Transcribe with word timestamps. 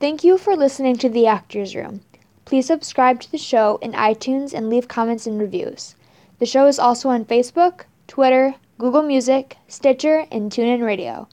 Thank 0.00 0.24
you 0.24 0.38
for 0.38 0.56
listening 0.56 0.96
to 0.96 1.10
The 1.10 1.26
Actors 1.26 1.76
Room. 1.76 2.00
Please 2.46 2.64
subscribe 2.64 3.20
to 3.20 3.30
the 3.30 3.36
show 3.36 3.78
in 3.82 3.92
iTunes 3.92 4.54
and 4.54 4.70
leave 4.70 4.88
comments 4.88 5.26
and 5.26 5.38
reviews. 5.38 5.94
The 6.38 6.46
show 6.46 6.66
is 6.66 6.78
also 6.78 7.10
on 7.10 7.26
Facebook, 7.26 7.82
Twitter, 8.08 8.54
Google 8.78 9.02
Music, 9.02 9.58
Stitcher, 9.68 10.26
and 10.32 10.50
TuneIn 10.50 10.82
Radio. 10.82 11.28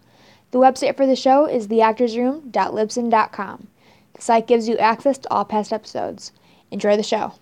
The 0.52 0.60
website 0.60 0.98
for 0.98 1.06
the 1.06 1.16
show 1.16 1.46
is 1.46 1.70
theactorsroom.libsyn.com. 1.70 3.68
The 4.14 4.22
site 4.22 4.48
gives 4.48 4.68
you 4.68 4.78
access 4.80 5.18
to 5.20 5.32
all 5.34 5.46
past 5.46 5.72
episodes. 5.72 6.34
Enjoy 6.70 6.98
the 6.98 7.04
show. 7.04 7.36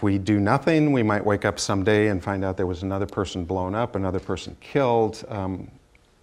If 0.00 0.04
we 0.04 0.16
do 0.16 0.40
nothing, 0.40 0.92
we 0.92 1.02
might 1.02 1.22
wake 1.22 1.44
up 1.44 1.58
someday 1.58 2.08
and 2.08 2.24
find 2.24 2.42
out 2.42 2.56
there 2.56 2.66
was 2.66 2.82
another 2.82 3.04
person 3.04 3.44
blown 3.44 3.74
up, 3.74 3.96
another 3.96 4.18
person 4.18 4.56
killed. 4.58 5.22
Um, 5.28 5.70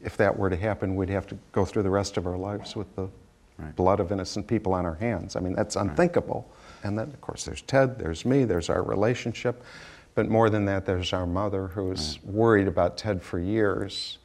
if 0.01 0.17
that 0.17 0.35
were 0.35 0.49
to 0.49 0.55
happen, 0.55 0.95
we'd 0.95 1.09
have 1.09 1.27
to 1.27 1.37
go 1.51 1.63
through 1.63 1.83
the 1.83 1.91
rest 1.91 2.17
of 2.17 2.25
our 2.25 2.37
lives 2.37 2.75
with 2.75 2.87
the 2.95 3.07
blood 3.75 3.99
of 3.99 4.11
innocent 4.11 4.47
people 4.47 4.73
on 4.73 4.83
our 4.83 4.95
hands. 4.95 5.35
I 5.35 5.41
mean, 5.41 5.53
that's 5.53 5.75
unthinkable. 5.75 6.49
And 6.83 6.97
then, 6.97 7.09
of 7.09 7.21
course, 7.21 7.45
there's 7.45 7.61
Ted, 7.61 7.99
there's 7.99 8.25
me, 8.25 8.45
there's 8.45 8.71
our 8.71 8.81
relationship. 8.81 9.63
But 10.15 10.27
more 10.27 10.49
than 10.49 10.65
that, 10.65 10.87
there's 10.87 11.13
our 11.13 11.27
mother 11.27 11.67
who 11.67 11.89
was 11.89 12.17
worried 12.23 12.67
about 12.67 12.97
Ted 12.97 13.21
for 13.21 13.37
years 13.37 14.17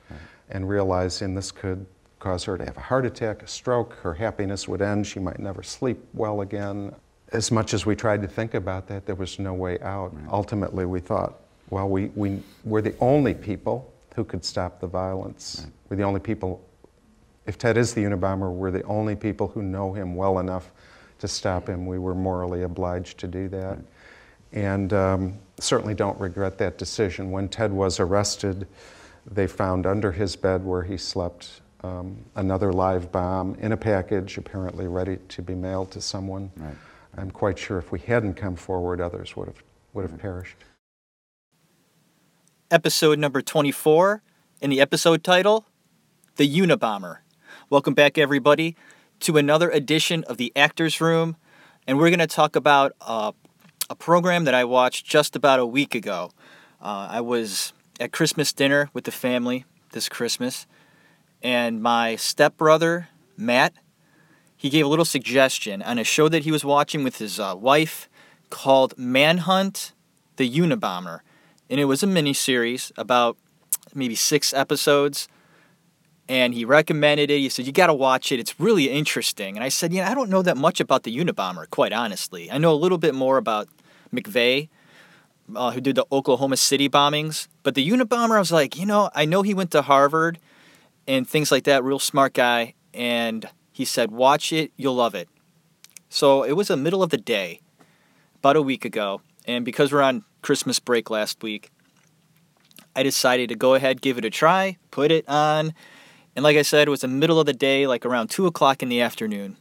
and 0.49 0.67
realizing 0.67 1.35
this 1.35 1.53
could 1.53 1.85
cause 2.21 2.45
her 2.45 2.57
to 2.57 2.65
have 2.65 2.79
a 2.79 2.81
heart 2.81 3.05
attack, 3.05 3.43
a 3.43 3.47
stroke, 3.47 3.97
her 3.97 4.15
happiness 4.15 4.67
would 4.67 4.81
end, 4.81 5.07
she 5.07 5.21
might 5.21 5.39
never 5.39 5.63
sleep 5.63 6.03
well 6.15 6.41
again. 6.41 6.95
As 7.33 7.51
much 7.51 7.73
as 7.73 7.87
we 7.87 7.97
tried 7.97 8.23
to 8.23 8.29
think 8.29 8.55
about 8.55 8.87
that, 8.89 9.07
there 9.07 9.15
was 9.15 9.39
no 9.39 9.55
way 9.55 9.79
out. 9.81 10.15
Ultimately, 10.31 10.85
we 10.85 11.01
thought, 11.01 11.41
well, 11.71 11.89
we, 11.89 12.07
we, 12.15 12.43
we're 12.65 12.83
the 12.83 12.95
only 13.01 13.33
people 13.35 13.93
who 14.15 14.25
could 14.25 14.45
stop 14.45 14.81
the 14.81 14.87
violence. 14.87 15.67
We're 15.89 15.97
the 15.97 16.03
only 16.03 16.21
people, 16.21 16.63
if 17.47 17.57
Ted 17.57 17.79
is 17.79 17.95
the 17.95 18.03
Unabomber, 18.03 18.53
we're 18.53 18.71
the 18.71 18.83
only 18.83 19.17
people 19.17 19.49
who 19.49 19.63
know 19.63 19.93
him 19.93 20.15
well 20.15 20.39
enough 20.39 20.71
to 21.21 21.29
stop 21.29 21.69
him. 21.69 21.87
We 21.87 21.99
were 21.99 22.15
morally 22.15 22.63
obliged 22.65 23.19
to 23.19 23.27
do 23.27 23.49
that. 23.49 23.79
And 24.53 24.93
um, 24.93 25.39
certainly 25.59 25.95
don't 25.95 26.21
regret 26.21 26.59
that 26.59 26.77
decision. 26.77 27.31
When 27.31 27.49
Ted 27.49 27.73
was 27.73 27.99
arrested, 27.99 28.67
they 29.31 29.47
found 29.47 29.87
under 29.87 30.13
his 30.13 30.37
bed 30.37 30.63
where 30.65 30.83
he 30.83 30.99
slept 30.99 31.63
um, 31.83 32.17
another 32.37 32.73
live 32.73 33.11
bomb 33.11 33.55
in 33.57 33.73
a 33.73 33.77
package, 33.77 34.37
apparently 34.37 34.87
ready 34.87 35.19
to 35.29 35.43
be 35.43 35.55
mailed 35.55 35.91
to 35.93 36.01
someone. 36.01 36.51
Right. 36.57 36.75
I'm 37.17 37.31
quite 37.31 37.59
sure 37.59 37.79
if 37.79 37.93
we 37.93 37.99
hadn't 38.01 38.35
come 38.35 38.57
forward, 38.57 39.01
others 39.01 39.37
would 39.37 39.49
have, 39.49 39.63
would 39.93 40.09
have 40.09 40.19
perished. 40.19 40.57
episode 42.71 43.19
number 43.19 43.43
24, 43.43 44.23
and 44.63 44.73
the 44.73 44.81
episode 44.81 45.23
title, 45.23 45.67
The 46.37 46.49
Unabomber. 46.49 47.19
Welcome 47.69 47.93
back, 47.93 48.17
everybody, 48.17 48.77
to 49.21 49.37
another 49.37 49.69
edition 49.69 50.25
of 50.25 50.39
the 50.39 50.51
Actors 50.57 50.99
Room, 50.99 51.37
and 51.87 51.99
we're 51.99 52.09
going 52.09 52.19
to 52.19 52.27
talk 52.27 52.57
about 52.57 52.95
uh, 53.03 53.33
a 53.91 53.95
program 53.95 54.45
that 54.45 54.55
I 54.55 54.65
watched 54.65 55.05
just 55.05 55.37
about 55.37 55.61
a 55.61 55.67
week 55.67 55.95
ago. 55.95 56.31
Uh, 56.81 57.09
I 57.11 57.21
was 57.21 57.75
at 58.01 58.11
Christmas 58.11 58.55
dinner 58.55 58.89
with 58.95 59.05
the 59.05 59.11
family 59.13 59.67
this 59.93 60.09
Christmas, 60.09 60.67
and 61.43 61.83
my 61.83 62.17
stepbrother, 62.17 63.09
Matt, 63.37 63.75
he 64.63 64.71
gave 64.71 64.87
a 64.87 64.89
little 64.89 65.05
suggestion 65.05 65.83
on 65.83 65.99
a 65.99 66.05
show 66.05 66.29
that 66.29 66.45
he 66.45 66.53
was 66.53 66.65
watching 66.65 67.03
with 67.03 67.19
his 67.19 67.41
uh, 67.41 67.57
wife 67.59 68.09
called 68.49 68.97
Manhunt 68.97 69.93
the 70.37 70.49
Unabomber. 70.49 71.19
And 71.69 71.81
it 71.81 71.87
was 71.87 72.05
a 72.05 72.07
mini 72.07 72.33
series 72.33 72.93
about 72.97 73.37
maybe 73.93 74.15
six 74.15 74.55
episodes. 74.55 75.27
And 76.29 76.55
he 76.55 76.65
recommended 76.65 77.29
it. 77.29 77.39
He 77.39 77.49
said, 77.49 77.67
You 77.67 77.73
got 77.73 77.89
to 77.89 77.93
watch 77.93 78.31
it. 78.31 78.39
It's 78.39 78.61
really 78.61 78.89
interesting. 78.89 79.57
And 79.57 79.65
I 79.65 79.69
said, 79.69 79.93
Yeah, 79.93 80.09
I 80.09 80.15
don't 80.15 80.31
know 80.31 80.43
that 80.43 80.57
much 80.57 80.79
about 80.79 81.03
the 81.03 81.17
Unabomber, 81.17 81.69
quite 81.69 81.93
honestly. 81.93 82.49
I 82.49 82.59
know 82.59 82.73
a 82.73 82.79
little 82.79 82.99
bit 82.99 83.17
more 83.17 83.39
about 83.39 83.67
McVeigh, 84.15 84.69
uh, 85.57 85.73
who 85.73 85.81
did 85.81 85.97
the 85.97 86.07
Oklahoma 86.13 86.57
City 86.57 86.89
bombings. 86.89 87.49
But 87.65 87.75
the 87.75 87.91
Unabomber, 87.91 88.37
I 88.37 88.39
was 88.39 88.53
like, 88.53 88.79
You 88.79 88.87
know, 88.87 89.11
I 89.13 89.25
know 89.25 89.43
he 89.43 89.55
went 89.55 89.73
to 89.73 89.83
Harvard 89.83 90.39
and 91.09 91.29
things 91.29 91.51
like 91.51 91.65
that, 91.65 91.83
real 91.83 91.99
smart 91.99 92.33
guy. 92.33 92.75
And 92.95 93.49
he 93.73 93.85
said, 93.85 94.11
Watch 94.11 94.53
it, 94.53 94.73
you'll 94.77 94.95
love 94.95 95.15
it. 95.15 95.29
So 96.09 96.43
it 96.43 96.53
was 96.53 96.69
the 96.69 96.77
middle 96.77 97.03
of 97.03 97.11
the 97.11 97.17
day, 97.17 97.61
about 98.37 98.57
a 98.57 98.63
week 98.63 98.85
ago, 98.85 99.23
and 99.47 99.65
because 99.65 99.93
we're 99.93 100.03
on 100.03 100.25
Christmas 100.43 100.79
break 100.79 101.11
last 101.11 101.43
week, 101.43 101.71
I 102.95 103.03
decided 103.03 103.49
to 103.49 103.55
go 103.55 103.75
ahead, 103.75 104.03
give 104.03 104.19
it 104.19 104.25
a 104.25 104.31
try, 104.31 104.77
put 104.91 105.11
it 105.11 105.27
on, 105.29 105.73
and 106.35 106.43
like 106.43 106.57
I 106.57 106.63
said, 106.63 106.89
it 106.89 106.91
was 106.91 107.03
the 107.03 107.09
middle 107.09 107.41
of 107.41 107.47
the 107.47 107.53
day, 107.53 107.87
like 107.87 108.07
around 108.07 108.29
2 108.29 108.47
o'clock 108.47 108.83
in 108.83 108.89
the 108.89 109.01
afternoon. 109.01 109.57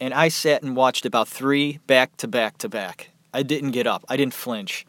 And 0.00 0.14
I 0.14 0.28
sat 0.28 0.62
and 0.62 0.76
watched 0.76 1.06
about 1.06 1.28
three 1.28 1.78
back 1.86 2.16
to 2.18 2.28
back 2.28 2.58
to 2.58 2.68
back. 2.68 3.10
I 3.32 3.42
didn't 3.42 3.72
get 3.72 3.86
up, 3.86 4.04
I 4.08 4.16
didn't 4.16 4.34
flinch. 4.34 4.86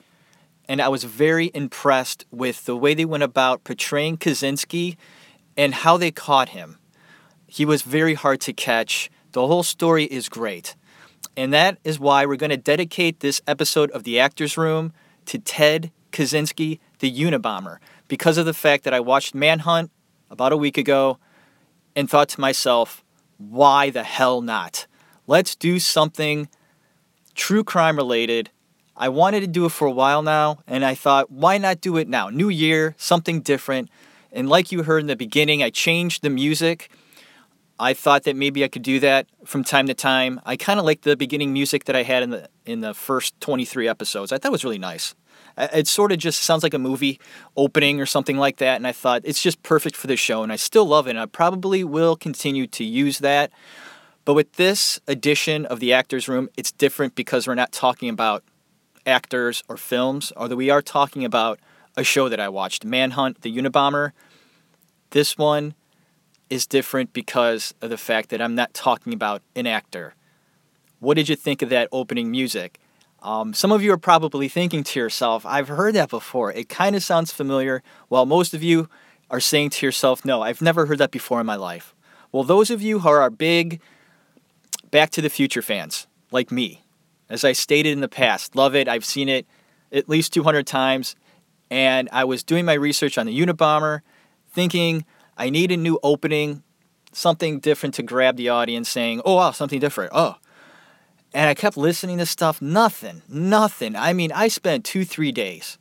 And 0.67 0.81
I 0.81 0.87
was 0.87 1.03
very 1.03 1.51
impressed 1.53 2.25
with 2.31 2.65
the 2.65 2.75
way 2.75 2.93
they 2.93 3.05
went 3.05 3.23
about 3.23 3.63
portraying 3.63 4.17
Kaczynski 4.17 4.97
and 5.57 5.73
how 5.73 5.97
they 5.97 6.11
caught 6.11 6.49
him. 6.49 6.78
He 7.49 7.65
was 7.65 7.81
very 7.81 8.13
hard 8.13 8.41
to 8.41 8.53
catch. 8.53 9.09
The 9.31 9.47
whole 9.47 9.63
story 9.63 10.05
is 10.05 10.29
great. 10.29 10.75
And 11.35 11.51
that 11.51 11.79
is 11.83 11.99
why 11.99 12.25
we're 12.25 12.35
going 12.35 12.51
to 12.51 12.57
dedicate 12.57 13.19
this 13.19 13.41
episode 13.47 13.89
of 13.91 14.03
The 14.03 14.19
Actors 14.19 14.55
Room 14.55 14.93
to 15.25 15.39
Ted 15.39 15.91
Kaczynski, 16.11 16.79
the 16.99 17.11
Unabomber, 17.11 17.77
because 18.07 18.37
of 18.37 18.45
the 18.45 18.53
fact 18.53 18.83
that 18.83 18.93
I 18.93 18.99
watched 18.99 19.33
Manhunt 19.33 19.89
about 20.29 20.53
a 20.53 20.57
week 20.57 20.77
ago 20.77 21.17
and 21.95 22.07
thought 22.07 22.29
to 22.29 22.41
myself, 22.41 23.03
why 23.37 23.89
the 23.89 24.03
hell 24.03 24.41
not? 24.41 24.85
Let's 25.25 25.55
do 25.55 25.79
something 25.79 26.49
true 27.33 27.63
crime 27.63 27.95
related. 27.95 28.51
I 28.95 29.09
wanted 29.09 29.39
to 29.39 29.47
do 29.47 29.65
it 29.65 29.71
for 29.71 29.87
a 29.87 29.91
while 29.91 30.21
now, 30.21 30.59
and 30.67 30.85
I 30.85 30.93
thought, 30.93 31.31
why 31.31 31.57
not 31.57 31.81
do 31.81 31.97
it 31.97 32.07
now? 32.07 32.29
New 32.29 32.49
year, 32.49 32.95
something 32.97 33.41
different. 33.41 33.89
And 34.31 34.49
like 34.49 34.71
you 34.71 34.83
heard 34.83 35.01
in 35.01 35.07
the 35.07 35.15
beginning, 35.15 35.63
I 35.63 35.71
changed 35.71 36.21
the 36.21 36.29
music. 36.29 36.91
I 37.79 37.93
thought 37.93 38.23
that 38.23 38.35
maybe 38.35 38.63
I 38.63 38.67
could 38.67 38.81
do 38.81 38.99
that 38.99 39.27
from 39.45 39.63
time 39.63 39.87
to 39.87 39.93
time. 39.93 40.41
I 40.45 40.57
kind 40.57 40.79
of 40.79 40.85
like 40.85 41.01
the 41.01 41.15
beginning 41.15 41.53
music 41.53 41.85
that 41.85 41.95
I 41.95 42.03
had 42.03 42.23
in 42.23 42.29
the 42.31 42.49
in 42.65 42.81
the 42.81 42.93
first 42.93 43.39
23 43.39 43.87
episodes. 43.87 44.31
I 44.31 44.37
thought 44.37 44.49
it 44.49 44.51
was 44.51 44.65
really 44.65 44.77
nice. 44.77 45.15
It 45.57 45.87
sort 45.87 46.11
of 46.11 46.17
just 46.19 46.41
sounds 46.41 46.63
like 46.63 46.73
a 46.73 46.79
movie 46.79 47.19
opening 47.57 47.99
or 47.99 48.05
something 48.05 48.37
like 48.37 48.57
that, 48.57 48.75
and 48.75 48.85
I 48.85 48.91
thought 48.91 49.21
it's 49.25 49.41
just 49.41 49.63
perfect 49.63 49.95
for 49.95 50.07
the 50.07 50.15
show, 50.15 50.43
and 50.43 50.51
I 50.51 50.55
still 50.57 50.85
love 50.85 51.07
it, 51.07 51.11
and 51.11 51.19
I 51.19 51.25
probably 51.25 51.83
will 51.83 52.15
continue 52.15 52.67
to 52.67 52.83
use 52.83 53.19
that. 53.19 53.51
But 54.25 54.35
with 54.35 54.53
this 54.53 54.99
edition 55.07 55.65
of 55.65 55.79
the 55.79 55.91
Actors 55.91 56.27
Room, 56.27 56.49
it's 56.55 56.71
different 56.71 57.15
because 57.15 57.47
we're 57.47 57.55
not 57.55 57.71
talking 57.71 58.09
about 58.09 58.43
actors 59.05 59.63
or 59.67 59.75
films, 59.75 60.31
although 60.37 60.55
we 60.55 60.69
are 60.69 60.81
talking 60.81 61.25
about 61.25 61.59
a 61.97 62.03
show 62.03 62.29
that 62.29 62.39
I 62.39 62.47
watched, 62.47 62.85
Manhunt, 62.85 63.41
the 63.41 63.55
Unabomber. 63.55 64.11
This 65.09 65.37
one 65.37 65.73
is 66.49 66.65
different 66.65 67.13
because 67.13 67.73
of 67.81 67.89
the 67.89 67.97
fact 67.97 68.29
that 68.29 68.41
I'm 68.41 68.55
not 68.55 68.73
talking 68.73 69.13
about 69.13 69.41
an 69.55 69.67
actor. 69.67 70.15
What 70.99 71.15
did 71.15 71.29
you 71.29 71.35
think 71.35 71.61
of 71.61 71.69
that 71.69 71.87
opening 71.91 72.31
music? 72.31 72.79
Um, 73.21 73.53
some 73.53 73.71
of 73.71 73.83
you 73.83 73.91
are 73.91 73.97
probably 73.97 74.47
thinking 74.47 74.83
to 74.83 74.99
yourself, 74.99 75.45
I've 75.45 75.67
heard 75.67 75.95
that 75.95 76.09
before. 76.09 76.51
It 76.51 76.69
kind 76.69 76.95
of 76.95 77.03
sounds 77.03 77.31
familiar, 77.31 77.83
while 78.07 78.25
most 78.25 78.53
of 78.53 78.63
you 78.63 78.89
are 79.29 79.39
saying 79.39 79.71
to 79.71 79.85
yourself, 79.85 80.25
No, 80.25 80.41
I've 80.41 80.61
never 80.61 80.85
heard 80.85 80.97
that 80.99 81.11
before 81.11 81.39
in 81.39 81.45
my 81.45 81.55
life. 81.55 81.93
Well, 82.31 82.43
those 82.43 82.69
of 82.69 82.81
you 82.81 82.99
who 82.99 83.09
are 83.09 83.29
big 83.29 83.81
Back 84.91 85.09
to 85.11 85.21
the 85.21 85.29
Future 85.29 85.61
fans, 85.61 86.07
like 86.31 86.51
me, 86.51 86.83
as 87.29 87.43
I 87.43 87.51
stated 87.51 87.91
in 87.91 87.99
the 87.99 88.09
past, 88.09 88.55
love 88.55 88.75
it. 88.75 88.87
I've 88.87 89.05
seen 89.05 89.29
it 89.29 89.45
at 89.91 90.09
least 90.09 90.33
200 90.33 90.65
times. 90.65 91.15
And 91.69 92.09
I 92.11 92.23
was 92.23 92.43
doing 92.43 92.65
my 92.65 92.73
research 92.73 93.17
on 93.17 93.27
the 93.27 93.39
Unabomber, 93.39 94.01
thinking 94.51 95.05
I 95.39 95.49
need 95.49 95.71
a 95.71 95.77
new 95.77 95.97
opening, 96.03 96.63
something 97.13 97.59
different 97.59 97.95
to 97.95 98.03
grab 98.03 98.35
the 98.35 98.49
audience, 98.49 98.89
saying, 98.89 99.21
oh, 99.23 99.35
wow, 99.35 99.51
something 99.51 99.79
different. 99.79 100.11
Oh. 100.13 100.35
And 101.33 101.47
I 101.47 101.53
kept 101.53 101.77
listening 101.77 102.17
to 102.17 102.25
stuff. 102.25 102.61
Nothing, 102.61 103.21
nothing. 103.29 103.95
I 103.95 104.11
mean, 104.11 104.33
I 104.33 104.49
spent 104.49 104.83
two, 104.83 105.05
three 105.05 105.31
days 105.31 105.77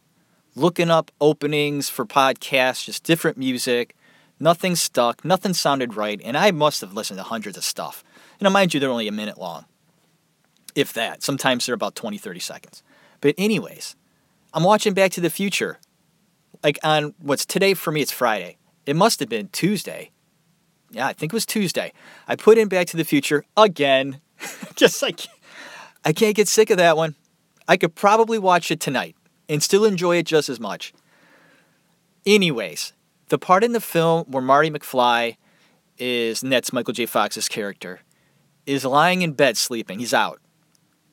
looking 0.54 0.90
up 0.90 1.10
openings 1.20 1.88
for 1.88 2.06
podcasts, 2.06 2.84
just 2.84 3.02
different 3.02 3.36
music. 3.36 3.96
Nothing 4.40 4.76
stuck, 4.76 5.24
nothing 5.24 5.52
sounded 5.54 5.96
right. 5.96 6.20
And 6.22 6.36
I 6.36 6.52
must 6.52 6.80
have 6.80 6.92
listened 6.92 7.18
to 7.18 7.24
hundreds 7.24 7.56
of 7.56 7.64
stuff. 7.64 8.04
You 8.38 8.44
know, 8.44 8.50
mind 8.50 8.72
you, 8.72 8.78
they're 8.78 8.90
only 8.90 9.08
a 9.08 9.12
minute 9.12 9.38
long, 9.38 9.64
if 10.76 10.92
that. 10.92 11.24
Sometimes 11.24 11.66
they're 11.66 11.74
about 11.74 11.96
20, 11.96 12.18
30 12.18 12.38
seconds. 12.38 12.84
But, 13.20 13.34
anyways, 13.36 13.96
I'm 14.54 14.62
watching 14.62 14.94
Back 14.94 15.10
to 15.12 15.20
the 15.20 15.30
Future. 15.30 15.80
Like 16.62 16.78
on 16.84 17.14
what's 17.18 17.44
today 17.44 17.74
for 17.74 17.90
me, 17.90 18.00
it's 18.00 18.12
Friday. 18.12 18.57
It 18.88 18.96
must 18.96 19.20
have 19.20 19.28
been 19.28 19.48
Tuesday. 19.48 20.12
Yeah, 20.90 21.08
I 21.08 21.12
think 21.12 21.30
it 21.30 21.36
was 21.36 21.44
Tuesday. 21.44 21.92
I 22.26 22.36
put 22.36 22.56
in 22.56 22.68
Back 22.68 22.86
to 22.86 22.96
the 22.96 23.04
Future 23.04 23.44
again. 23.54 24.22
Just 24.76 25.02
like 25.02 25.26
I 26.06 26.14
can't 26.14 26.34
get 26.34 26.48
sick 26.48 26.70
of 26.70 26.78
that 26.78 26.96
one. 26.96 27.14
I 27.68 27.76
could 27.76 27.94
probably 27.94 28.38
watch 28.38 28.70
it 28.70 28.80
tonight 28.80 29.14
and 29.46 29.62
still 29.62 29.84
enjoy 29.84 30.16
it 30.16 30.24
just 30.24 30.48
as 30.48 30.58
much. 30.58 30.94
Anyways, 32.24 32.94
the 33.28 33.38
part 33.38 33.62
in 33.62 33.72
the 33.72 33.80
film 33.80 34.24
where 34.26 34.42
Marty 34.42 34.70
McFly 34.70 35.36
is, 35.98 36.42
and 36.42 36.50
that's 36.50 36.72
Michael 36.72 36.94
J. 36.94 37.04
Fox's 37.04 37.46
character, 37.46 38.00
is 38.64 38.86
lying 38.86 39.20
in 39.20 39.32
bed 39.32 39.58
sleeping. 39.58 39.98
He's 39.98 40.14
out. 40.14 40.40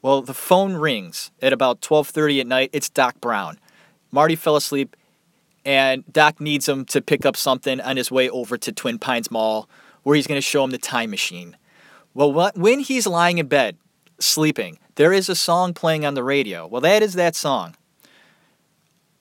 Well, 0.02 0.22
the 0.22 0.34
phone 0.34 0.76
rings 0.76 1.32
at 1.42 1.52
about 1.52 1.82
12:30 1.82 2.40
at 2.40 2.48
night. 2.48 2.70
It's 2.72 2.88
Doc 2.88 3.20
Brown. 3.20 3.60
Marty 4.12 4.38
fell 4.38 4.56
asleep 4.56 4.96
and 5.66 6.04
Doc 6.12 6.40
needs 6.40 6.70
him 6.70 6.86
to 6.86 7.02
pick 7.02 7.26
up 7.26 7.36
something 7.36 7.82
on 7.82 7.98
his 7.98 8.12
way 8.12 8.30
over 8.30 8.58
to 8.58 8.72
Twin 8.72 9.00
Pines 9.00 9.32
Mall 9.32 9.68
where 10.04 10.16
he's 10.16 10.28
going 10.28 10.38
to 10.38 10.42
show 10.42 10.64
him 10.64 10.70
the 10.70 10.78
time 10.78 11.10
machine. 11.10 11.58
Well, 12.14 12.32
what, 12.32 12.56
when 12.56 12.80
he's 12.80 13.08
lying 13.08 13.40
in 13.40 13.48
bed 13.48 13.78
sleeping, 14.20 14.78
there 14.96 15.12
is 15.12 15.28
a 15.28 15.36
song 15.36 15.74
playing 15.74 16.06
on 16.06 16.14
the 16.14 16.24
radio. 16.24 16.68
Well, 16.68 16.82
that 16.82 17.02
is 17.02 17.16
that 17.16 17.36
song. 17.36 17.76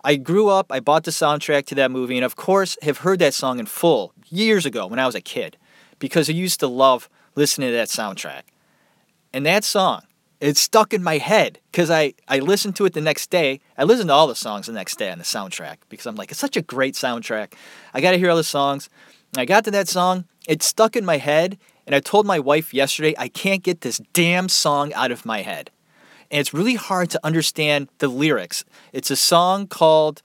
I 0.05 0.17
grew 0.17 0.49
up, 0.49 0.70
I 0.70 0.81
bought 0.81 1.05
the 1.05 1.11
soundtrack 1.11 1.64
to 1.67 1.75
that 1.76 1.91
movie, 1.91 2.17
and 2.17 2.25
of 2.26 2.37
course, 2.37 2.76
have 2.82 2.99
heard 2.99 3.19
that 3.20 3.32
song 3.32 3.58
in 3.58 3.64
full 3.64 4.12
years 4.29 4.67
ago 4.67 4.87
when 4.87 4.99
I 4.99 5.06
was 5.06 5.14
a 5.14 5.23
kid 5.23 5.56
because 5.99 6.29
I 6.29 6.35
used 6.35 6.61
to 6.61 6.67
love 6.67 7.08
listening 7.35 7.70
to 7.70 7.75
that 7.75 7.88
soundtrack. 7.88 8.43
And 9.32 9.46
that 9.46 9.64
song 9.64 10.02
it 10.41 10.57
stuck 10.57 10.93
in 10.93 11.03
my 11.03 11.19
head 11.19 11.59
because 11.71 11.91
I, 11.91 12.15
I 12.29 12.39
listened 12.39 12.77
to 12.77 12.85
it 12.85 12.93
the 12.93 13.01
next 13.01 13.31
day. 13.31 13.61
I 13.79 13.85
listened 13.85 14.09
to 14.09 14.15
all 14.15 14.27
the 14.27 14.35
songs 14.35 14.67
the 14.67 14.73
next 14.73 14.99
day 14.99 15.11
on 15.11 15.19
the 15.19 15.25
soundtrack 15.25 15.77
because 15.89 16.07
I'm 16.07 16.17
like, 16.17 16.31
it's 16.31 16.41
such 16.41 16.57
a 16.57 16.63
great 16.63 16.95
soundtrack. 16.95 17.55
I 17.93 18.01
got 18.01 18.13
to 18.13 18.19
hear 18.19 18.31
all 18.31 18.37
the 18.37 18.45
songs. 18.45 18.89
And 19.33 19.41
I 19.41 19.45
got 19.45 19.65
to 19.65 19.71
that 19.73 19.89
song, 19.89 20.27
it 20.47 20.63
stuck 20.63 20.95
in 20.95 21.05
my 21.05 21.17
head, 21.17 21.59
and 21.87 21.95
I 21.95 22.01
told 22.01 22.25
my 22.25 22.39
wife 22.39 22.73
yesterday, 22.73 23.15
I 23.19 23.29
can't 23.29 23.63
get 23.63 23.81
this 23.81 24.01
damn 24.13 24.49
song 24.49 24.93
out 24.93 25.11
of 25.11 25.27
my 25.27 25.43
head. 25.43 25.71
And 26.31 26.41
it's 26.41 26.55
really 26.55 26.77
hard 26.77 27.11
to 27.11 27.20
understand 27.25 27.89
the 27.99 28.08
lyrics. 28.08 28.65
It's 28.93 29.11
a 29.11 29.17
song 29.17 29.67
called 29.67 30.23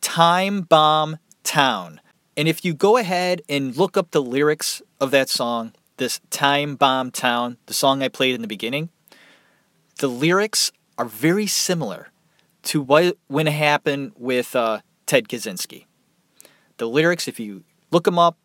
Time 0.00 0.62
Bomb 0.62 1.18
Town. 1.44 2.00
And 2.36 2.48
if 2.48 2.64
you 2.64 2.74
go 2.74 2.96
ahead 2.96 3.42
and 3.48 3.76
look 3.76 3.96
up 3.96 4.10
the 4.10 4.22
lyrics 4.22 4.82
of 5.00 5.10
that 5.10 5.28
song, 5.28 5.72
this 5.96 6.20
Time 6.30 6.76
Bomb 6.76 7.10
Town, 7.10 7.58
the 7.66 7.74
song 7.74 8.02
I 8.02 8.08
played 8.08 8.34
in 8.34 8.42
the 8.42 8.48
beginning, 8.48 8.90
the 9.98 10.08
lyrics 10.08 10.72
are 10.98 11.04
very 11.04 11.46
similar 11.46 12.08
to 12.64 12.82
what 12.82 13.16
when 13.28 13.46
it 13.46 13.52
happened 13.52 14.12
with 14.16 14.54
uh, 14.54 14.80
Ted 15.06 15.28
Kaczynski. 15.28 15.86
The 16.78 16.88
lyrics, 16.88 17.28
if 17.28 17.40
you 17.40 17.64
look 17.90 18.04
them 18.04 18.18
up, 18.18 18.36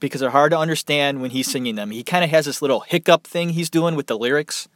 because 0.00 0.20
they're 0.20 0.30
hard 0.30 0.50
to 0.50 0.58
understand 0.58 1.22
when 1.22 1.30
he's 1.30 1.50
singing 1.50 1.76
them, 1.76 1.90
he 1.90 2.02
kind 2.02 2.24
of 2.24 2.30
has 2.30 2.44
this 2.44 2.60
little 2.60 2.80
hiccup 2.80 3.24
thing 3.24 3.50
he's 3.50 3.70
doing 3.70 3.94
with 3.94 4.08
the 4.08 4.18
lyrics. 4.18 4.68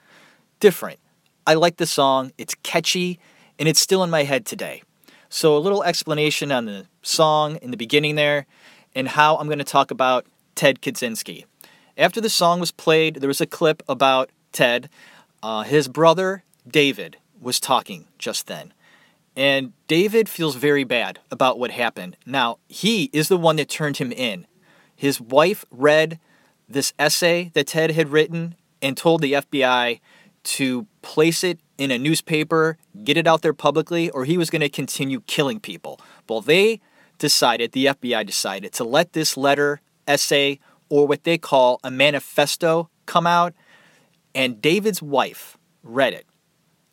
Different. 0.61 0.99
I 1.47 1.55
like 1.55 1.77
the 1.77 1.87
song. 1.87 2.33
It's 2.39 2.55
catchy, 2.63 3.19
and 3.59 3.69
it's 3.69 3.81
still 3.81 4.03
in 4.05 4.11
my 4.11 4.23
head 4.23 4.47
today. 4.47 4.83
So 5.29 5.57
a 5.57 5.59
little 5.59 5.83
explanation 5.83 6.53
on 6.53 6.67
the 6.67 6.87
song 7.03 7.57
in 7.57 7.73
the 7.73 7.77
beginning 7.77 8.15
there, 8.15 8.47
and 8.95 9.09
how 9.09 9.37
I'm 9.37 9.49
going 9.49 9.59
to 9.59 9.65
talk 9.65 9.91
about 9.91 10.27
Ted 10.55 10.81
Kaczynski. 10.81 11.45
After 11.99 12.21
the 12.21 12.31
song 12.31 12.61
was 12.61 12.71
played, 12.71 13.17
there 13.17 13.29
was 13.29 13.41
a 13.41 13.47
clip 13.47 13.83
about 13.89 14.31
Ted 14.53 14.89
uh, 15.47 15.63
his 15.63 15.87
brother, 15.87 16.43
David, 16.67 17.19
was 17.41 17.61
talking 17.61 18.09
just 18.19 18.49
then. 18.49 18.75
And 19.37 19.75
David 19.87 20.29
feels 20.29 20.57
very 20.57 20.83
bad 20.83 21.21
about 21.31 21.57
what 21.57 21.71
happened. 21.71 22.17
Now, 22.27 22.59
he 22.67 23.11
is 23.13 23.29
the 23.29 23.37
one 23.37 23.55
that 23.55 23.69
turned 23.69 23.99
him 23.99 24.11
in. 24.11 24.49
His 24.97 25.21
wife 25.21 25.65
read 25.71 26.19
this 26.69 26.93
essay 26.99 27.53
that 27.55 27.69
Ted 27.69 27.93
had 27.93 28.09
written 28.09 28.57
and 28.83 28.97
told 28.97 29.23
the 29.23 29.35
FBI 29.35 30.01
to 30.43 30.87
place 31.03 31.45
it 31.45 31.61
in 31.79 31.93
a 31.93 31.99
newspaper, 31.99 32.77
get 33.05 33.17
it 33.17 33.29
out 33.29 33.43
there 33.43 33.55
publicly, 33.55 34.11
or 34.11 34.25
he 34.25 34.37
was 34.37 34.51
going 34.51 34.63
to 34.63 34.69
continue 34.69 35.21
killing 35.29 35.61
people. 35.61 36.01
Well, 36.29 36.41
they 36.41 36.81
decided, 37.19 37.71
the 37.71 37.87
FBI 37.87 38.27
decided, 38.27 38.73
to 38.73 38.83
let 38.83 39.13
this 39.13 39.37
letter, 39.37 39.81
essay, 40.09 40.59
or 40.89 41.07
what 41.07 41.23
they 41.23 41.39
call 41.39 41.79
a 41.85 41.91
manifesto 41.93 42.91
come 43.07 43.29
out 43.29 43.55
and 44.37 44.61
David's 44.61 45.01
wife 45.01 45.57
read 45.83 46.13
it. 46.13 46.27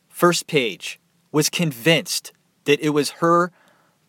First 0.08 0.48
page 0.48 1.00
was 1.34 1.50
convinced 1.50 2.32
that 2.64 2.80
it 2.80 2.92
was 2.92 3.20
her 3.20 3.52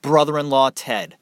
brother 0.02 0.38
in 0.38 0.48
law, 0.48 0.70
Ted. 0.72 1.16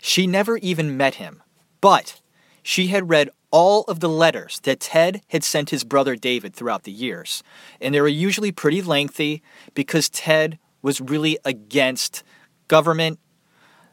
She 0.00 0.26
never 0.26 0.56
even 0.58 0.96
met 0.96 1.16
him, 1.16 1.42
but 1.82 2.22
she 2.62 2.86
had 2.86 3.10
read 3.10 3.28
all 3.50 3.82
of 3.82 4.00
the 4.00 4.08
letters 4.08 4.60
that 4.62 4.80
Ted 4.80 5.20
had 5.28 5.44
sent 5.44 5.68
his 5.68 5.84
brother 5.84 6.16
David 6.16 6.54
throughout 6.54 6.84
the 6.84 6.90
years. 6.90 7.42
And 7.82 7.94
they 7.94 8.00
were 8.00 8.08
usually 8.08 8.50
pretty 8.50 8.80
lengthy 8.80 9.42
because 9.74 10.08
Ted 10.08 10.58
was 10.80 11.02
really 11.02 11.38
against 11.44 12.22
government, 12.68 13.18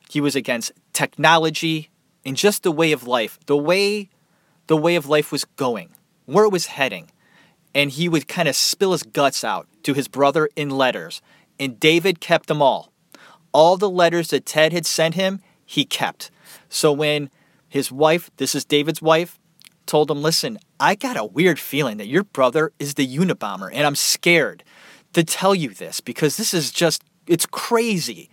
he 0.10 0.22
was 0.22 0.36
against 0.36 0.72
technology, 0.94 1.90
and 2.26 2.38
just 2.38 2.64
the 2.64 2.72
way 2.72 2.94
of 2.94 3.06
life, 3.06 3.38
the 3.48 3.58
way 3.58 4.10
the 4.68 4.78
way 4.78 4.96
of 4.96 5.10
life 5.10 5.32
was 5.32 5.44
going, 5.44 5.90
where 6.26 6.46
it 6.46 6.54
was 6.54 6.68
heading. 6.68 7.12
And 7.74 7.92
he 7.92 8.10
would 8.10 8.28
kind 8.28 8.48
of 8.48 8.56
spill 8.56 8.94
his 8.94 9.04
guts 9.04 9.44
out 9.44 9.68
to 9.84 9.94
his 9.94 10.08
brother 10.08 10.50
in 10.56 10.70
letters. 10.70 11.22
And 11.60 11.80
David 11.80 12.20
kept 12.20 12.48
them 12.48 12.62
all. 12.62 12.92
All 13.52 13.78
the 13.78 13.90
letters 13.90 14.30
that 14.30 14.46
Ted 14.46 14.74
had 14.74 14.86
sent 14.86 15.16
him, 15.16 15.42
he 15.66 15.86
kept. 15.86 16.32
So 16.68 16.92
when 16.92 17.30
his 17.68 17.92
wife, 17.92 18.32
this 18.38 18.56
is 18.56 18.66
David's 18.66 19.02
wife, 19.02 19.40
told 19.86 20.10
him, 20.10 20.22
Listen, 20.22 20.60
I 20.80 20.96
got 20.96 21.18
a 21.18 21.26
weird 21.26 21.60
feeling 21.60 21.98
that 21.98 22.08
your 22.08 22.24
brother 22.24 22.72
is 22.80 22.94
the 22.94 23.08
Unabomber, 23.08 23.70
and 23.74 23.86
I'm 23.86 23.96
scared 23.96 24.64
to 25.14 25.24
tell 25.24 25.56
you 25.56 25.70
this 25.70 26.00
because 26.00 26.38
this 26.38 26.54
is 26.54 26.72
just, 26.72 27.04
it's 27.28 27.46
crazy. 27.46 28.30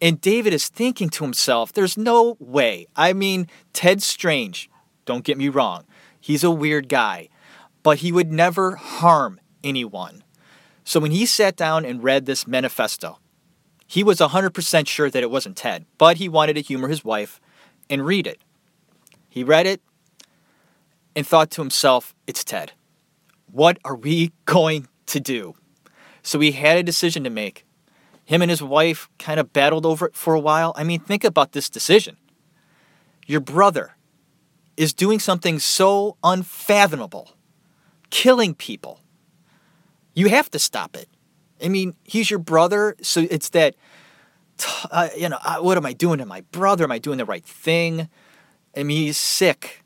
And 0.00 0.20
David 0.20 0.52
is 0.52 0.68
thinking 0.68 1.08
to 1.10 1.24
himself, 1.24 1.72
There's 1.72 1.96
no 1.96 2.36
way. 2.38 2.86
I 2.96 3.12
mean, 3.12 3.48
Ted's 3.72 4.06
strange, 4.06 4.70
don't 5.04 5.24
get 5.24 5.38
me 5.38 5.48
wrong. 5.48 5.84
He's 6.20 6.44
a 6.44 6.50
weird 6.50 6.88
guy, 6.88 7.28
but 7.82 7.98
he 7.98 8.12
would 8.12 8.32
never 8.32 8.76
harm 8.76 9.40
anyone. 9.62 10.24
So 10.84 11.00
when 11.00 11.10
he 11.10 11.26
sat 11.26 11.56
down 11.56 11.84
and 11.84 12.02
read 12.02 12.26
this 12.26 12.46
manifesto, 12.46 13.18
he 13.86 14.04
was 14.04 14.18
100% 14.18 14.86
sure 14.86 15.10
that 15.10 15.22
it 15.22 15.30
wasn't 15.30 15.56
Ted, 15.56 15.86
but 15.96 16.18
he 16.18 16.28
wanted 16.28 16.54
to 16.54 16.62
humor 16.62 16.88
his 16.88 17.04
wife 17.04 17.40
and 17.88 18.04
read 18.04 18.26
it. 18.26 18.40
He 19.28 19.44
read 19.44 19.66
it 19.66 19.80
and 21.16 21.26
thought 21.26 21.50
to 21.52 21.62
himself, 21.62 22.14
it's 22.26 22.44
Ted. 22.44 22.72
What 23.50 23.78
are 23.84 23.96
we 23.96 24.32
going 24.44 24.88
to 25.06 25.20
do? 25.20 25.54
So 26.22 26.40
he 26.40 26.52
had 26.52 26.76
a 26.76 26.82
decision 26.82 27.24
to 27.24 27.30
make. 27.30 27.64
Him 28.24 28.42
and 28.42 28.50
his 28.50 28.62
wife 28.62 29.08
kind 29.18 29.40
of 29.40 29.54
battled 29.54 29.86
over 29.86 30.08
it 30.08 30.14
for 30.14 30.34
a 30.34 30.40
while. 30.40 30.74
I 30.76 30.84
mean, 30.84 31.00
think 31.00 31.24
about 31.24 31.52
this 31.52 31.70
decision. 31.70 32.18
Your 33.26 33.40
brother 33.40 33.96
is 34.76 34.92
doing 34.92 35.18
something 35.18 35.58
so 35.58 36.18
unfathomable, 36.22 37.30
killing 38.10 38.54
people. 38.54 39.00
You 40.14 40.28
have 40.28 40.50
to 40.50 40.58
stop 40.58 40.96
it. 40.96 41.08
I 41.62 41.68
mean, 41.68 41.94
he's 42.04 42.30
your 42.30 42.38
brother, 42.38 42.96
so 43.02 43.26
it's 43.30 43.48
that, 43.50 43.74
uh, 44.90 45.08
you 45.16 45.28
know, 45.28 45.38
uh, 45.44 45.58
what 45.58 45.76
am 45.76 45.86
I 45.86 45.92
doing 45.92 46.18
to 46.18 46.26
my 46.26 46.42
brother? 46.52 46.84
Am 46.84 46.92
I 46.92 46.98
doing 46.98 47.18
the 47.18 47.24
right 47.24 47.44
thing? 47.44 48.08
I 48.76 48.82
mean, 48.82 49.06
he's 49.06 49.16
sick. 49.16 49.84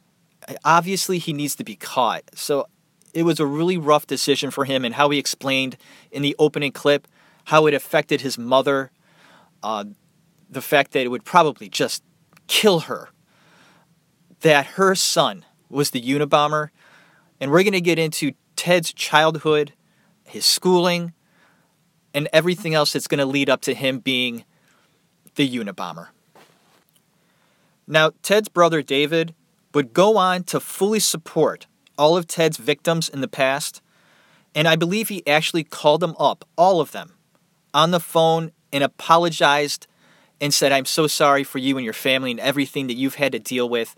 Obviously, 0.64 1.18
he 1.18 1.32
needs 1.32 1.54
to 1.56 1.64
be 1.64 1.76
caught. 1.76 2.24
So 2.34 2.66
it 3.14 3.22
was 3.22 3.40
a 3.40 3.46
really 3.46 3.76
rough 3.76 4.06
decision 4.06 4.50
for 4.50 4.64
him, 4.64 4.84
and 4.84 4.94
how 4.94 5.10
he 5.10 5.18
explained 5.18 5.76
in 6.10 6.22
the 6.22 6.36
opening 6.38 6.72
clip 6.72 7.08
how 7.46 7.66
it 7.66 7.74
affected 7.74 8.20
his 8.20 8.38
mother, 8.38 8.90
uh, 9.62 9.84
the 10.48 10.62
fact 10.62 10.92
that 10.92 11.00
it 11.00 11.08
would 11.08 11.24
probably 11.24 11.68
just 11.68 12.02
kill 12.46 12.80
her 12.80 13.08
that 14.42 14.66
her 14.66 14.94
son 14.94 15.44
was 15.68 15.90
the 15.90 16.02
Unabomber, 16.02 16.68
and 17.42 17.50
we're 17.50 17.64
going 17.64 17.72
to 17.72 17.80
get 17.80 17.98
into 17.98 18.34
Ted's 18.54 18.92
childhood, 18.92 19.72
his 20.22 20.46
schooling, 20.46 21.12
and 22.14 22.28
everything 22.32 22.72
else 22.72 22.92
that's 22.92 23.08
going 23.08 23.18
to 23.18 23.26
lead 23.26 23.50
up 23.50 23.60
to 23.62 23.74
him 23.74 23.98
being 23.98 24.44
the 25.34 25.50
Unabomber. 25.50 26.10
Now, 27.84 28.12
Ted's 28.22 28.48
brother 28.48 28.80
David 28.80 29.34
would 29.74 29.92
go 29.92 30.16
on 30.18 30.44
to 30.44 30.60
fully 30.60 31.00
support 31.00 31.66
all 31.98 32.16
of 32.16 32.28
Ted's 32.28 32.58
victims 32.58 33.08
in 33.08 33.22
the 33.22 33.28
past, 33.28 33.82
and 34.54 34.68
I 34.68 34.76
believe 34.76 35.08
he 35.08 35.26
actually 35.26 35.64
called 35.64 36.00
them 36.00 36.14
up, 36.20 36.44
all 36.56 36.80
of 36.80 36.92
them, 36.92 37.14
on 37.74 37.90
the 37.90 37.98
phone 37.98 38.52
and 38.72 38.84
apologized 38.84 39.88
and 40.40 40.54
said, 40.54 40.70
I'm 40.70 40.84
so 40.84 41.08
sorry 41.08 41.42
for 41.42 41.58
you 41.58 41.76
and 41.76 41.84
your 41.84 41.92
family 41.92 42.30
and 42.30 42.38
everything 42.38 42.86
that 42.86 42.96
you've 42.96 43.16
had 43.16 43.32
to 43.32 43.40
deal 43.40 43.68
with 43.68 43.96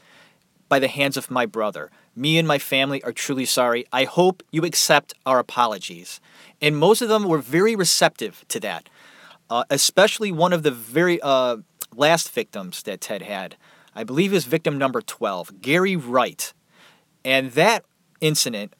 by 0.70 0.78
the 0.78 0.88
hands 0.88 1.18
of 1.18 1.30
my 1.30 1.44
brother. 1.44 1.90
Me 2.16 2.38
and 2.38 2.46
my 2.46 2.58
family 2.58 3.02
are 3.02 3.12
truly 3.12 3.44
sorry. 3.44 3.84
I 3.92 4.04
hope 4.04 4.42
you 4.50 4.64
accept 4.64 5.14
our 5.26 5.38
apologies. 5.38 6.20
And 6.60 6.76
most 6.76 7.02
of 7.02 7.08
them 7.08 7.24
were 7.24 7.38
very 7.38 7.74
receptive 7.74 8.44
to 8.48 8.60
that, 8.60 8.88
uh, 9.50 9.64
especially 9.70 10.30
one 10.30 10.52
of 10.52 10.62
the 10.62 10.70
very 10.70 11.20
uh, 11.20 11.58
last 11.94 12.30
victims 12.30 12.82
that 12.84 13.00
Ted 13.00 13.22
had. 13.22 13.56
I 13.94 14.04
believe 14.04 14.32
is 14.32 14.44
victim 14.44 14.78
number 14.78 15.00
12, 15.00 15.60
Gary 15.60 15.96
Wright. 15.96 16.52
And 17.24 17.52
that 17.52 17.84
incident 18.20 18.74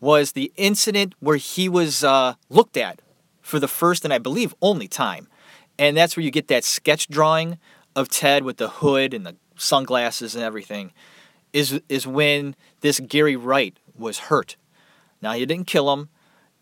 was 0.00 0.32
the 0.32 0.52
incident 0.56 1.14
where 1.20 1.36
he 1.36 1.68
was 1.68 2.02
uh, 2.02 2.34
looked 2.48 2.76
at 2.76 3.00
for 3.42 3.58
the 3.58 3.68
first 3.68 4.04
and 4.04 4.14
I 4.14 4.18
believe 4.18 4.54
only 4.62 4.88
time. 4.88 5.28
And 5.78 5.96
that's 5.96 6.16
where 6.16 6.24
you 6.24 6.30
get 6.30 6.48
that 6.48 6.64
sketch 6.64 7.08
drawing 7.08 7.58
of 7.96 8.08
Ted 8.08 8.44
with 8.44 8.56
the 8.56 8.68
hood 8.68 9.14
and 9.14 9.26
the 9.26 9.36
sunglasses 9.56 10.34
and 10.34 10.44
everything, 10.44 10.92
is 11.52 11.80
is 11.88 12.06
when 12.06 12.54
this 12.80 13.00
Gary 13.00 13.36
Wright 13.36 13.76
was 13.96 14.18
hurt. 14.18 14.56
Now 15.22 15.32
he 15.32 15.44
didn't 15.46 15.66
kill 15.66 15.92
him, 15.92 16.08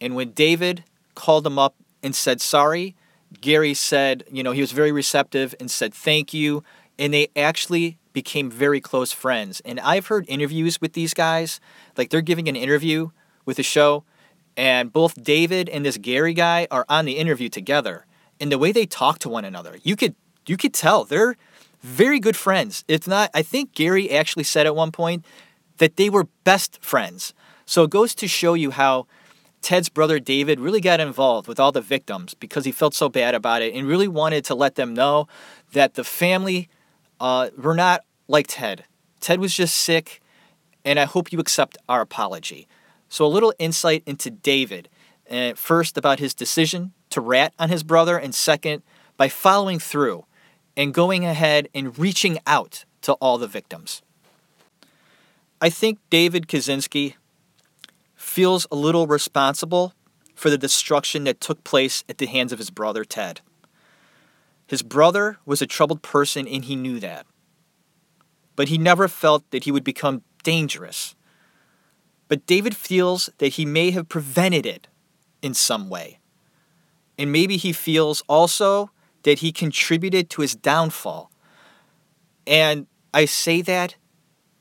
and 0.01 0.15
when 0.15 0.33
David 0.33 0.85
called 1.15 1.47
him 1.47 1.59
up 1.59 1.75
and 2.03 2.15
said 2.15 2.41
sorry, 2.41 2.97
Gary 3.41 3.75
said, 3.75 4.25
you 4.31 4.43
know, 4.43 4.53
he 4.53 4.61
was 4.61 4.73
very 4.73 4.93
receptive 4.93 5.55
and 5.61 5.71
said 5.71 5.93
thank 5.95 6.33
you, 6.33 6.65
and 6.99 7.13
they 7.13 7.29
actually 7.37 7.99
became 8.13 8.51
very 8.51 8.81
close 8.81 9.13
friends. 9.13 9.61
And 9.65 9.79
I've 9.81 10.07
heard 10.07 10.25
interviews 10.29 10.81
with 10.81 10.95
these 10.95 11.15
guys, 11.15 11.61
like 11.97 12.11
they're 12.11 12.21
giving 12.21 12.49
an 12.49 12.57
interview 12.57 13.11
with 13.45 13.57
the 13.57 13.63
show, 13.63 14.05
and 14.57 14.93
both 14.93 15.23
David 15.23 15.69
and 15.69 15.85
this 15.85 15.99
Gary 15.99 16.35
guy 16.35 16.67
are 16.71 16.85
on 16.89 17.05
the 17.05 17.17
interview 17.19 17.49
together. 17.49 18.07
And 18.41 18.51
the 18.51 18.59
way 18.59 18.73
they 18.73 18.87
talk 18.87 19.19
to 19.21 19.29
one 19.29 19.45
another, 19.45 19.79
you 19.83 19.97
could 19.97 20.15
you 20.47 20.57
could 20.57 20.75
tell 20.75 21.05
they're 21.05 21.37
very 21.81 22.21
good 22.21 22.37
friends. 22.37 22.85
It's 22.89 23.07
not, 23.07 23.31
I 23.35 23.43
think 23.43 23.75
Gary 23.75 24.11
actually 24.11 24.45
said 24.45 24.67
at 24.67 24.75
one 24.75 24.93
point 24.93 25.25
that 25.79 25.97
they 25.97 26.11
were 26.11 26.29
best 26.45 26.83
friends. 26.83 27.35
So 27.67 27.85
it 27.85 27.91
goes 27.91 28.15
to 28.17 28.29
show 28.29 28.55
you 28.55 28.71
how 28.71 29.07
Ted's 29.61 29.89
brother 29.89 30.19
David 30.19 30.61
really 30.61 30.81
got 30.81 31.01
involved 31.01 31.49
with 31.49 31.59
all 31.61 31.73
the 31.73 31.81
victims 31.81 32.35
because 32.35 32.65
he 32.65 32.73
felt 32.73 32.95
so 32.95 33.09
bad 33.09 33.35
about 33.35 33.63
it 33.63 33.75
and 33.75 33.87
really 33.87 34.09
wanted 34.09 34.45
to 34.47 34.55
let 34.55 34.77
them 34.77 34.95
know 34.95 35.29
that 35.73 35.95
the 35.95 36.05
family 36.05 36.69
uh, 37.21 37.51
were 37.57 37.75
not 37.75 38.05
like 38.29 38.47
Ted. 38.49 38.85
Ted 39.21 39.41
was 39.41 39.55
just 39.55 39.75
sick, 39.75 40.21
and 40.85 40.99
I 40.99 41.05
hope 41.05 41.33
you 41.33 41.41
accept 41.41 41.77
our 41.89 42.01
apology. 42.01 42.69
So, 43.09 43.27
a 43.27 43.29
little 43.29 43.53
insight 43.59 44.03
into 44.07 44.31
David. 44.31 44.89
Uh, 45.31 45.55
first, 45.55 45.99
about 45.99 46.21
his 46.21 46.35
decision 46.35 46.93
to 47.11 47.21
rat 47.21 47.53
on 47.59 47.69
his 47.69 47.83
brother, 47.83 48.17
and 48.17 48.35
second, 48.35 48.83
by 49.17 49.29
following 49.29 49.79
through 49.79 50.25
and 50.79 50.95
going 50.95 51.25
ahead 51.25 51.69
and 51.75 51.99
reaching 51.99 52.39
out 52.47 52.85
to 53.03 53.15
all 53.15 53.37
the 53.37 53.49
victims. 53.49 54.01
I 55.61 55.71
think 55.71 55.99
David 56.09 56.47
Kaczynski 56.47 57.15
feels 58.15 58.65
a 58.71 58.77
little 58.77 59.09
responsible 59.09 59.93
for 60.37 60.51
the 60.51 60.57
destruction 60.57 61.25
that 61.25 61.41
took 61.41 61.65
place 61.65 62.05
at 62.09 62.19
the 62.19 62.27
hands 62.27 62.53
of 62.53 62.61
his 62.61 62.71
brother 62.71 63.05
Ted. 63.05 63.41
His 64.69 64.83
brother 64.83 65.39
was 65.45 65.61
a 65.61 65.67
troubled 65.67 66.03
person 66.03 66.47
and 66.47 66.65
he 66.65 66.77
knew 66.77 67.01
that. 67.01 67.27
But 68.55 68.69
he 68.69 68.79
never 68.79 69.09
felt 69.09 69.51
that 69.51 69.65
he 69.65 69.73
would 69.73 69.85
become 69.85 70.23
dangerous. 70.45 71.17
But 72.29 72.47
David 72.47 72.77
feels 72.77 73.31
that 73.39 73.55
he 73.55 73.65
may 73.65 73.91
have 73.91 74.09
prevented 74.09 74.65
it 74.65 74.87
in 75.43 75.55
some 75.55 75.89
way. 75.89 76.21
And 77.19 77.33
maybe 77.33 77.57
he 77.57 77.73
feels 77.73 78.23
also 78.29 78.91
that 79.29 79.41
he 79.41 79.53
contributed 79.53 80.31
to 80.31 80.41
his 80.41 80.55
downfall. 80.55 81.31
And 82.47 82.87
I 83.13 83.27
say 83.27 83.61
that 83.61 83.97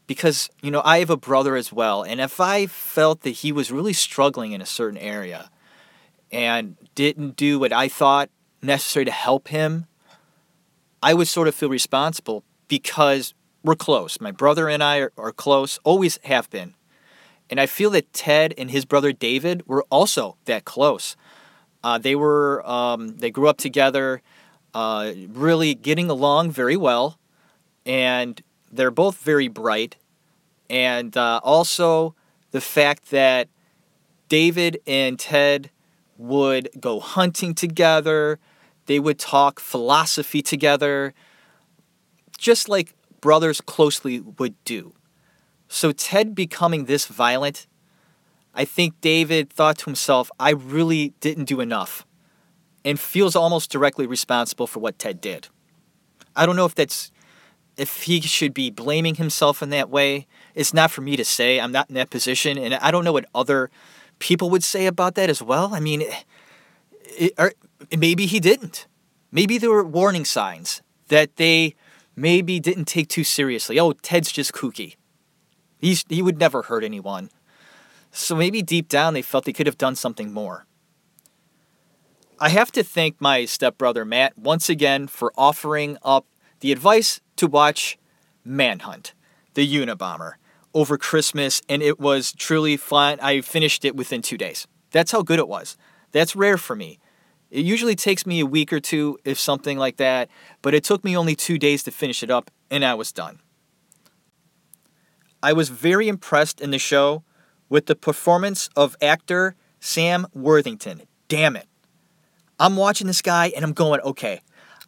because, 0.07 0.49
you 0.61 0.71
know, 0.71 0.81
I 0.83 0.99
have 0.99 1.09
a 1.09 1.15
brother 1.15 1.55
as 1.55 1.71
well. 1.71 2.03
And 2.03 2.19
if 2.19 2.41
I 2.41 2.65
felt 2.65 3.21
that 3.21 3.29
he 3.29 3.53
was 3.53 3.71
really 3.71 3.93
struggling 3.93 4.51
in 4.51 4.61
a 4.61 4.65
certain 4.65 4.97
area 4.97 5.49
and 6.33 6.75
didn't 6.95 7.37
do 7.37 7.59
what 7.59 7.71
I 7.71 7.87
thought 7.87 8.29
necessary 8.61 9.05
to 9.05 9.11
help 9.11 9.47
him, 9.47 9.85
I 11.01 11.13
would 11.13 11.29
sort 11.29 11.47
of 11.47 11.55
feel 11.55 11.69
responsible 11.69 12.43
because 12.67 13.33
we're 13.63 13.75
close. 13.75 14.19
My 14.19 14.31
brother 14.31 14.67
and 14.67 14.83
I 14.83 14.97
are, 14.97 15.13
are 15.17 15.31
close, 15.31 15.79
always 15.85 16.19
have 16.25 16.49
been. 16.49 16.73
And 17.49 17.57
I 17.57 17.67
feel 17.67 17.91
that 17.91 18.11
Ted 18.11 18.53
and 18.57 18.69
his 18.69 18.83
brother 18.83 19.13
David 19.13 19.65
were 19.65 19.85
also 19.89 20.35
that 20.43 20.65
close. 20.65 21.15
Uh, 21.81 21.97
they 21.97 22.17
were 22.17 22.69
um, 22.69 23.19
they 23.19 23.31
grew 23.31 23.47
up 23.47 23.57
together 23.57 24.21
uh, 24.77 25.11
really 25.29 25.73
getting 25.73 26.07
along 26.07 26.51
very 26.51 26.77
well, 26.77 27.17
and 27.83 28.43
they're 28.71 28.91
both 28.91 29.17
very 29.23 29.47
bright. 29.47 29.95
And 30.69 31.17
uh, 31.17 31.39
also 31.43 32.13
the 32.51 32.61
fact 32.61 33.09
that 33.09 33.49
David 34.29 34.79
and 34.85 35.17
Ted 35.17 35.71
would 36.15 36.69
go 36.79 36.99
hunting 36.99 37.55
together, 37.55 38.37
they 38.85 38.99
would 38.99 39.17
talk 39.17 39.59
philosophy 39.59 40.43
together, 40.43 41.15
just 42.37 42.69
like 42.69 42.93
brothers 43.19 43.61
closely 43.61 44.19
would 44.19 44.63
do. 44.63 44.93
So 45.67 45.91
Ted 45.91 46.35
becoming 46.35 46.85
this 46.85 47.07
violent, 47.07 47.65
I 48.53 48.63
think 48.63 49.01
David 49.01 49.49
thought 49.49 49.79
to 49.79 49.85
himself, 49.85 50.29
I 50.39 50.51
really 50.51 51.15
didn't 51.19 51.45
do 51.45 51.61
enough, 51.61 52.05
and 52.87 52.97
feels 52.97 53.35
almost 53.35 53.69
directly 53.69 54.07
responsible 54.07 54.65
for 54.65 54.79
what 54.79 54.97
Ted 54.97 55.19
did. 55.19 55.49
I 56.37 56.45
don't 56.45 56.55
know 56.55 56.63
if 56.63 56.73
that's 56.73 57.11
if 57.75 58.03
he 58.03 58.21
should 58.21 58.53
be 58.53 58.71
blaming 58.71 59.15
himself 59.15 59.61
in 59.61 59.71
that 59.71 59.89
way. 59.89 60.25
It's 60.55 60.73
not 60.73 60.89
for 60.89 61.01
me 61.01 61.17
to 61.17 61.25
say. 61.25 61.59
I'm 61.59 61.73
not 61.73 61.89
in 61.89 61.95
that 61.95 62.09
position, 62.09 62.57
and 62.57 62.75
I 62.75 62.89
don't 62.91 63.03
know 63.03 63.11
what 63.11 63.25
other 63.35 63.69
people 64.19 64.49
would 64.51 64.63
say 64.63 64.85
about 64.85 65.15
that 65.15 65.29
as 65.29 65.43
well. 65.43 65.75
I 65.75 65.81
mean, 65.81 66.01
it, 67.03 67.33
or 67.37 67.47
er, 67.47 67.53
maybe 67.97 68.25
he 68.25 68.39
didn't. 68.39 68.87
Maybe 69.33 69.57
there 69.57 69.69
were 69.69 69.83
warning 69.83 70.23
signs 70.23 70.81
that 71.09 71.35
they 71.35 71.75
maybe 72.15 72.57
didn't 72.57 72.85
take 72.85 73.09
too 73.09 73.25
seriously. 73.25 73.77
Oh, 73.77 73.91
Ted's 73.91 74.31
just 74.31 74.53
kooky. 74.53 74.95
He's, 75.77 76.05
he 76.07 76.21
would 76.21 76.39
never 76.39 76.63
hurt 76.63 76.85
anyone. 76.85 77.31
So 78.11 78.33
maybe 78.33 78.61
deep 78.61 78.87
down 78.87 79.13
they 79.13 79.21
felt 79.21 79.43
they 79.43 79.51
could 79.51 79.67
have 79.67 79.77
done 79.77 79.95
something 79.95 80.31
more. 80.31 80.66
I 82.39 82.49
have 82.49 82.71
to 82.73 82.83
thank 82.83 83.19
my 83.19 83.45
stepbrother 83.45 84.05
Matt 84.05 84.37
once 84.37 84.69
again 84.69 85.07
for 85.07 85.33
offering 85.35 85.97
up 86.03 86.27
the 86.59 86.71
advice 86.71 87.19
to 87.37 87.47
watch 87.47 87.97
Manhunt, 88.45 89.15
the 89.55 89.67
Unabomber, 89.67 90.33
over 90.71 90.99
Christmas, 90.99 91.63
and 91.67 91.81
it 91.81 91.99
was 91.99 92.31
truly 92.33 92.77
fun. 92.77 93.17
I 93.23 93.41
finished 93.41 93.83
it 93.83 93.95
within 93.95 94.21
two 94.21 94.37
days. 94.37 94.67
That's 94.91 95.11
how 95.11 95.23
good 95.23 95.39
it 95.39 95.47
was. 95.47 95.77
That's 96.11 96.35
rare 96.35 96.57
for 96.57 96.75
me. 96.75 96.99
It 97.49 97.65
usually 97.65 97.95
takes 97.95 98.27
me 98.27 98.39
a 98.39 98.45
week 98.45 98.71
or 98.71 98.79
two, 98.79 99.17
if 99.25 99.39
something 99.39 99.79
like 99.79 99.97
that, 99.97 100.29
but 100.61 100.75
it 100.75 100.83
took 100.83 101.03
me 101.03 101.17
only 101.17 101.35
two 101.35 101.57
days 101.57 101.81
to 101.83 101.91
finish 101.91 102.21
it 102.21 102.29
up, 102.29 102.51
and 102.69 102.85
I 102.85 102.93
was 102.93 103.11
done. 103.11 103.39
I 105.41 105.53
was 105.53 105.69
very 105.69 106.07
impressed 106.07 106.61
in 106.61 106.69
the 106.69 106.77
show 106.77 107.23
with 107.67 107.87
the 107.87 107.95
performance 107.95 108.69
of 108.75 108.95
actor 109.01 109.55
Sam 109.79 110.27
Worthington. 110.35 111.03
Damn 111.27 111.55
it. 111.55 111.67
I'm 112.59 112.75
watching 112.75 113.07
this 113.07 113.21
guy 113.21 113.51
and 113.55 113.63
I'm 113.63 113.73
going, 113.73 114.01
okay, 114.01 114.41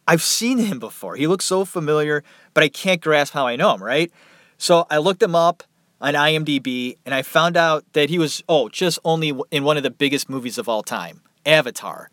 I've 0.06 0.22
seen 0.22 0.58
him 0.58 0.78
before. 0.78 1.16
He 1.16 1.26
looks 1.26 1.44
so 1.44 1.64
familiar, 1.64 2.24
but 2.52 2.64
I 2.64 2.68
can't 2.68 3.00
grasp 3.00 3.32
how 3.32 3.46
I 3.46 3.56
know 3.56 3.74
him, 3.74 3.82
right? 3.82 4.10
So 4.58 4.86
I 4.90 4.98
looked 4.98 5.22
him 5.22 5.34
up 5.34 5.62
on 6.00 6.14
IMDb 6.14 6.96
and 7.06 7.14
I 7.14 7.22
found 7.22 7.56
out 7.56 7.84
that 7.92 8.10
he 8.10 8.18
was, 8.18 8.42
oh, 8.48 8.68
just 8.68 8.98
only 9.04 9.38
in 9.50 9.64
one 9.64 9.76
of 9.76 9.82
the 9.82 9.90
biggest 9.90 10.28
movies 10.28 10.58
of 10.58 10.68
all 10.68 10.82
time, 10.82 11.22
Avatar. 11.46 12.10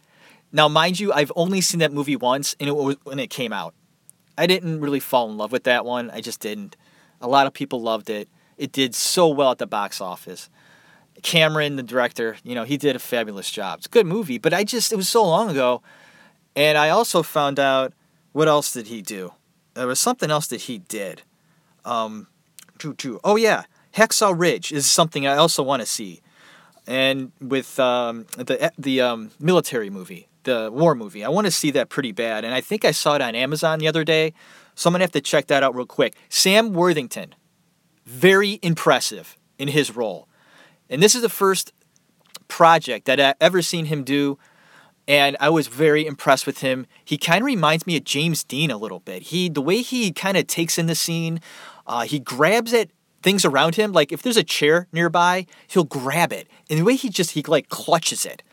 Now, 0.51 0.67
mind 0.67 0.99
you, 0.99 1.11
I've 1.11 1.31
only 1.35 1.61
seen 1.61 1.79
that 1.79 1.91
movie 1.91 2.15
once 2.15 2.55
and 2.59 2.69
it 2.69 2.75
was 2.75 2.97
when 3.03 3.19
it 3.19 3.29
came 3.29 3.51
out. 3.51 3.73
I 4.37 4.45
didn't 4.45 4.81
really 4.81 4.99
fall 4.99 5.29
in 5.29 5.37
love 5.37 5.51
with 5.51 5.63
that 5.63 5.83
one. 5.83 6.11
I 6.11 6.21
just 6.21 6.39
didn't. 6.39 6.77
A 7.19 7.27
lot 7.27 7.47
of 7.47 7.53
people 7.53 7.81
loved 7.81 8.09
it. 8.09 8.29
It 8.57 8.71
did 8.71 8.93
so 8.93 9.27
well 9.27 9.51
at 9.51 9.57
the 9.57 9.67
box 9.67 9.99
office. 9.99 10.49
Cameron, 11.23 11.75
the 11.75 11.83
director, 11.83 12.37
you 12.43 12.55
know, 12.55 12.63
he 12.63 12.77
did 12.77 12.95
a 12.95 12.99
fabulous 12.99 13.49
job. 13.49 13.79
It's 13.79 13.87
a 13.87 13.89
good 13.89 14.05
movie, 14.05 14.37
but 14.37 14.53
I 14.53 14.63
just, 14.63 14.91
it 14.91 14.95
was 14.95 15.09
so 15.09 15.23
long 15.23 15.49
ago. 15.49 15.81
And 16.55 16.77
I 16.77 16.89
also 16.89 17.23
found 17.23 17.59
out 17.59 17.93
what 18.31 18.47
else 18.47 18.71
did 18.71 18.87
he 18.87 19.01
do? 19.01 19.33
There 19.73 19.87
was 19.87 19.99
something 19.99 20.31
else 20.31 20.47
that 20.47 20.61
he 20.61 20.79
did. 20.79 21.21
Um, 21.85 22.27
oh, 23.23 23.35
yeah. 23.35 23.63
Hacksaw 23.95 24.37
Ridge 24.37 24.71
is 24.71 24.85
something 24.85 25.25
I 25.25 25.37
also 25.37 25.63
want 25.63 25.81
to 25.81 25.85
see. 25.85 26.21
And 26.85 27.31
with 27.41 27.79
um, 27.79 28.25
the, 28.37 28.71
the 28.77 29.01
um, 29.01 29.31
military 29.39 29.89
movie, 29.89 30.27
the 30.43 30.69
war 30.71 30.95
movie, 30.95 31.23
I 31.23 31.29
want 31.29 31.45
to 31.45 31.51
see 31.51 31.71
that 31.71 31.89
pretty 31.89 32.11
bad. 32.11 32.45
And 32.45 32.53
I 32.53 32.61
think 32.61 32.85
I 32.85 32.91
saw 32.91 33.15
it 33.15 33.21
on 33.21 33.35
Amazon 33.35 33.79
the 33.79 33.87
other 33.87 34.03
day. 34.03 34.33
So 34.75 34.87
I'm 34.87 34.93
going 34.93 34.99
to 34.99 35.03
have 35.05 35.11
to 35.11 35.21
check 35.21 35.47
that 35.47 35.63
out 35.63 35.75
real 35.75 35.85
quick. 35.85 36.15
Sam 36.29 36.73
Worthington, 36.73 37.33
very 38.05 38.59
impressive 38.61 39.37
in 39.57 39.67
his 39.67 39.95
role. 39.95 40.27
And 40.89 41.01
this 41.01 41.15
is 41.15 41.21
the 41.21 41.29
first 41.29 41.73
project 42.47 43.05
that 43.05 43.19
I've 43.19 43.35
ever 43.41 43.61
seen 43.61 43.85
him 43.85 44.03
do. 44.03 44.37
And 45.07 45.37
I 45.39 45.49
was 45.49 45.67
very 45.67 46.05
impressed 46.05 46.45
with 46.45 46.59
him. 46.59 46.85
He 47.03 47.17
kind 47.17 47.41
of 47.41 47.45
reminds 47.45 47.87
me 47.87 47.95
of 47.95 48.03
James 48.03 48.43
Dean 48.43 48.69
a 48.69 48.77
little 48.77 48.99
bit. 48.99 49.23
He, 49.23 49.47
the 49.47 49.61
way 49.61 49.81
he 49.81 50.11
kind 50.11 50.35
of 50.35 50.47
takes 50.47 50.77
in 50.77 50.87
the 50.87 50.95
scene, 50.95 51.39
uh, 51.85 52.01
he 52.01 52.19
grabs 52.19 52.73
at 52.73 52.89
things 53.23 53.45
around 53.45 53.75
him. 53.75 53.91
Like 53.93 54.11
if 54.11 54.21
there's 54.21 54.37
a 54.37 54.43
chair 54.43 54.87
nearby, 54.91 55.47
he'll 55.67 55.83
grab 55.83 56.31
it. 56.33 56.47
And 56.69 56.79
the 56.79 56.83
way 56.83 56.95
he 56.95 57.09
just 57.09 57.31
he 57.31 57.43
like 57.43 57.69
clutches 57.69 58.25
it, 58.25 58.43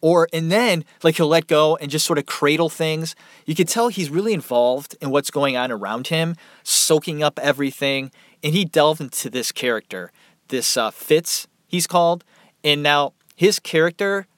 or 0.00 0.28
and 0.32 0.50
then 0.50 0.84
like 1.02 1.16
he'll 1.16 1.28
let 1.28 1.46
go 1.46 1.76
and 1.76 1.90
just 1.90 2.06
sort 2.06 2.18
of 2.18 2.26
cradle 2.26 2.68
things. 2.68 3.14
You 3.46 3.54
can 3.54 3.66
tell 3.66 3.88
he's 3.88 4.10
really 4.10 4.32
involved 4.32 4.96
in 5.00 5.10
what's 5.10 5.30
going 5.30 5.56
on 5.56 5.70
around 5.72 6.08
him, 6.08 6.36
soaking 6.62 7.22
up 7.22 7.38
everything. 7.38 8.10
And 8.42 8.54
he 8.54 8.64
delved 8.64 9.00
into 9.00 9.30
this 9.30 9.52
character, 9.52 10.10
this 10.48 10.76
uh, 10.76 10.90
Fitz 10.90 11.46
he's 11.72 11.88
called. 11.88 12.22
And 12.62 12.84
now 12.84 13.14
his 13.34 13.58
character 13.58 14.28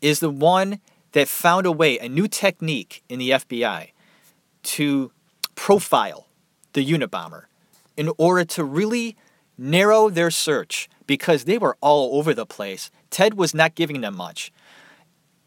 is 0.00 0.20
the 0.20 0.30
one 0.30 0.80
that 1.12 1.28
found 1.28 1.66
a 1.66 1.72
way, 1.72 1.98
a 1.98 2.08
new 2.08 2.26
technique 2.26 3.02
in 3.10 3.18
the 3.18 3.30
FBI 3.30 3.90
to 4.62 5.12
profile 5.54 6.26
the 6.72 6.84
Unabomber 6.84 7.44
in 7.96 8.10
order 8.18 8.44
to 8.44 8.64
really 8.64 9.16
narrow 9.56 10.08
their 10.08 10.30
search 10.30 10.88
because 11.06 11.44
they 11.44 11.58
were 11.58 11.76
all 11.80 12.18
over 12.18 12.34
the 12.34 12.46
place. 12.46 12.90
Ted 13.10 13.34
was 13.34 13.54
not 13.54 13.74
giving 13.74 14.00
them 14.00 14.16
much. 14.16 14.52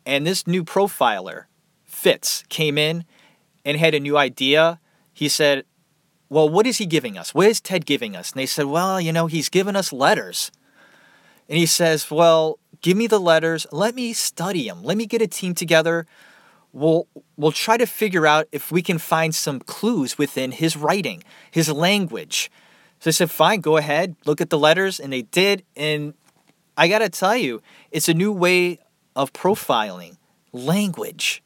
And 0.06 0.26
this 0.26 0.48
new 0.48 0.64
profiler, 0.64 1.46
Fitz, 1.84 2.44
came 2.48 2.78
in 2.78 3.04
and 3.66 3.78
had 3.78 3.94
a 3.94 4.00
new 4.00 4.18
idea. 4.18 4.80
He 5.14 5.28
said, 5.28 5.66
Well, 6.30 6.48
what 6.48 6.66
is 6.66 6.78
he 6.78 6.86
giving 6.86 7.18
us? 7.18 7.34
What 7.34 7.48
is 7.48 7.60
Ted 7.60 7.86
giving 7.86 8.16
us? 8.16 8.32
And 8.32 8.40
they 8.40 8.46
said, 8.46 8.68
Well, 8.68 9.02
you 9.02 9.12
know, 9.12 9.28
he's 9.28 9.50
giving 9.50 9.76
us 9.76 9.92
letters. 9.92 10.52
And 11.50 11.58
he 11.58 11.66
says, 11.66 12.10
Well, 12.12 12.60
give 12.82 12.98
me 12.98 13.08
the 13.08 13.20
letters. 13.20 13.66
Let 13.72 13.96
me 13.96 14.14
study 14.14 14.68
them. 14.68 14.84
Let 14.84 14.98
me 14.98 15.06
get 15.06 15.22
a 15.22 15.28
team 15.28 15.54
together. 15.54 16.06
We'll, 16.74 17.08
we'll 17.38 17.54
try 17.54 17.78
to 17.78 17.86
figure 17.86 18.28
out 18.28 18.48
if 18.52 18.72
we 18.72 18.82
can 18.82 18.98
find 18.98 19.34
some 19.34 19.60
clues 19.60 20.18
within 20.18 20.52
his 20.52 20.78
writing, 20.78 21.24
his 21.50 21.72
language. 21.72 22.52
So 23.00 23.10
I 23.10 23.12
said, 23.12 23.32
Fine, 23.32 23.62
go 23.62 23.78
ahead. 23.78 24.16
Look 24.26 24.42
at 24.42 24.50
the 24.50 24.60
letters. 24.60 25.00
And 25.00 25.14
they 25.14 25.24
did. 25.24 25.64
And 25.76 26.14
I 26.76 26.88
got 26.88 27.00
to 27.00 27.10
tell 27.10 27.36
you, 27.36 27.62
it's 27.92 28.10
a 28.10 28.14
new 28.14 28.32
way 28.32 28.80
of 29.16 29.34
profiling 29.34 30.18
language. 30.52 31.44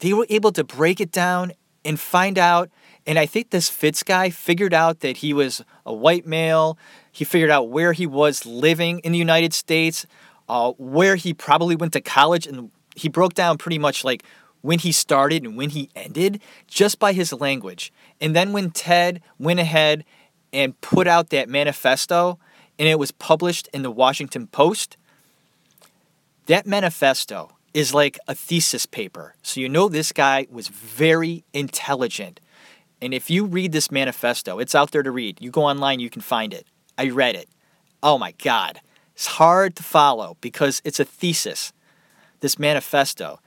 They 0.00 0.12
were 0.12 0.26
able 0.28 0.52
to 0.52 0.64
break 0.64 1.00
it 1.00 1.12
down 1.12 1.52
and 1.84 2.00
find 2.00 2.38
out. 2.38 2.70
And 3.06 3.18
I 3.18 3.26
think 3.26 3.50
this 3.50 3.68
Fitz 3.68 4.02
guy 4.02 4.30
figured 4.30 4.74
out 4.74 5.00
that 5.00 5.18
he 5.18 5.32
was 5.32 5.64
a 5.84 5.92
white 5.92 6.26
male. 6.26 6.78
He 7.14 7.24
figured 7.24 7.50
out 7.50 7.68
where 7.68 7.92
he 7.92 8.06
was 8.06 8.44
living 8.44 8.98
in 8.98 9.12
the 9.12 9.18
United 9.18 9.54
States, 9.54 10.04
uh, 10.48 10.72
where 10.72 11.14
he 11.14 11.32
probably 11.32 11.76
went 11.76 11.92
to 11.92 12.00
college, 12.00 12.44
and 12.44 12.72
he 12.96 13.08
broke 13.08 13.34
down 13.34 13.56
pretty 13.56 13.78
much 13.78 14.02
like 14.02 14.24
when 14.62 14.80
he 14.80 14.90
started 14.90 15.44
and 15.44 15.56
when 15.56 15.70
he 15.70 15.88
ended 15.94 16.40
just 16.66 16.98
by 16.98 17.12
his 17.12 17.32
language. 17.32 17.92
And 18.20 18.34
then 18.34 18.52
when 18.52 18.72
Ted 18.72 19.22
went 19.38 19.60
ahead 19.60 20.04
and 20.52 20.78
put 20.80 21.06
out 21.06 21.30
that 21.30 21.48
manifesto 21.48 22.40
and 22.80 22.88
it 22.88 22.98
was 22.98 23.12
published 23.12 23.68
in 23.72 23.82
the 23.82 23.92
Washington 23.92 24.48
Post, 24.48 24.96
that 26.46 26.66
manifesto 26.66 27.56
is 27.74 27.94
like 27.94 28.18
a 28.26 28.34
thesis 28.34 28.86
paper. 28.86 29.36
So 29.42 29.60
you 29.60 29.68
know 29.68 29.88
this 29.88 30.10
guy 30.10 30.48
was 30.50 30.66
very 30.66 31.44
intelligent. 31.52 32.40
And 33.00 33.14
if 33.14 33.30
you 33.30 33.44
read 33.44 33.70
this 33.70 33.92
manifesto, 33.92 34.58
it's 34.58 34.74
out 34.74 34.90
there 34.90 35.04
to 35.04 35.12
read. 35.12 35.40
You 35.40 35.52
go 35.52 35.62
online, 35.62 36.00
you 36.00 36.10
can 36.10 36.22
find 36.22 36.52
it. 36.52 36.66
I 36.98 37.10
read 37.10 37.34
it. 37.34 37.48
Oh 38.02 38.18
my 38.18 38.32
God. 38.32 38.80
It's 39.14 39.26
hard 39.26 39.76
to 39.76 39.82
follow 39.82 40.36
because 40.40 40.82
it's 40.84 41.00
a 41.00 41.04
thesis, 41.04 41.72
this 42.40 42.58
manifesto. 42.58 43.40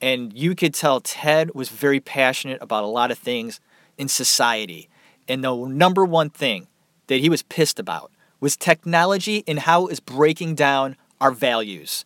And 0.00 0.32
you 0.32 0.54
could 0.54 0.74
tell 0.74 1.00
Ted 1.00 1.54
was 1.54 1.68
very 1.68 2.00
passionate 2.00 2.58
about 2.60 2.84
a 2.84 2.88
lot 2.88 3.10
of 3.10 3.18
things 3.18 3.60
in 3.96 4.08
society. 4.08 4.88
And 5.28 5.44
the 5.44 5.54
number 5.54 6.04
one 6.04 6.30
thing 6.30 6.68
that 7.06 7.20
he 7.20 7.28
was 7.28 7.42
pissed 7.42 7.78
about 7.78 8.10
was 8.40 8.56
technology 8.56 9.44
and 9.46 9.60
how 9.60 9.86
it 9.86 9.92
is 9.92 10.00
breaking 10.00 10.54
down 10.54 10.96
our 11.20 11.30
values. 11.30 12.04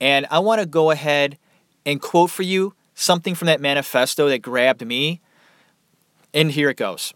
And 0.00 0.26
I 0.30 0.38
want 0.38 0.60
to 0.60 0.66
go 0.66 0.90
ahead 0.90 1.38
and 1.84 2.00
quote 2.00 2.30
for 2.30 2.42
you 2.42 2.74
something 2.94 3.34
from 3.34 3.46
that 3.46 3.60
manifesto 3.60 4.28
that 4.28 4.40
grabbed 4.42 4.86
me. 4.86 5.20
And 6.34 6.50
here 6.50 6.70
it 6.70 6.76
goes. 6.76 7.12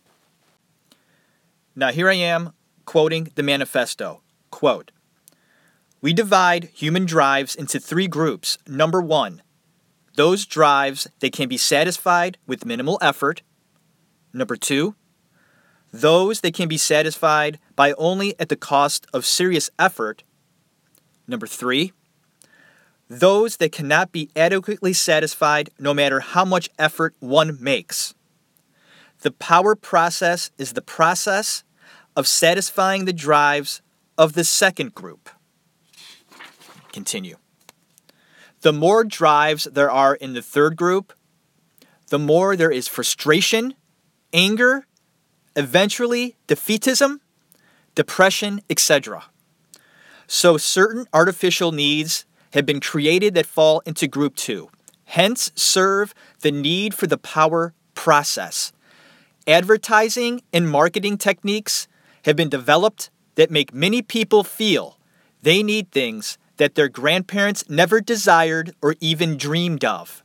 Now, 1.74 1.92
here 1.92 2.08
I 2.08 2.14
am 2.14 2.52
quoting 2.86 3.30
the 3.34 3.42
manifesto. 3.42 4.22
Quote, 4.50 4.92
we 6.00 6.12
divide 6.12 6.70
human 6.72 7.04
drives 7.04 7.54
into 7.54 7.80
three 7.80 8.06
groups. 8.06 8.58
Number 8.66 9.02
one, 9.02 9.42
those 10.14 10.46
drives 10.46 11.06
that 11.20 11.32
can 11.32 11.48
be 11.48 11.56
satisfied 11.56 12.38
with 12.46 12.64
minimal 12.64 12.98
effort. 13.02 13.42
Number 14.32 14.56
two, 14.56 14.94
those 15.92 16.40
that 16.40 16.54
can 16.54 16.68
be 16.68 16.78
satisfied 16.78 17.58
by 17.74 17.92
only 17.92 18.38
at 18.38 18.48
the 18.48 18.56
cost 18.56 19.06
of 19.12 19.26
serious 19.26 19.70
effort. 19.78 20.22
Number 21.26 21.46
three, 21.46 21.92
those 23.08 23.56
that 23.58 23.72
cannot 23.72 24.12
be 24.12 24.30
adequately 24.34 24.92
satisfied 24.92 25.70
no 25.78 25.94
matter 25.94 26.20
how 26.20 26.44
much 26.44 26.68
effort 26.78 27.14
one 27.20 27.56
makes. 27.60 28.14
The 29.20 29.30
power 29.30 29.74
process 29.74 30.50
is 30.58 30.72
the 30.72 30.82
process 30.82 31.64
of 32.16 32.26
satisfying 32.26 33.04
the 33.04 33.12
drives 33.12 33.82
of 34.16 34.32
the 34.32 34.44
second 34.44 34.94
group. 34.94 35.28
Continue. 36.92 37.36
The 38.62 38.72
more 38.72 39.04
drives 39.04 39.64
there 39.64 39.90
are 39.90 40.14
in 40.14 40.32
the 40.32 40.42
third 40.42 40.76
group, 40.76 41.12
the 42.08 42.18
more 42.18 42.56
there 42.56 42.70
is 42.70 42.88
frustration, 42.88 43.74
anger, 44.32 44.86
eventually 45.54 46.36
defeatism, 46.48 47.20
depression, 47.94 48.62
etc. 48.70 49.24
So 50.26 50.56
certain 50.56 51.06
artificial 51.12 51.70
needs 51.70 52.24
have 52.52 52.64
been 52.64 52.80
created 52.80 53.34
that 53.34 53.46
fall 53.46 53.82
into 53.84 54.08
group 54.08 54.36
2, 54.36 54.70
hence 55.04 55.52
serve 55.54 56.14
the 56.40 56.52
need 56.52 56.94
for 56.94 57.06
the 57.06 57.18
power 57.18 57.74
process. 57.94 58.72
Advertising 59.46 60.42
and 60.52 60.68
marketing 60.68 61.18
techniques 61.18 61.86
have 62.26 62.36
been 62.36 62.48
developed 62.48 63.08
that 63.36 63.50
make 63.50 63.72
many 63.72 64.02
people 64.02 64.44
feel 64.44 64.98
they 65.42 65.62
need 65.62 65.90
things 65.90 66.38
that 66.56 66.74
their 66.74 66.88
grandparents 66.88 67.68
never 67.68 68.00
desired 68.00 68.74
or 68.82 68.96
even 69.00 69.36
dreamed 69.36 69.84
of. 69.84 70.24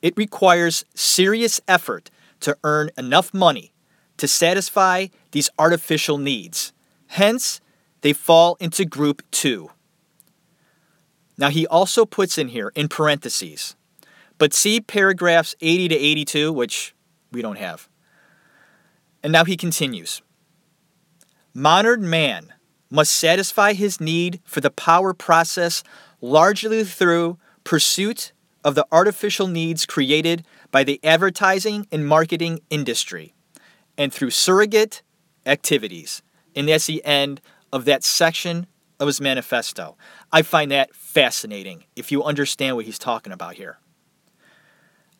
It 0.00 0.16
requires 0.16 0.84
serious 0.94 1.60
effort 1.66 2.10
to 2.40 2.56
earn 2.62 2.90
enough 2.96 3.34
money 3.34 3.72
to 4.16 4.28
satisfy 4.28 5.08
these 5.32 5.50
artificial 5.58 6.18
needs. 6.18 6.72
Hence, 7.08 7.60
they 8.02 8.12
fall 8.12 8.56
into 8.60 8.84
group 8.84 9.22
two. 9.32 9.70
Now, 11.36 11.48
he 11.50 11.66
also 11.66 12.04
puts 12.04 12.38
in 12.38 12.48
here 12.48 12.72
in 12.76 12.88
parentheses, 12.88 13.74
but 14.38 14.54
see 14.54 14.80
paragraphs 14.80 15.56
80 15.60 15.88
to 15.88 15.96
82, 15.96 16.52
which 16.52 16.94
we 17.32 17.42
don't 17.42 17.58
have. 17.58 17.88
And 19.22 19.32
now 19.32 19.44
he 19.44 19.56
continues 19.56 20.22
Modern 21.58 22.08
man 22.08 22.54
must 22.88 23.10
satisfy 23.10 23.72
his 23.72 24.00
need 24.00 24.40
for 24.44 24.60
the 24.60 24.70
power 24.70 25.12
process 25.12 25.82
largely 26.20 26.84
through 26.84 27.36
pursuit 27.64 28.30
of 28.62 28.76
the 28.76 28.86
artificial 28.92 29.48
needs 29.48 29.84
created 29.84 30.46
by 30.70 30.84
the 30.84 31.00
advertising 31.02 31.84
and 31.90 32.06
marketing 32.06 32.60
industry 32.70 33.34
and 33.96 34.14
through 34.14 34.30
surrogate 34.30 35.02
activities. 35.46 36.22
And 36.54 36.68
that's 36.68 36.86
the 36.86 37.04
end 37.04 37.40
of 37.72 37.86
that 37.86 38.04
section 38.04 38.68
of 39.00 39.08
his 39.08 39.20
manifesto. 39.20 39.96
I 40.30 40.42
find 40.42 40.70
that 40.70 40.94
fascinating 40.94 41.82
if 41.96 42.12
you 42.12 42.22
understand 42.22 42.76
what 42.76 42.84
he's 42.84 43.00
talking 43.00 43.32
about 43.32 43.54
here. 43.54 43.80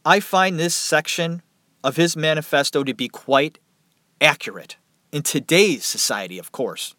I 0.05 0.21
find 0.21 0.57
this 0.57 0.77
section 0.77 1.43
of 1.83 1.97
his 1.97 2.17
manifesto 2.17 2.85
to 2.85 2.95
be 2.95 3.09
quite 3.09 3.59
accurate 4.21 4.77
in 5.13 5.23
today's 5.23 5.85
society, 5.85 6.39
of 6.39 6.53
course. 6.53 6.95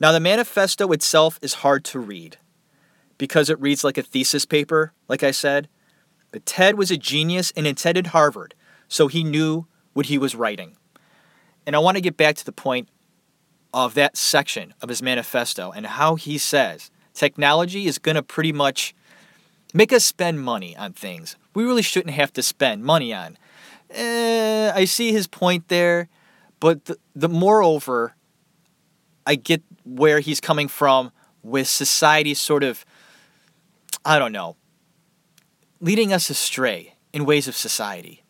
Now, 0.00 0.12
the 0.12 0.20
manifesto 0.20 0.90
itself 0.92 1.38
is 1.42 1.54
hard 1.54 1.84
to 1.86 2.00
read 2.00 2.38
because 3.18 3.48
it 3.50 3.60
reads 3.60 3.84
like 3.84 3.98
a 3.98 4.02
thesis 4.02 4.44
paper, 4.44 4.92
like 5.08 5.22
I 5.22 5.30
said. 5.30 5.68
But 6.32 6.46
Ted 6.46 6.76
was 6.76 6.90
a 6.90 6.96
genius 6.96 7.52
and 7.56 7.66
attended 7.66 8.08
Harvard, 8.08 8.54
so 8.88 9.06
he 9.06 9.22
knew 9.22 9.66
what 9.92 10.06
he 10.06 10.18
was 10.18 10.34
writing. 10.34 10.76
And 11.66 11.76
I 11.76 11.78
want 11.78 11.96
to 11.96 12.00
get 12.00 12.16
back 12.16 12.36
to 12.36 12.44
the 12.44 12.52
point 12.52 12.88
of 13.72 13.94
that 13.94 14.16
section 14.16 14.74
of 14.82 14.88
his 14.88 15.02
manifesto 15.02 15.70
and 15.70 15.86
how 15.86 16.16
he 16.16 16.36
says 16.38 16.90
technology 17.14 17.86
is 17.86 17.98
going 17.98 18.16
to 18.16 18.22
pretty 18.22 18.52
much 18.52 18.94
make 19.72 19.92
us 19.92 20.04
spend 20.04 20.42
money 20.42 20.76
on 20.76 20.92
things 20.92 21.36
we 21.54 21.64
really 21.64 21.82
shouldn't 21.82 22.14
have 22.14 22.32
to 22.34 22.42
spend 22.42 22.84
money 22.84 23.12
on. 23.12 23.36
Eh, 23.90 24.72
I 24.74 24.84
see 24.84 25.12
his 25.12 25.26
point 25.26 25.68
there, 25.68 26.08
but 26.62 26.84
the, 26.84 26.96
the 27.16 27.28
moreover, 27.28 28.14
I 29.26 29.34
get 29.34 29.64
where 29.84 30.20
he's 30.20 30.38
coming 30.38 30.68
from 30.68 31.10
with 31.42 31.66
society 31.66 32.34
sort 32.34 32.62
of, 32.62 32.84
I 34.04 34.20
don't 34.20 34.30
know, 34.30 34.54
leading 35.80 36.12
us 36.12 36.30
astray 36.30 36.94
in 37.12 37.24
ways 37.24 37.48
of 37.48 37.56
society 37.56 38.22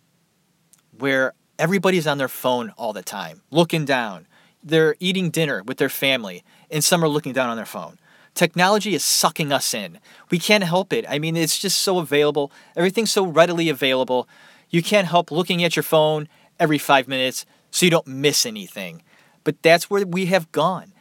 where 0.96 1.34
everybody's 1.58 2.06
on 2.06 2.16
their 2.16 2.26
phone 2.26 2.70
all 2.78 2.94
the 2.94 3.02
time, 3.02 3.42
looking 3.50 3.84
down. 3.84 4.26
They're 4.64 4.96
eating 4.98 5.28
dinner 5.28 5.62
with 5.62 5.76
their 5.76 5.90
family, 5.90 6.42
and 6.70 6.82
some 6.82 7.04
are 7.04 7.08
looking 7.08 7.34
down 7.34 7.50
on 7.50 7.56
their 7.58 7.66
phone. 7.66 7.98
Technology 8.32 8.94
is 8.94 9.04
sucking 9.04 9.52
us 9.52 9.74
in. 9.74 9.98
We 10.30 10.38
can't 10.38 10.64
help 10.64 10.94
it. 10.94 11.04
I 11.06 11.18
mean, 11.18 11.36
it's 11.36 11.58
just 11.58 11.82
so 11.82 11.98
available. 11.98 12.50
Everything's 12.76 13.12
so 13.12 13.26
readily 13.26 13.68
available. 13.68 14.26
You 14.70 14.82
can't 14.82 15.06
help 15.06 15.30
looking 15.30 15.62
at 15.62 15.76
your 15.76 15.82
phone 15.82 16.28
every 16.58 16.78
five 16.78 17.06
minutes 17.06 17.44
so 17.72 17.84
you 17.84 17.90
don't 17.90 18.06
miss 18.06 18.46
anything. 18.46 19.02
But 19.42 19.60
that's 19.62 19.90
where 19.90 20.06
we 20.06 20.26
have 20.26 20.52
gone. 20.52 20.92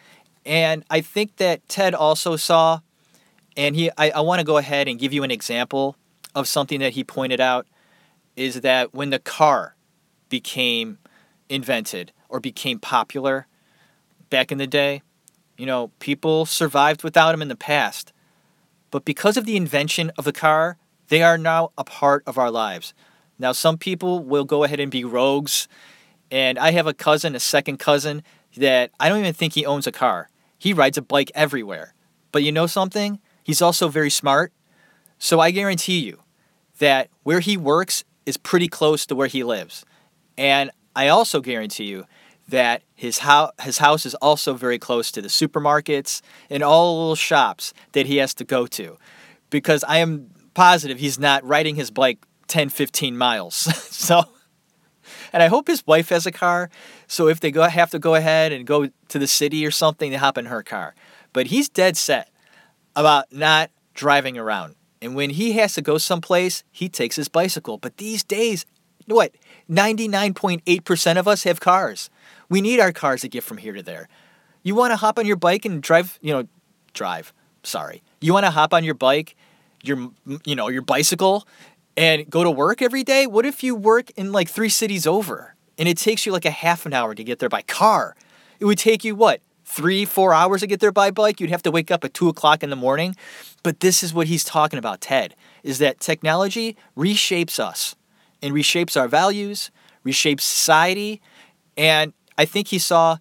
And 0.44 0.84
I 0.90 1.02
think 1.02 1.38
that 1.38 1.68
Ted 1.70 1.94
also 1.94 2.36
saw, 2.36 2.80
and 3.56 3.76
he 3.76 3.92
I, 3.98 4.10
I 4.10 4.22
want 4.22 4.40
to 4.40 4.46
go 4.46 4.58
ahead 4.58 4.88
and 4.88 4.98
give 4.98 5.14
you 5.14 5.24
an 5.24 5.30
example 5.30 5.96
of 6.34 6.48
something 6.48 6.80
that 6.80 6.94
he 6.94 7.04
pointed 7.04 7.40
out 7.40 7.68
is 8.36 8.62
that 8.62 8.94
when 8.94 9.12
the 9.12 9.20
car 9.20 9.76
became 10.30 10.98
invented 11.50 12.12
or 12.30 12.40
became 12.40 12.80
popular 12.80 13.46
back 14.30 14.52
in 14.52 14.58
the 14.58 14.66
day, 14.66 15.04
you 15.58 15.66
know, 15.66 15.92
people 16.00 16.46
survived 16.46 17.04
without 17.04 17.34
them 17.34 17.42
in 17.42 17.50
the 17.50 17.56
past. 17.56 18.14
But 18.90 19.06
because 19.06 19.38
of 19.38 19.46
the 19.46 19.58
invention 19.58 20.12
of 20.18 20.26
the 20.26 20.34
car, 20.34 20.78
they 21.10 21.22
are 21.22 21.38
now 21.38 21.72
a 21.78 21.84
part 21.84 22.24
of 22.26 22.38
our 22.38 22.50
lives. 22.50 22.94
Now, 23.38 23.52
some 23.52 23.78
people 23.78 24.24
will 24.24 24.46
go 24.46 24.64
ahead 24.64 24.80
and 24.80 24.92
be 24.92 25.04
rogues. 25.04 25.68
And 26.32 26.58
I 26.58 26.72
have 26.72 26.88
a 26.88 26.94
cousin, 26.94 27.36
a 27.36 27.39
second 27.39 27.78
cousin, 27.78 28.24
that 28.56 28.91
I 29.00 29.10
don't 29.10 29.20
even 29.20 29.34
think 29.34 29.54
he 29.54 29.65
owns 29.65 29.86
a 29.86 29.91
car. 29.91 30.30
He 30.58 30.74
rides 30.74 30.98
a 30.98 31.02
bike 31.02 31.32
everywhere. 31.36 31.94
But 32.32 32.44
you 32.44 32.52
know 32.52 32.67
something? 32.67 33.20
He's 33.44 33.62
also 33.62 33.89
very 33.89 34.10
smart. 34.10 34.54
So 35.20 35.39
I 35.39 35.52
guarantee 35.52 36.00
you 36.00 36.20
that 36.80 37.10
where 37.24 37.41
he 37.41 37.58
works 37.58 38.04
is 38.26 38.38
pretty 38.38 38.67
close 38.67 39.06
to 39.08 39.15
where 39.15 39.28
he 39.28 39.44
lives. 39.44 39.86
And 40.38 40.72
I 40.96 41.10
also 41.10 41.41
guarantee 41.41 41.86
you 41.86 42.06
that 42.48 42.84
his, 42.96 43.20
ho- 43.20 43.52
his 43.62 43.78
house 43.78 44.06
is 44.06 44.15
also 44.15 44.54
very 44.54 44.80
close 44.80 45.12
to 45.12 45.22
the 45.22 45.28
supermarkets 45.28 46.22
and 46.50 46.63
all 46.63 46.96
the 46.96 47.02
little 47.02 47.15
shops 47.15 47.74
that 47.91 48.06
he 48.06 48.17
has 48.17 48.34
to 48.36 48.44
go 48.44 48.65
to. 48.67 48.98
Because 49.50 49.84
I 49.84 49.98
am 49.98 50.32
positive 50.54 51.00
he's 51.00 51.20
not 51.20 51.44
riding 51.46 51.76
his 51.76 51.91
bike 51.91 52.20
10, 52.48 52.70
15 52.70 53.17
miles. 53.17 53.56
so, 53.96 54.24
and 55.34 55.41
I 55.41 55.48
hope 55.48 55.67
his 55.67 55.86
wife 55.86 56.10
has 56.10 56.26
a 56.26 56.32
car. 56.32 56.70
So 57.08 57.28
if 57.28 57.39
they 57.39 57.52
go, 57.52 57.63
have 57.63 57.91
to 57.91 58.00
go 58.00 58.15
ahead 58.15 58.52
and 58.52 58.65
go 58.65 58.89
to 59.10 59.20
the 59.20 59.28
city 59.28 59.65
or 59.65 59.72
something, 59.72 60.12
they 60.12 60.17
hop 60.17 60.38
in 60.38 60.46
her 60.46 60.63
car. 60.63 60.96
But 61.34 61.48
he's 61.48 61.70
dead 61.70 61.98
set 61.98 62.30
about 62.96 63.32
not 63.32 63.72
driving 63.94 64.38
around. 64.38 64.76
And 65.02 65.15
when 65.15 65.32
he 65.32 65.54
has 65.54 65.74
to 65.74 65.82
go 65.82 65.98
someplace, 65.98 66.63
he 66.72 66.88
takes 66.88 67.15
his 67.15 67.28
bicycle. 67.28 67.78
But 67.78 67.98
these 67.98 68.24
days, 68.24 68.65
what? 69.06 69.32
99.8% 69.70 71.17
of 71.17 71.28
us 71.28 71.44
have 71.44 71.60
cars. 71.60 72.10
We 72.50 72.62
need 72.62 72.80
our 72.80 72.91
cars 72.91 73.22
to 73.22 73.30
get 73.30 73.44
from 73.44 73.58
here 73.58 73.74
to 73.74 73.82
there. 73.82 74.10
You 74.63 74.76
want 74.76 74.91
to 74.91 74.98
hop 74.98 75.17
on 75.17 75.26
your 75.26 75.38
bike 75.38 75.65
and 75.65 75.82
drive, 75.82 76.20
you 76.22 76.34
know, 76.34 76.48
drive. 76.94 77.34
Sorry. 77.63 78.04
You 78.20 78.34
want 78.34 78.46
to 78.46 78.52
hop 78.52 78.74
on 78.74 78.84
your 78.84 78.94
bike, 78.94 79.36
your 79.84 80.12
you 80.46 80.56
know, 80.56 80.67
your 80.67 80.82
bicycle 80.82 81.48
and 81.98 82.30
go 82.30 82.44
to 82.44 82.52
work 82.52 82.82
every 82.82 83.04
day? 83.04 83.28
What 83.28 83.46
if 83.46 83.64
you 83.64 83.76
work 83.76 84.12
in 84.12 84.32
like 84.32 84.50
3 84.50 84.70
cities 84.70 85.06
over 85.06 85.56
and 85.78 85.88
it 85.88 85.98
takes 85.98 86.26
you 86.26 86.32
like 86.32 86.46
a 86.46 86.52
half 86.52 86.86
an 86.86 86.94
hour 86.94 87.16
to 87.16 87.24
get 87.24 87.40
there 87.40 87.50
by 87.50 87.62
car? 87.62 88.16
It 88.60 88.66
would 88.66 88.78
take 88.78 89.04
you 89.04 89.16
what? 89.16 89.42
Three, 89.66 90.04
four 90.04 90.34
hours 90.34 90.62
to 90.62 90.68
get 90.68 90.82
there 90.82 90.92
by 90.92 91.12
bike. 91.12 91.40
You'd 91.40 91.50
have 91.50 91.64
to 91.64 91.72
wake 91.72 91.92
up 91.92 92.04
at 92.04 92.14
two 92.14 92.28
o'clock 92.28 92.62
in 92.62 92.70
the 92.70 92.76
morning. 92.76 93.16
But 93.64 93.80
this 93.80 94.04
is 94.04 94.14
what 94.14 94.28
he's 94.28 94.44
talking 94.44 94.78
about, 94.78 95.00
Ted, 95.00 95.34
is 95.64 95.80
that 95.80 96.00
technology 96.00 96.76
reshapes 96.98 97.58
us 97.58 97.96
and 98.42 98.54
reshapes 98.54 99.00
our 99.00 99.08
values, 99.08 99.72
reshapes 100.06 100.42
society. 100.42 101.22
And 101.78 102.12
I 102.38 102.46
think 102.46 102.68
he 102.68 102.80
saw 102.80 103.18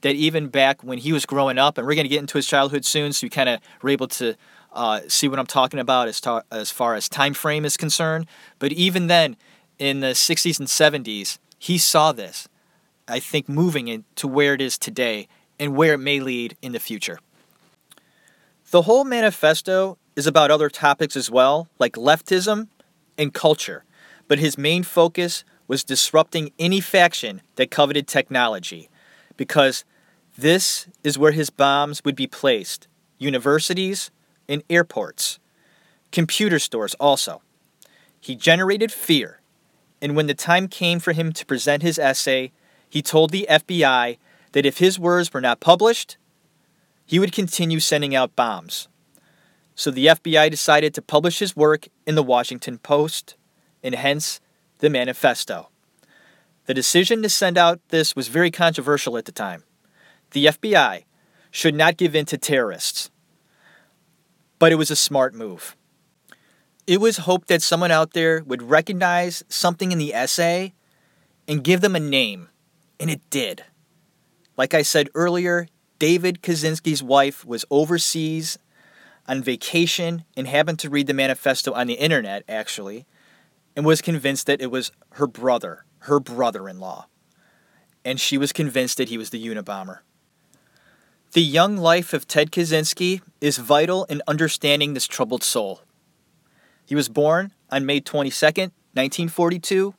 that 0.00 0.16
even 0.16 0.48
back 0.48 0.82
when 0.82 0.98
he 0.98 1.12
was 1.12 1.26
growing 1.26 1.58
up, 1.58 1.78
and 1.78 1.86
we're 1.86 1.94
going 1.94 2.04
to 2.06 2.10
get 2.10 2.20
into 2.20 2.38
his 2.38 2.46
childhood 2.46 2.84
soon, 2.84 3.12
so 3.12 3.24
you 3.24 3.30
kind 3.30 3.48
of 3.48 3.60
were 3.80 3.90
able 3.90 4.08
to 4.08 4.34
uh, 4.74 5.00
see 5.08 5.28
what 5.28 5.38
I'm 5.38 5.46
talking 5.46 5.80
about 5.80 6.08
as, 6.08 6.20
ta- 6.20 6.42
as 6.50 6.70
far 6.70 6.94
as 6.94 7.08
time 7.08 7.32
frame 7.32 7.64
is 7.64 7.76
concerned. 7.76 8.26
But 8.58 8.72
even 8.72 9.06
then, 9.06 9.36
in 9.78 10.00
the 10.00 10.08
60s 10.08 10.58
and 10.58 10.68
70s, 10.68 11.38
he 11.58 11.78
saw 11.78 12.12
this. 12.12 12.48
I 13.06 13.20
think 13.20 13.48
moving 13.48 13.88
into 13.88 14.26
where 14.26 14.54
it 14.54 14.60
is 14.60 14.76
today 14.76 15.28
and 15.58 15.76
where 15.76 15.94
it 15.94 15.98
may 15.98 16.20
lead 16.20 16.56
in 16.62 16.72
the 16.72 16.80
future. 16.80 17.18
The 18.70 18.82
whole 18.82 19.04
manifesto 19.04 19.98
is 20.16 20.26
about 20.26 20.50
other 20.50 20.68
topics 20.68 21.16
as 21.16 21.30
well, 21.30 21.68
like 21.78 21.92
leftism 21.92 22.68
and 23.16 23.32
culture, 23.32 23.84
but 24.26 24.38
his 24.38 24.58
main 24.58 24.82
focus 24.82 25.44
was 25.68 25.84
disrupting 25.84 26.50
any 26.58 26.80
faction 26.80 27.40
that 27.56 27.70
coveted 27.70 28.06
technology, 28.06 28.88
because 29.36 29.84
this 30.36 30.88
is 31.02 31.18
where 31.18 31.32
his 31.32 31.50
bombs 31.50 32.04
would 32.04 32.16
be 32.16 32.26
placed 32.26 32.88
universities 33.18 34.10
and 34.48 34.62
airports, 34.68 35.38
computer 36.12 36.58
stores 36.58 36.94
also. 36.94 37.42
He 38.20 38.36
generated 38.36 38.92
fear, 38.92 39.40
and 40.00 40.16
when 40.16 40.26
the 40.26 40.34
time 40.34 40.68
came 40.68 41.00
for 41.00 41.12
him 41.12 41.32
to 41.32 41.46
present 41.46 41.82
his 41.82 41.98
essay, 41.98 42.52
he 42.88 43.02
told 43.02 43.30
the 43.30 43.46
FBI 43.50 44.18
that 44.52 44.66
if 44.66 44.78
his 44.78 44.98
words 44.98 45.32
were 45.32 45.40
not 45.40 45.60
published, 45.60 46.16
he 47.04 47.18
would 47.18 47.32
continue 47.32 47.80
sending 47.80 48.14
out 48.14 48.36
bombs. 48.36 48.88
So 49.74 49.90
the 49.90 50.06
FBI 50.06 50.50
decided 50.50 50.94
to 50.94 51.02
publish 51.02 51.40
his 51.40 51.56
work 51.56 51.88
in 52.06 52.14
the 52.14 52.22
Washington 52.22 52.78
Post, 52.78 53.34
and 53.82 53.94
hence 53.94 54.40
the 54.78 54.88
manifesto. 54.88 55.68
The 56.66 56.74
decision 56.74 57.22
to 57.22 57.28
send 57.28 57.58
out 57.58 57.80
this 57.88 58.16
was 58.16 58.28
very 58.28 58.50
controversial 58.50 59.18
at 59.18 59.24
the 59.24 59.32
time. 59.32 59.64
The 60.30 60.46
FBI 60.46 61.04
should 61.50 61.74
not 61.74 61.96
give 61.96 62.14
in 62.14 62.24
to 62.26 62.38
terrorists, 62.38 63.10
but 64.64 64.72
it 64.72 64.76
was 64.76 64.90
a 64.90 64.96
smart 64.96 65.34
move. 65.34 65.76
It 66.86 66.98
was 66.98 67.18
hoped 67.18 67.48
that 67.48 67.60
someone 67.60 67.90
out 67.90 68.14
there 68.14 68.42
would 68.44 68.62
recognize 68.62 69.44
something 69.46 69.92
in 69.92 69.98
the 69.98 70.14
essay 70.14 70.72
and 71.46 71.62
give 71.62 71.82
them 71.82 71.94
a 71.94 72.00
name, 72.00 72.48
and 72.98 73.10
it 73.10 73.20
did. 73.28 73.62
Like 74.56 74.72
I 74.72 74.80
said 74.80 75.10
earlier, 75.14 75.68
David 75.98 76.40
Kaczynski's 76.40 77.02
wife 77.02 77.44
was 77.44 77.66
overseas 77.70 78.58
on 79.28 79.42
vacation 79.42 80.24
and 80.34 80.48
happened 80.48 80.78
to 80.78 80.88
read 80.88 81.08
the 81.08 81.12
manifesto 81.12 81.74
on 81.74 81.86
the 81.86 82.00
internet, 82.00 82.42
actually, 82.48 83.04
and 83.76 83.84
was 83.84 84.00
convinced 84.00 84.46
that 84.46 84.62
it 84.62 84.70
was 84.70 84.92
her 85.10 85.26
brother, 85.26 85.84
her 85.98 86.20
brother 86.20 86.70
in 86.70 86.80
law. 86.80 87.04
And 88.02 88.18
she 88.18 88.38
was 88.38 88.50
convinced 88.50 88.96
that 88.96 89.10
he 89.10 89.18
was 89.18 89.28
the 89.28 89.46
Unabomber. 89.46 89.98
The 91.34 91.42
young 91.42 91.76
life 91.76 92.12
of 92.12 92.28
Ted 92.28 92.52
Kaczynski 92.52 93.20
is 93.40 93.58
vital 93.58 94.04
in 94.04 94.22
understanding 94.28 94.94
this 94.94 95.08
troubled 95.08 95.42
soul. 95.42 95.80
He 96.86 96.94
was 96.94 97.08
born 97.08 97.52
on 97.72 97.84
May 97.84 97.98
22, 97.98 98.46
1942, 98.46 99.94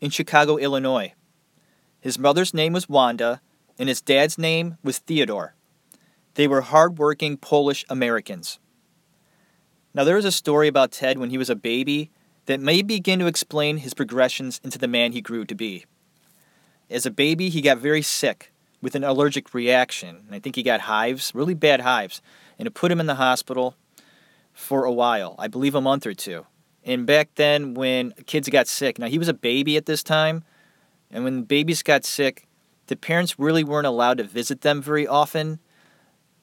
in 0.00 0.10
Chicago, 0.10 0.58
Illinois. 0.58 1.14
His 2.00 2.16
mother's 2.16 2.54
name 2.54 2.74
was 2.74 2.88
Wanda, 2.88 3.40
and 3.76 3.88
his 3.88 4.00
dad's 4.00 4.38
name 4.38 4.78
was 4.84 5.00
Theodore. 5.00 5.56
They 6.34 6.46
were 6.46 6.60
hardworking 6.60 7.38
Polish 7.38 7.84
Americans. 7.88 8.60
Now, 9.92 10.04
there 10.04 10.16
is 10.16 10.24
a 10.24 10.30
story 10.30 10.68
about 10.68 10.92
Ted 10.92 11.18
when 11.18 11.30
he 11.30 11.38
was 11.38 11.50
a 11.50 11.56
baby 11.56 12.12
that 12.46 12.60
may 12.60 12.82
begin 12.82 13.18
to 13.18 13.26
explain 13.26 13.78
his 13.78 13.94
progressions 13.94 14.60
into 14.62 14.78
the 14.78 14.86
man 14.86 15.10
he 15.10 15.22
grew 15.22 15.44
to 15.44 15.56
be. 15.56 15.86
As 16.88 17.04
a 17.04 17.10
baby, 17.10 17.48
he 17.48 17.62
got 17.62 17.78
very 17.78 18.02
sick 18.02 18.51
with 18.82 18.94
an 18.94 19.04
allergic 19.04 19.54
reaction, 19.54 20.24
and 20.26 20.34
I 20.34 20.40
think 20.40 20.56
he 20.56 20.62
got 20.62 20.82
hives, 20.82 21.32
really 21.34 21.54
bad 21.54 21.80
hives, 21.80 22.20
and 22.58 22.66
it 22.66 22.74
put 22.74 22.92
him 22.92 23.00
in 23.00 23.06
the 23.06 23.14
hospital 23.14 23.76
for 24.52 24.84
a 24.84 24.92
while, 24.92 25.36
I 25.38 25.48
believe 25.48 25.74
a 25.74 25.80
month 25.80 26.04
or 26.04 26.12
two. 26.12 26.44
And 26.84 27.06
back 27.06 27.30
then, 27.36 27.74
when 27.74 28.12
kids 28.26 28.48
got 28.48 28.66
sick, 28.66 28.98
now 28.98 29.06
he 29.06 29.18
was 29.18 29.28
a 29.28 29.34
baby 29.34 29.76
at 29.76 29.86
this 29.86 30.02
time, 30.02 30.42
and 31.10 31.24
when 31.24 31.44
babies 31.44 31.82
got 31.82 32.04
sick, 32.04 32.48
the 32.88 32.96
parents 32.96 33.38
really 33.38 33.62
weren't 33.62 33.86
allowed 33.86 34.18
to 34.18 34.24
visit 34.24 34.62
them 34.62 34.82
very 34.82 35.06
often. 35.06 35.60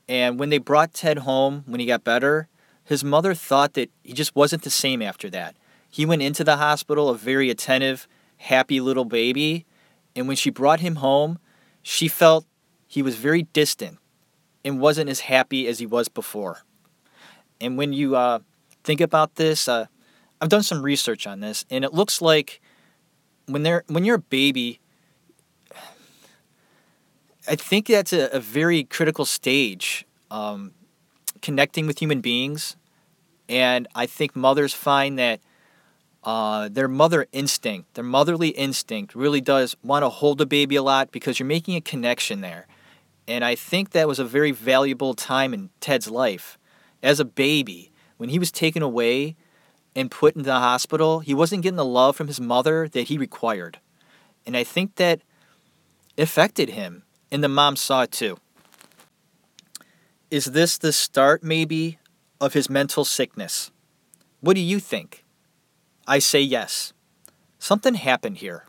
And 0.07 0.39
when 0.39 0.49
they 0.49 0.57
brought 0.57 0.93
Ted 0.93 1.19
home, 1.19 1.63
when 1.67 1.79
he 1.79 1.85
got 1.85 2.03
better, 2.03 2.47
his 2.83 3.03
mother 3.03 3.35
thought 3.35 3.73
that 3.73 3.91
he 4.01 4.13
just 4.13 4.35
wasn't 4.35 4.63
the 4.63 4.69
same 4.69 5.01
after 5.01 5.29
that. 5.29 5.55
He 5.89 6.05
went 6.05 6.21
into 6.21 6.43
the 6.43 6.57
hospital 6.57 7.09
a 7.09 7.17
very 7.17 7.49
attentive, 7.49 8.07
happy 8.37 8.79
little 8.79 9.05
baby. 9.05 9.65
And 10.15 10.27
when 10.27 10.37
she 10.37 10.49
brought 10.49 10.79
him 10.79 10.95
home, 10.95 11.39
she 11.81 12.07
felt 12.07 12.45
he 12.87 13.01
was 13.01 13.15
very 13.15 13.43
distant 13.43 13.97
and 14.63 14.79
wasn't 14.79 15.09
as 15.09 15.21
happy 15.21 15.67
as 15.67 15.79
he 15.79 15.85
was 15.85 16.07
before. 16.07 16.63
And 17.61 17.77
when 17.77 17.93
you 17.93 18.15
uh, 18.15 18.39
think 18.83 19.01
about 19.01 19.35
this, 19.35 19.67
uh, 19.67 19.87
I've 20.41 20.49
done 20.49 20.63
some 20.63 20.81
research 20.81 21.27
on 21.27 21.39
this, 21.39 21.65
and 21.69 21.83
it 21.83 21.93
looks 21.93 22.21
like 22.21 22.61
when 23.47 23.63
they're 23.63 23.83
when 23.87 24.05
you're 24.05 24.15
a 24.15 24.19
baby, 24.19 24.79
I 27.47 27.55
think 27.55 27.87
that's 27.87 28.13
a, 28.13 28.29
a 28.31 28.39
very 28.39 28.83
critical 28.83 29.25
stage, 29.25 30.05
um, 30.31 30.73
connecting 31.41 31.87
with 31.87 31.99
human 31.99 32.21
beings, 32.21 32.77
and 33.49 33.87
I 33.95 34.05
think 34.05 34.35
mothers 34.35 34.73
find 34.73 35.19
that 35.19 35.41
uh, 36.23 36.69
their 36.69 36.87
mother 36.87 37.27
instinct, 37.31 37.93
their 37.93 38.03
motherly 38.03 38.49
instinct, 38.49 39.15
really 39.15 39.41
does 39.41 39.75
want 39.83 40.03
to 40.03 40.09
hold 40.09 40.41
a 40.41 40.45
baby 40.45 40.75
a 40.75 40.83
lot 40.83 41.11
because 41.11 41.39
you're 41.39 41.47
making 41.47 41.75
a 41.75 41.81
connection 41.81 42.41
there, 42.41 42.67
and 43.27 43.43
I 43.43 43.55
think 43.55 43.91
that 43.91 44.07
was 44.07 44.19
a 44.19 44.25
very 44.25 44.51
valuable 44.51 45.13
time 45.13 45.53
in 45.53 45.69
Ted's 45.79 46.09
life 46.09 46.57
as 47.01 47.19
a 47.19 47.25
baby 47.25 47.91
when 48.17 48.29
he 48.29 48.39
was 48.39 48.51
taken 48.51 48.81
away 48.81 49.35
and 49.95 50.11
put 50.11 50.35
into 50.35 50.47
the 50.47 50.59
hospital. 50.59 51.19
He 51.19 51.33
wasn't 51.33 51.63
getting 51.63 51.77
the 51.77 51.85
love 51.85 52.15
from 52.15 52.27
his 52.27 52.41
mother 52.41 52.87
that 52.89 53.07
he 53.07 53.17
required, 53.17 53.79
and 54.45 54.57
I 54.57 54.63
think 54.63 54.95
that 54.95 55.21
affected 56.17 56.69
him 56.69 57.03
and 57.31 57.43
the 57.43 57.49
mom 57.49 57.75
saw 57.75 58.01
it 58.03 58.11
too. 58.11 58.37
Is 60.31 60.45
this 60.45 60.77
the 60.77 60.93
start, 60.93 61.43
maybe, 61.43 61.97
of 62.39 62.53
his 62.53 62.69
mental 62.69 63.05
sickness? 63.05 63.71
What 64.41 64.55
do 64.55 64.61
you 64.61 64.79
think? 64.79 65.25
I 66.09 66.19
say 66.19 66.41
yes. 66.41 66.91
Something 67.59 67.93
happened 67.93 68.37
here. 68.39 68.65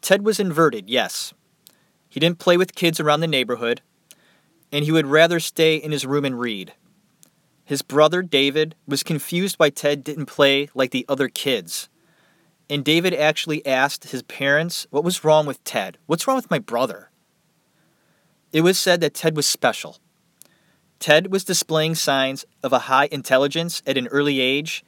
Ted 0.00 0.24
was 0.24 0.38
inverted, 0.38 0.88
yes. 0.88 1.34
He 2.08 2.20
didn't 2.20 2.38
play 2.38 2.56
with 2.56 2.76
kids 2.76 3.00
around 3.00 3.20
the 3.20 3.26
neighborhood, 3.26 3.80
and 4.70 4.84
he 4.84 4.92
would 4.92 5.06
rather 5.06 5.40
stay 5.40 5.74
in 5.74 5.90
his 5.90 6.06
room 6.06 6.24
and 6.24 6.38
read. 6.38 6.74
His 7.64 7.82
brother, 7.82 8.22
David, 8.22 8.76
was 8.86 9.02
confused 9.02 9.56
why 9.56 9.70
Ted 9.70 10.04
didn't 10.04 10.26
play 10.26 10.68
like 10.74 10.92
the 10.92 11.04
other 11.08 11.28
kids 11.28 11.88
and 12.70 12.84
David 12.84 13.12
actually 13.12 13.66
asked 13.66 14.10
his 14.10 14.22
parents 14.22 14.86
what 14.90 15.02
was 15.02 15.24
wrong 15.24 15.44
with 15.44 15.62
Ted. 15.64 15.98
What's 16.06 16.26
wrong 16.26 16.36
with 16.36 16.50
my 16.50 16.60
brother? 16.60 17.10
It 18.52 18.60
was 18.60 18.78
said 18.78 19.00
that 19.00 19.12
Ted 19.12 19.34
was 19.34 19.46
special. 19.46 19.98
Ted 21.00 21.32
was 21.32 21.42
displaying 21.42 21.96
signs 21.96 22.44
of 22.62 22.72
a 22.72 22.80
high 22.80 23.08
intelligence 23.10 23.82
at 23.86 23.98
an 23.98 24.06
early 24.06 24.38
age 24.38 24.84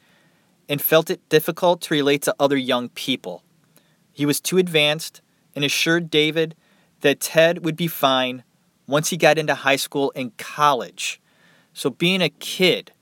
and 0.68 0.80
felt 0.80 1.10
it 1.10 1.28
difficult 1.28 1.80
to 1.82 1.94
relate 1.94 2.22
to 2.22 2.34
other 2.38 2.56
young 2.56 2.88
people. 2.90 3.42
He 4.12 4.26
was 4.26 4.40
too 4.40 4.58
advanced 4.58 5.20
and 5.54 5.64
assured 5.64 6.10
David 6.10 6.54
that 7.00 7.20
Ted 7.20 7.64
would 7.64 7.76
be 7.76 7.88
fine 7.88 8.44
once 8.86 9.10
he 9.10 9.16
got 9.16 9.38
into 9.38 9.54
high 9.54 9.76
school 9.76 10.12
and 10.14 10.36
college. 10.36 11.20
So, 11.72 11.90
being 11.90 12.20
a 12.20 12.28
kid, 12.28 12.92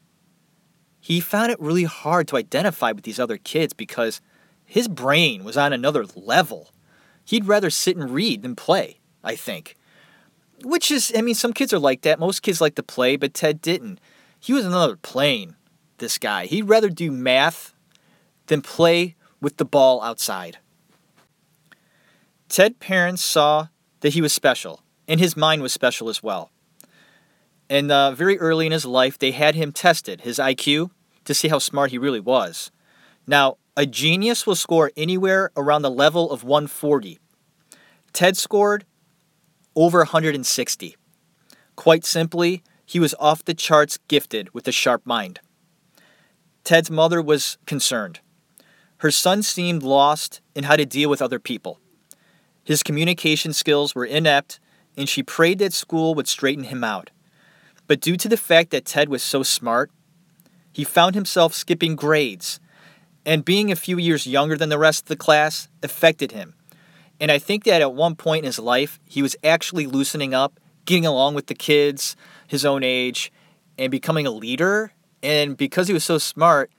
he 1.00 1.20
found 1.20 1.50
it 1.50 1.60
really 1.60 1.84
hard 1.84 2.28
to 2.28 2.36
identify 2.36 2.92
with 2.92 3.04
these 3.04 3.18
other 3.18 3.36
kids 3.36 3.72
because 3.72 4.20
his 4.64 4.86
brain 4.86 5.42
was 5.42 5.56
on 5.56 5.72
another 5.72 6.04
level. 6.14 6.70
He'd 7.24 7.46
rather 7.46 7.70
sit 7.70 7.96
and 7.96 8.10
read 8.10 8.42
than 8.42 8.54
play, 8.54 9.00
I 9.24 9.34
think. 9.34 9.76
Which 10.62 10.90
is, 10.90 11.12
I 11.16 11.22
mean, 11.22 11.34
some 11.34 11.52
kids 11.52 11.72
are 11.72 11.78
like 11.78 12.02
that. 12.02 12.20
Most 12.20 12.42
kids 12.42 12.60
like 12.60 12.74
to 12.76 12.82
play, 12.82 13.16
but 13.16 13.34
Ted 13.34 13.60
didn't. 13.60 13.98
He 14.38 14.52
was 14.52 14.64
another 14.64 14.96
plane, 14.96 15.56
this 16.00 16.18
guy. 16.18 16.46
He'd 16.46 16.68
rather 16.68 16.88
do 16.88 17.12
math 17.12 17.72
than 18.46 18.60
play 18.60 19.14
with 19.40 19.56
the 19.56 19.64
ball 19.64 20.02
outside. 20.02 20.58
Ted 22.48 22.80
parents 22.80 23.22
saw 23.22 23.68
that 24.00 24.14
he 24.14 24.20
was 24.20 24.32
special, 24.32 24.82
and 25.06 25.20
his 25.20 25.36
mind 25.36 25.62
was 25.62 25.72
special 25.72 26.08
as 26.08 26.22
well. 26.22 26.50
And 27.68 27.92
uh, 27.92 28.10
very 28.10 28.38
early 28.38 28.66
in 28.66 28.72
his 28.72 28.84
life, 28.84 29.16
they 29.16 29.30
had 29.30 29.54
him 29.54 29.70
tested, 29.70 30.22
his 30.22 30.38
IQ, 30.38 30.90
to 31.24 31.34
see 31.34 31.46
how 31.48 31.60
smart 31.60 31.92
he 31.92 31.98
really 31.98 32.18
was. 32.18 32.72
Now, 33.26 33.58
a 33.76 33.86
genius 33.86 34.46
will 34.46 34.56
score 34.56 34.90
anywhere 34.96 35.52
around 35.56 35.82
the 35.82 35.90
level 35.90 36.32
of 36.32 36.42
140. 36.42 37.20
Ted 38.12 38.36
scored 38.36 38.84
over 39.76 39.98
160. 39.98 40.96
Quite 41.76 42.04
simply, 42.04 42.64
he 42.84 42.98
was 42.98 43.14
off 43.20 43.44
the 43.44 43.54
charts 43.54 43.98
gifted 44.08 44.52
with 44.52 44.66
a 44.66 44.72
sharp 44.72 45.06
mind. 45.06 45.38
Ted's 46.70 46.88
mother 46.88 47.20
was 47.20 47.58
concerned. 47.66 48.20
Her 48.98 49.10
son 49.10 49.42
seemed 49.42 49.82
lost 49.82 50.40
in 50.54 50.62
how 50.62 50.76
to 50.76 50.86
deal 50.86 51.10
with 51.10 51.20
other 51.20 51.40
people. 51.40 51.80
His 52.62 52.84
communication 52.84 53.52
skills 53.52 53.92
were 53.92 54.04
inept, 54.04 54.60
and 54.96 55.08
she 55.08 55.24
prayed 55.24 55.58
that 55.58 55.72
school 55.72 56.14
would 56.14 56.28
straighten 56.28 56.62
him 56.62 56.84
out. 56.84 57.10
But 57.88 58.00
due 58.00 58.16
to 58.18 58.28
the 58.28 58.36
fact 58.36 58.70
that 58.70 58.84
Ted 58.84 59.08
was 59.08 59.20
so 59.20 59.42
smart, 59.42 59.90
he 60.70 60.84
found 60.84 61.16
himself 61.16 61.54
skipping 61.54 61.96
grades 61.96 62.60
and 63.26 63.44
being 63.44 63.72
a 63.72 63.74
few 63.74 63.98
years 63.98 64.28
younger 64.28 64.56
than 64.56 64.68
the 64.68 64.78
rest 64.78 65.02
of 65.02 65.08
the 65.08 65.16
class 65.16 65.68
affected 65.82 66.30
him. 66.30 66.54
And 67.18 67.32
I 67.32 67.40
think 67.40 67.64
that 67.64 67.82
at 67.82 67.94
one 67.94 68.14
point 68.14 68.44
in 68.44 68.46
his 68.46 68.60
life, 68.60 69.00
he 69.04 69.22
was 69.22 69.34
actually 69.42 69.88
loosening 69.88 70.34
up, 70.34 70.60
getting 70.84 71.04
along 71.04 71.34
with 71.34 71.48
the 71.48 71.54
kids 71.56 72.14
his 72.46 72.64
own 72.64 72.84
age, 72.84 73.32
and 73.76 73.90
becoming 73.90 74.24
a 74.24 74.30
leader. 74.30 74.92
And 75.22 75.56
because 75.56 75.88
he 75.88 75.94
was 75.94 76.04
so 76.04 76.18
smart, 76.18 76.70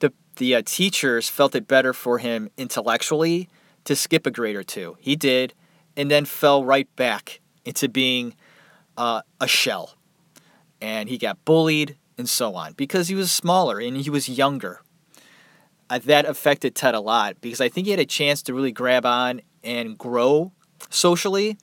the, 0.00 0.12
the 0.36 0.56
uh, 0.56 0.62
teachers 0.64 1.28
felt 1.28 1.54
it 1.54 1.68
better 1.68 1.92
for 1.92 2.18
him 2.18 2.50
intellectually 2.56 3.48
to 3.84 3.94
skip 3.94 4.26
a 4.26 4.30
grade 4.30 4.56
or 4.56 4.64
two. 4.64 4.96
He 5.00 5.14
did, 5.16 5.54
and 5.96 6.10
then 6.10 6.24
fell 6.24 6.64
right 6.64 6.88
back 6.96 7.40
into 7.64 7.88
being 7.88 8.34
uh, 8.96 9.22
a 9.40 9.46
shell. 9.46 9.94
And 10.80 11.08
he 11.08 11.18
got 11.18 11.44
bullied 11.44 11.96
and 12.18 12.28
so 12.28 12.54
on 12.54 12.72
because 12.72 13.08
he 13.08 13.14
was 13.14 13.30
smaller 13.30 13.78
and 13.78 13.96
he 13.96 14.10
was 14.10 14.28
younger 14.28 14.80
that 15.88 16.26
affected 16.26 16.74
Ted 16.74 16.94
a 16.94 17.00
lot 17.00 17.40
because 17.40 17.60
I 17.60 17.68
think 17.68 17.86
he 17.86 17.90
had 17.90 18.00
a 18.00 18.06
chance 18.06 18.42
to 18.42 18.54
really 18.54 18.72
grab 18.72 19.06
on 19.06 19.40
and 19.62 19.96
grow 19.96 20.52
socially, 20.90 21.56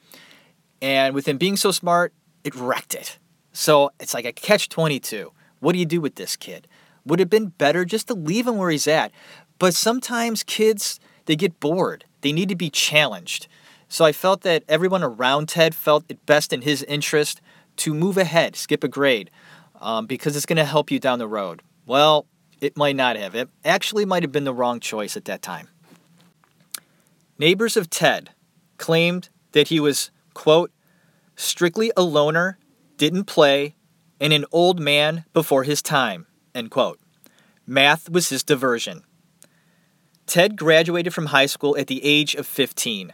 and 0.82 1.14
with 1.16 1.28
him 1.28 1.38
being 1.38 1.58
so 1.58 1.72
smart, 1.72 2.14
it 2.44 2.56
wrecked 2.56 2.96
it. 2.96 3.20
So 3.54 3.92
it's 4.00 4.14
like 4.14 4.26
a 4.26 4.34
catch 4.34 4.70
22. 4.70 5.32
What 5.64 5.72
do 5.72 5.80
you 5.80 5.86
do 5.86 6.02
with 6.02 6.16
this 6.16 6.36
kid? 6.36 6.68
Would 7.06 7.22
it 7.22 7.24
have 7.24 7.30
been 7.30 7.48
better 7.48 7.86
just 7.86 8.08
to 8.10 8.14
leave 8.14 8.48
him 8.48 8.58
where 8.58 8.70
he's 8.70 8.86
at? 8.86 9.14
But 9.60 9.74
sometimes 9.74 10.44
kids, 10.44 11.00
they 11.24 11.38
get 11.38 11.62
bored. 11.62 12.04
They 12.20 12.34
need 12.34 12.50
to 12.50 12.56
be 12.56 12.70
challenged. 12.70 13.48
So 13.88 14.04
I 14.04 14.12
felt 14.12 14.42
that 14.42 14.66
everyone 14.68 15.04
around 15.04 15.48
Ted 15.48 15.74
felt 15.74 16.04
it 16.10 16.26
best 16.26 16.52
in 16.52 16.64
his 16.64 16.84
interest 16.84 17.40
to 17.78 17.94
move 17.94 18.18
ahead, 18.18 18.58
skip 18.58 18.84
a 18.84 18.90
grade, 18.90 19.32
um, 19.80 20.06
because 20.06 20.36
it's 20.36 20.46
going 20.46 20.58
to 20.58 20.66
help 20.66 20.92
you 20.92 21.00
down 21.00 21.18
the 21.18 21.30
road. 21.30 21.62
Well, 21.86 22.26
it 22.60 22.76
might 22.76 22.98
not 22.98 23.16
have. 23.16 23.34
It 23.34 23.48
actually 23.64 24.04
might 24.04 24.24
have 24.24 24.34
been 24.34 24.44
the 24.44 24.54
wrong 24.54 24.82
choice 24.82 25.16
at 25.16 25.24
that 25.26 25.42
time. 25.42 25.70
Neighbors 27.40 27.78
of 27.78 27.90
Ted 27.90 28.32
claimed 28.78 29.30
that 29.54 29.70
he 29.70 29.80
was, 29.80 30.12
quote, 30.34 30.72
strictly 31.38 31.90
a 31.96 32.04
loner, 32.04 32.58
didn't 32.98 33.26
play, 33.26 33.76
and 34.20 34.34
an 34.34 34.46
old 34.52 34.80
man 34.80 35.26
before 35.34 35.64
his 35.64 35.82
time, 35.82 36.28
end 36.54 36.72
quote. 36.72 37.00
Math 37.66 38.10
was 38.10 38.30
his 38.30 38.44
diversion. 38.44 39.04
Ted 40.26 40.58
graduated 40.58 41.14
from 41.14 41.28
high 41.28 41.46
school 41.46 41.78
at 41.78 41.88
the 41.88 42.04
age 42.04 42.36
of 42.36 42.48
15 42.48 43.14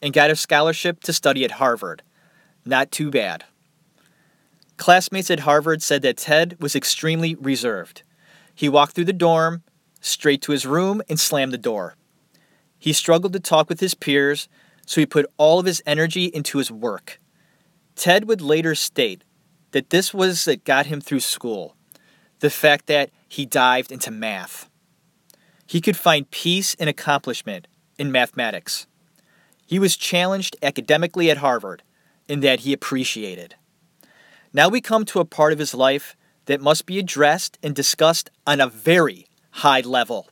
and 0.00 0.12
got 0.12 0.30
a 0.30 0.36
scholarship 0.36 1.02
to 1.04 1.12
study 1.12 1.44
at 1.44 1.52
Harvard. 1.52 2.02
Not 2.64 2.90
too 2.90 3.10
bad. 3.10 3.44
Classmates 4.76 5.30
at 5.30 5.40
Harvard 5.40 5.82
said 5.82 6.02
that 6.02 6.18
Ted 6.18 6.56
was 6.60 6.76
extremely 6.76 7.34
reserved. 7.34 8.02
He 8.54 8.68
walked 8.68 8.94
through 8.94 9.06
the 9.06 9.12
dorm, 9.12 9.62
straight 10.00 10.42
to 10.42 10.52
his 10.52 10.66
room, 10.66 11.02
and 11.08 11.18
slammed 11.18 11.52
the 11.52 11.58
door. 11.58 11.96
He 12.78 12.92
struggled 12.92 13.32
to 13.32 13.40
talk 13.40 13.68
with 13.68 13.80
his 13.80 13.94
peers, 13.94 14.48
so 14.86 15.00
he 15.00 15.06
put 15.06 15.26
all 15.36 15.58
of 15.58 15.66
his 15.66 15.82
energy 15.84 16.26
into 16.26 16.58
his 16.58 16.70
work. 16.70 17.20
Ted 17.96 18.28
would 18.28 18.40
later 18.40 18.74
state 18.74 19.24
that 19.72 19.90
this 19.90 20.12
was 20.14 20.44
that 20.44 20.64
got 20.64 20.86
him 20.86 21.00
through 21.00 21.20
school 21.20 21.74
the 22.40 22.50
fact 22.50 22.86
that 22.86 23.10
he 23.28 23.44
dived 23.44 23.90
into 23.90 24.10
math. 24.10 24.68
He 25.66 25.80
could 25.80 25.96
find 25.96 26.30
peace 26.30 26.74
and 26.78 26.88
accomplishment 26.88 27.66
in 27.98 28.12
mathematics. 28.12 28.86
He 29.66 29.78
was 29.78 29.96
challenged 29.96 30.56
academically 30.62 31.30
at 31.30 31.38
Harvard 31.38 31.82
in 32.28 32.40
that 32.40 32.60
he 32.60 32.72
appreciated. 32.72 33.56
Now 34.52 34.68
we 34.68 34.80
come 34.80 35.04
to 35.06 35.20
a 35.20 35.24
part 35.24 35.52
of 35.52 35.58
his 35.58 35.74
life 35.74 36.16
that 36.46 36.60
must 36.60 36.86
be 36.86 36.98
addressed 36.98 37.58
and 37.62 37.74
discussed 37.74 38.30
on 38.46 38.60
a 38.60 38.66
very 38.66 39.26
high 39.50 39.80
level. 39.80 40.28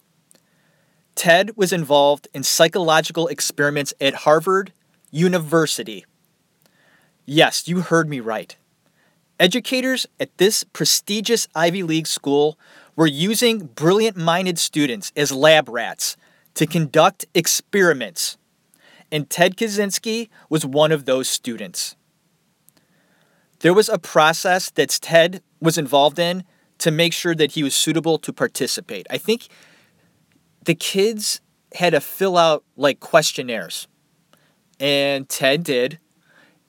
Ted 1.14 1.56
was 1.56 1.72
involved 1.72 2.28
in 2.32 2.42
psychological 2.42 3.26
experiments 3.28 3.92
at 4.00 4.14
Harvard 4.14 4.72
University. 5.10 6.06
Yes, 7.24 7.66
you 7.68 7.80
heard 7.80 8.08
me 8.08 8.20
right. 8.20 8.56
Educators 9.38 10.06
at 10.18 10.36
this 10.38 10.64
prestigious 10.64 11.46
Ivy 11.54 11.82
League 11.82 12.06
school 12.06 12.58
were 12.94 13.06
using 13.06 13.66
brilliant 13.66 14.16
minded 14.16 14.58
students 14.58 15.12
as 15.14 15.30
lab 15.30 15.68
rats 15.68 16.16
to 16.54 16.66
conduct 16.66 17.26
experiments, 17.34 18.38
and 19.12 19.28
Ted 19.28 19.56
Kaczynski 19.56 20.30
was 20.48 20.64
one 20.64 20.90
of 20.90 21.04
those 21.04 21.28
students. 21.28 21.96
There 23.60 23.74
was 23.74 23.90
a 23.90 23.98
process 23.98 24.70
that 24.70 24.88
Ted 25.02 25.42
was 25.60 25.76
involved 25.76 26.18
in 26.18 26.44
to 26.78 26.90
make 26.90 27.12
sure 27.12 27.34
that 27.34 27.52
he 27.52 27.62
was 27.62 27.74
suitable 27.74 28.18
to 28.18 28.32
participate. 28.32 29.06
I 29.10 29.18
think 29.18 29.48
the 30.64 30.74
kids 30.74 31.42
had 31.74 31.90
to 31.90 32.00
fill 32.00 32.38
out 32.38 32.64
like 32.74 33.00
questionnaires, 33.00 33.86
and 34.80 35.28
Ted 35.28 35.62
did, 35.62 35.98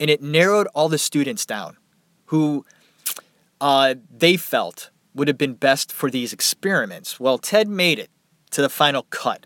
and 0.02 0.10
it 0.10 0.22
narrowed 0.22 0.68
all 0.76 0.90
the 0.90 0.98
students 0.98 1.46
down 1.46 1.78
who 2.28 2.66
uh, 3.60 3.96
they 4.16 4.38
felt 4.38 4.90
would 5.14 5.28
have 5.28 5.38
been 5.38 5.54
best 5.54 5.92
for 5.92 6.10
these 6.10 6.32
experiments. 6.32 7.20
Well, 7.20 7.38
Ted 7.38 7.68
made 7.68 8.00
it 8.00 8.10
to 8.52 8.62
the 8.62 8.70
final 8.70 9.04
cut. 9.10 9.46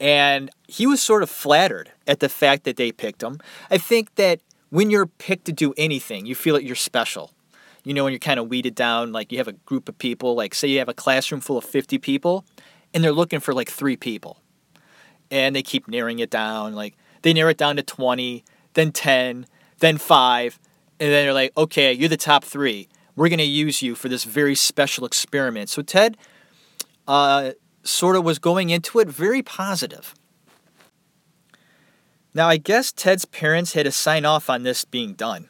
And 0.00 0.50
he 0.66 0.86
was 0.86 1.00
sort 1.00 1.22
of 1.22 1.30
flattered 1.30 1.92
at 2.08 2.18
the 2.18 2.28
fact 2.28 2.64
that 2.64 2.76
they 2.76 2.90
picked 2.90 3.22
him. 3.22 3.38
I 3.70 3.78
think 3.78 4.16
that 4.16 4.40
when 4.70 4.90
you're 4.90 5.06
picked 5.06 5.44
to 5.44 5.52
do 5.52 5.72
anything, 5.76 6.26
you 6.26 6.34
feel 6.34 6.54
that 6.54 6.64
you're 6.64 6.74
special. 6.74 7.32
You 7.84 7.94
know, 7.94 8.04
when 8.04 8.12
you're 8.12 8.18
kind 8.18 8.40
of 8.40 8.48
weeded 8.48 8.74
down, 8.74 9.12
like 9.12 9.30
you 9.30 9.38
have 9.38 9.48
a 9.48 9.52
group 9.52 9.88
of 9.88 9.96
people, 9.98 10.34
like 10.34 10.54
say 10.54 10.68
you 10.68 10.78
have 10.80 10.88
a 10.88 10.94
classroom 10.94 11.40
full 11.40 11.58
of 11.58 11.64
50 11.64 11.98
people, 11.98 12.44
and 12.92 13.04
they're 13.04 13.12
looking 13.12 13.38
for 13.38 13.54
like 13.54 13.70
three 13.70 13.96
people. 13.96 14.38
And 15.30 15.54
they 15.54 15.62
keep 15.62 15.86
narrowing 15.86 16.18
it 16.18 16.30
down. 16.30 16.74
Like 16.74 16.96
they 17.22 17.32
narrow 17.32 17.50
it 17.50 17.58
down 17.58 17.76
to 17.76 17.82
20, 17.82 18.44
then 18.74 18.90
10, 18.90 19.46
then 19.78 19.98
five, 19.98 20.58
and 21.02 21.10
then 21.10 21.24
they're 21.24 21.34
like, 21.34 21.50
okay, 21.56 21.92
you're 21.92 22.08
the 22.08 22.16
top 22.16 22.44
three. 22.44 22.88
We're 23.16 23.28
going 23.28 23.40
to 23.40 23.44
use 23.44 23.82
you 23.82 23.96
for 23.96 24.08
this 24.08 24.22
very 24.22 24.54
special 24.54 25.04
experiment. 25.04 25.68
So 25.68 25.82
Ted 25.82 26.16
uh, 27.08 27.52
sort 27.82 28.14
of 28.14 28.22
was 28.22 28.38
going 28.38 28.70
into 28.70 29.00
it 29.00 29.08
very 29.08 29.42
positive. 29.42 30.14
Now, 32.32 32.48
I 32.48 32.56
guess 32.56 32.92
Ted's 32.92 33.24
parents 33.24 33.72
had 33.72 33.86
to 33.86 33.90
sign 33.90 34.24
off 34.24 34.48
on 34.48 34.62
this 34.62 34.84
being 34.84 35.14
done. 35.14 35.48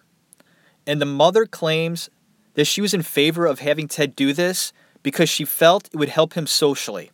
And 0.86 1.02
the 1.02 1.06
mother 1.06 1.44
claims 1.44 2.08
that 2.54 2.64
she 2.64 2.80
was 2.80 2.94
in 2.94 3.02
favor 3.02 3.44
of 3.44 3.58
having 3.58 3.88
Ted 3.88 4.16
do 4.16 4.32
this 4.32 4.72
because 5.02 5.28
she 5.28 5.44
felt 5.44 5.90
it 5.92 5.96
would 5.96 6.08
help 6.08 6.32
him 6.32 6.46
socially. 6.46 7.10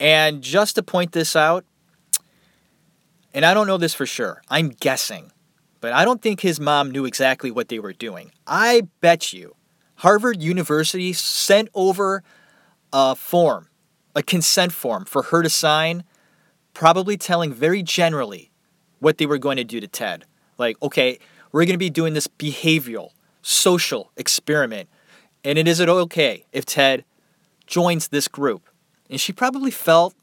And 0.00 0.40
just 0.40 0.76
to 0.76 0.82
point 0.82 1.12
this 1.12 1.36
out, 1.36 1.66
and 3.34 3.44
I 3.44 3.52
don't 3.52 3.66
know 3.66 3.76
this 3.76 3.92
for 3.92 4.06
sure, 4.06 4.40
I'm 4.48 4.70
guessing, 4.70 5.32
but 5.84 5.92
I 5.92 6.06
don't 6.06 6.22
think 6.22 6.40
his 6.40 6.58
mom 6.58 6.90
knew 6.92 7.04
exactly 7.04 7.50
what 7.50 7.68
they 7.68 7.78
were 7.78 7.92
doing. 7.92 8.32
I 8.46 8.88
bet 9.02 9.34
you 9.34 9.54
Harvard 9.96 10.42
University 10.42 11.12
sent 11.12 11.68
over 11.74 12.22
a 12.90 13.14
form, 13.14 13.68
a 14.14 14.22
consent 14.22 14.72
form 14.72 15.04
for 15.04 15.24
her 15.24 15.42
to 15.42 15.50
sign, 15.50 16.04
probably 16.72 17.18
telling 17.18 17.52
very 17.52 17.82
generally 17.82 18.50
what 19.00 19.18
they 19.18 19.26
were 19.26 19.36
going 19.36 19.58
to 19.58 19.64
do 19.64 19.78
to 19.78 19.86
Ted. 19.86 20.24
Like, 20.56 20.80
okay, 20.80 21.18
we're 21.52 21.66
going 21.66 21.74
to 21.74 21.78
be 21.78 21.90
doing 21.90 22.14
this 22.14 22.28
behavioral, 22.28 23.10
social 23.42 24.10
experiment, 24.16 24.88
and 25.44 25.58
it 25.58 25.68
is 25.68 25.80
it 25.80 25.90
okay 25.90 26.46
if 26.50 26.64
Ted 26.64 27.04
joins 27.66 28.08
this 28.08 28.26
group? 28.26 28.70
And 29.10 29.20
she 29.20 29.34
probably 29.34 29.70
felt, 29.70 30.14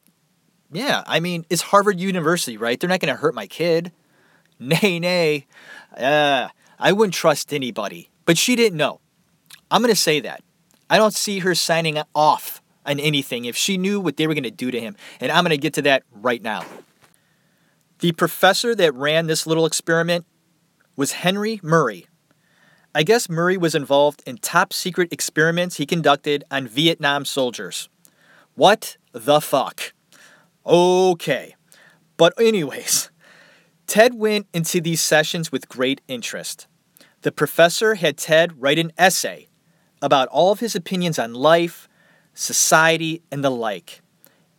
yeah, 0.71 1.03
I 1.05 1.19
mean, 1.19 1.45
it's 1.51 1.61
Harvard 1.61 1.99
University, 1.99 2.57
right? 2.57 2.79
They're 2.79 2.89
not 2.89 2.99
going 2.99 3.13
to 3.13 3.21
hurt 3.21 3.35
my 3.35 3.45
kid. 3.45 3.91
Nay, 4.61 4.99
nay. 4.99 5.47
Uh, 5.97 6.49
I 6.77 6.91
wouldn't 6.91 7.15
trust 7.15 7.51
anybody. 7.51 8.11
But 8.25 8.37
she 8.37 8.55
didn't 8.55 8.77
know. 8.77 9.01
I'm 9.71 9.81
going 9.81 9.93
to 9.93 9.99
say 9.99 10.19
that. 10.19 10.43
I 10.87 10.97
don't 10.97 11.13
see 11.15 11.39
her 11.39 11.55
signing 11.55 11.97
off 12.13 12.61
on 12.85 12.99
anything 12.99 13.45
if 13.45 13.57
she 13.57 13.77
knew 13.77 13.99
what 13.99 14.17
they 14.17 14.27
were 14.27 14.33
going 14.35 14.43
to 14.43 14.51
do 14.51 14.69
to 14.69 14.79
him. 14.79 14.95
And 15.19 15.31
I'm 15.31 15.43
going 15.43 15.49
to 15.49 15.57
get 15.57 15.73
to 15.75 15.81
that 15.83 16.03
right 16.11 16.41
now. 16.41 16.63
The 17.99 18.11
professor 18.11 18.75
that 18.75 18.93
ran 18.93 19.27
this 19.27 19.47
little 19.47 19.65
experiment 19.65 20.25
was 20.95 21.13
Henry 21.13 21.59
Murray. 21.63 22.07
I 22.93 23.03
guess 23.03 23.29
Murray 23.29 23.57
was 23.57 23.73
involved 23.73 24.21
in 24.25 24.37
top 24.37 24.73
secret 24.73 25.11
experiments 25.11 25.77
he 25.77 25.85
conducted 25.85 26.43
on 26.51 26.67
Vietnam 26.67 27.25
soldiers. 27.25 27.89
What 28.55 28.97
the 29.13 29.39
fuck? 29.39 29.93
Okay. 30.65 31.55
But, 32.17 32.33
anyways, 32.39 33.10
Ted 33.91 34.15
went 34.15 34.47
into 34.53 34.79
these 34.79 35.01
sessions 35.01 35.51
with 35.51 35.67
great 35.67 35.99
interest. 36.07 36.65
The 37.23 37.31
professor 37.33 37.95
had 37.95 38.15
Ted 38.15 38.61
write 38.61 38.79
an 38.79 38.93
essay 38.97 39.49
about 40.01 40.29
all 40.29 40.53
of 40.53 40.61
his 40.61 40.77
opinions 40.77 41.19
on 41.19 41.33
life, 41.33 41.89
society, 42.33 43.21
and 43.29 43.43
the 43.43 43.49
like. 43.51 44.01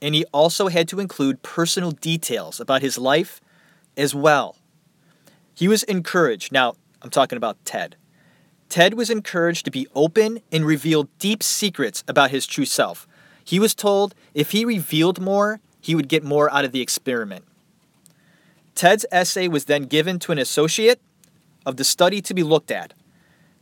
And 0.03 0.15
he 0.15 0.27
also 0.35 0.69
had 0.69 0.87
to 0.89 1.01
include 1.01 1.43
personal 1.43 1.93
details 1.93 2.61
about 2.61 2.83
his 2.83 2.99
life 2.99 3.41
as 3.97 4.15
well. 4.15 4.59
He 5.55 5.67
was 5.67 5.83
encouraged, 5.85 6.53
now 6.53 6.75
I'm 7.01 7.09
talking 7.09 7.39
about 7.39 7.65
Ted. 7.65 7.97
Ted 8.69 8.93
was 8.93 9.09
encouraged 9.09 9.65
to 9.65 9.71
be 9.71 9.87
open 9.95 10.43
and 10.53 10.67
reveal 10.67 11.09
deep 11.19 11.43
secrets 11.43 12.05
about 12.07 12.33
his 12.33 12.47
true 12.47 12.67
self. 12.67 13.09
He 13.43 13.59
was 13.59 13.75
told 13.75 14.15
if 14.35 14.51
he 14.51 14.67
revealed 14.67 15.23
more, 15.23 15.63
he 15.81 15.95
would 15.95 16.09
get 16.09 16.23
more 16.23 16.53
out 16.53 16.67
of 16.67 16.73
the 16.73 16.83
experiment. 16.83 17.47
Ted's 18.75 19.07
essay 19.13 19.49
was 19.49 19.67
then 19.67 19.85
given 19.85 20.19
to 20.21 20.33
an 20.33 20.39
associate 20.39 21.01
of 21.65 21.77
the 21.77 21.85
study 21.85 22.21
to 22.23 22.35
be 22.35 22.43
looked 22.43 22.71
at. 22.71 22.95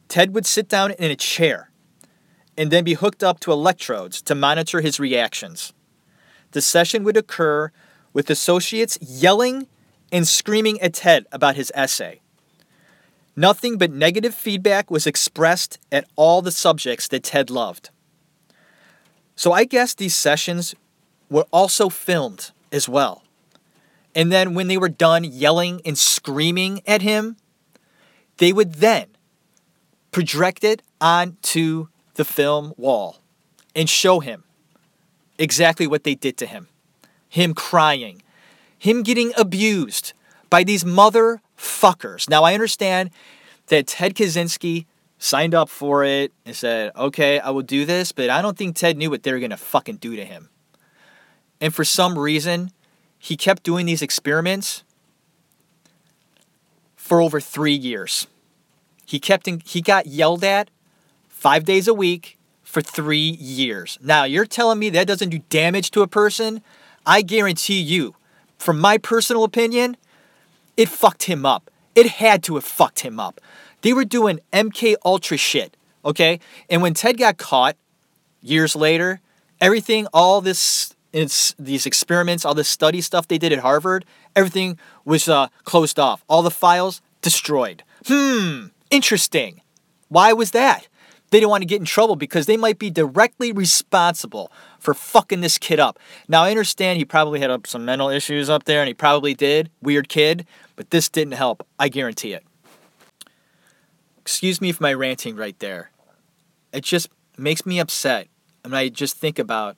Ted 0.08 0.34
would 0.34 0.46
sit 0.46 0.68
down 0.68 0.92
in 0.92 1.10
a 1.10 1.16
chair 1.16 1.70
and 2.56 2.70
then 2.70 2.84
be 2.84 2.94
hooked 2.94 3.22
up 3.22 3.40
to 3.40 3.52
electrodes 3.52 4.20
to 4.22 4.34
monitor 4.34 4.80
his 4.80 4.98
reactions. 4.98 5.72
The 6.52 6.60
session 6.60 7.04
would 7.04 7.16
occur 7.16 7.70
with 8.12 8.28
associates 8.28 8.98
yelling 9.00 9.68
and 10.10 10.26
screaming 10.26 10.80
at 10.80 10.94
Ted 10.94 11.26
about 11.30 11.56
his 11.56 11.70
essay. 11.74 12.20
Nothing 13.36 13.78
but 13.78 13.92
negative 13.92 14.34
feedback 14.34 14.90
was 14.90 15.06
expressed 15.06 15.78
at 15.92 16.06
all 16.16 16.42
the 16.42 16.50
subjects 16.50 17.06
that 17.08 17.22
Ted 17.22 17.48
loved. 17.48 17.90
So 19.36 19.52
I 19.52 19.64
guess 19.64 19.94
these 19.94 20.14
sessions 20.14 20.74
were 21.30 21.46
also 21.52 21.88
filmed 21.88 22.50
as 22.72 22.88
well. 22.88 23.22
And 24.14 24.32
then 24.32 24.54
when 24.54 24.68
they 24.68 24.76
were 24.76 24.88
done 24.88 25.24
yelling 25.24 25.80
and 25.84 25.96
screaming 25.96 26.82
at 26.86 27.02
him, 27.02 27.36
they 28.38 28.52
would 28.52 28.74
then 28.74 29.06
project 30.10 30.64
it 30.64 30.82
onto 31.00 31.88
the 32.14 32.24
film 32.24 32.72
wall 32.76 33.20
and 33.74 33.88
show 33.88 34.20
him 34.20 34.44
exactly 35.38 35.86
what 35.86 36.04
they 36.04 36.14
did 36.14 36.36
to 36.38 36.46
him. 36.46 36.68
Him 37.28 37.54
crying, 37.54 38.22
him 38.78 39.02
getting 39.02 39.32
abused 39.36 40.12
by 40.50 40.64
these 40.64 40.82
motherfuckers. 40.82 42.28
Now, 42.28 42.42
I 42.42 42.54
understand 42.54 43.10
that 43.68 43.86
Ted 43.86 44.14
Kaczynski 44.14 44.86
signed 45.18 45.54
up 45.54 45.68
for 45.68 46.02
it 46.02 46.32
and 46.44 46.56
said, 46.56 46.90
okay, 46.96 47.38
I 47.38 47.50
will 47.50 47.62
do 47.62 47.84
this, 47.84 48.10
but 48.10 48.30
I 48.30 48.42
don't 48.42 48.58
think 48.58 48.74
Ted 48.74 48.96
knew 48.96 49.10
what 49.10 49.22
they 49.22 49.32
were 49.32 49.38
going 49.38 49.50
to 49.50 49.56
fucking 49.56 49.96
do 49.96 50.16
to 50.16 50.24
him. 50.24 50.48
And 51.60 51.72
for 51.72 51.84
some 51.84 52.18
reason, 52.18 52.72
he 53.22 53.36
kept 53.36 53.62
doing 53.62 53.86
these 53.86 54.00
experiments 54.00 54.82
for 56.96 57.20
over 57.20 57.38
three 57.38 57.74
years. 57.74 58.26
He 59.04 59.20
kept 59.20 59.46
in, 59.46 59.60
he 59.64 59.82
got 59.82 60.06
yelled 60.06 60.42
at 60.42 60.70
five 61.28 61.64
days 61.64 61.86
a 61.86 61.94
week 61.94 62.38
for 62.62 62.80
three 62.80 63.18
years. 63.18 63.98
Now 64.02 64.24
you're 64.24 64.46
telling 64.46 64.78
me 64.78 64.88
that 64.90 65.06
doesn't 65.06 65.28
do 65.28 65.40
damage 65.50 65.90
to 65.92 66.02
a 66.02 66.08
person? 66.08 66.62
I 67.04 67.20
guarantee 67.20 67.80
you, 67.80 68.14
from 68.56 68.80
my 68.80 68.96
personal 68.96 69.44
opinion, 69.44 69.98
it 70.76 70.88
fucked 70.88 71.24
him 71.24 71.44
up. 71.44 71.70
It 71.94 72.06
had 72.06 72.42
to 72.44 72.54
have 72.54 72.64
fucked 72.64 73.00
him 73.00 73.20
up. 73.20 73.38
They 73.82 73.92
were 73.92 74.04
doing 74.06 74.40
MK 74.52 74.94
Ultra 75.04 75.36
shit, 75.36 75.76
okay? 76.04 76.40
And 76.70 76.80
when 76.80 76.94
Ted 76.94 77.18
got 77.18 77.36
caught 77.36 77.76
years 78.40 78.74
later, 78.74 79.20
everything, 79.60 80.06
all 80.14 80.40
this, 80.40 80.94
it's 81.12 81.54
these 81.58 81.86
experiments, 81.86 82.44
all 82.44 82.54
this 82.54 82.68
study 82.68 83.00
stuff 83.00 83.28
they 83.28 83.38
did 83.38 83.52
at 83.52 83.60
Harvard, 83.60 84.04
everything 84.36 84.78
was 85.04 85.28
uh, 85.28 85.48
closed 85.64 85.98
off. 85.98 86.24
All 86.28 86.42
the 86.42 86.50
files 86.50 87.02
destroyed. 87.22 87.82
Hmm, 88.06 88.66
interesting. 88.90 89.60
Why 90.08 90.32
was 90.32 90.52
that? 90.52 90.88
They 91.30 91.38
didn't 91.38 91.50
want 91.50 91.62
to 91.62 91.66
get 91.66 91.80
in 91.80 91.84
trouble 91.84 92.16
because 92.16 92.46
they 92.46 92.56
might 92.56 92.78
be 92.78 92.90
directly 92.90 93.52
responsible 93.52 94.50
for 94.80 94.94
fucking 94.94 95.40
this 95.40 95.58
kid 95.58 95.78
up. 95.78 95.98
Now, 96.28 96.42
I 96.42 96.50
understand 96.50 96.98
he 96.98 97.04
probably 97.04 97.38
had 97.40 97.50
uh, 97.50 97.58
some 97.66 97.84
mental 97.84 98.08
issues 98.08 98.50
up 98.50 98.64
there, 98.64 98.80
and 98.80 98.88
he 98.88 98.94
probably 98.94 99.34
did. 99.34 99.70
Weird 99.80 100.08
kid, 100.08 100.46
but 100.74 100.90
this 100.90 101.08
didn't 101.08 101.34
help. 101.34 101.64
I 101.78 101.88
guarantee 101.88 102.32
it. 102.32 102.44
Excuse 104.18 104.60
me 104.60 104.72
for 104.72 104.82
my 104.82 104.92
ranting 104.92 105.36
right 105.36 105.58
there. 105.60 105.90
It 106.72 106.82
just 106.82 107.08
makes 107.36 107.64
me 107.64 107.78
upset. 107.78 108.28
And 108.64 108.76
I 108.76 108.88
just 108.88 109.16
think 109.16 109.38
about 109.38 109.76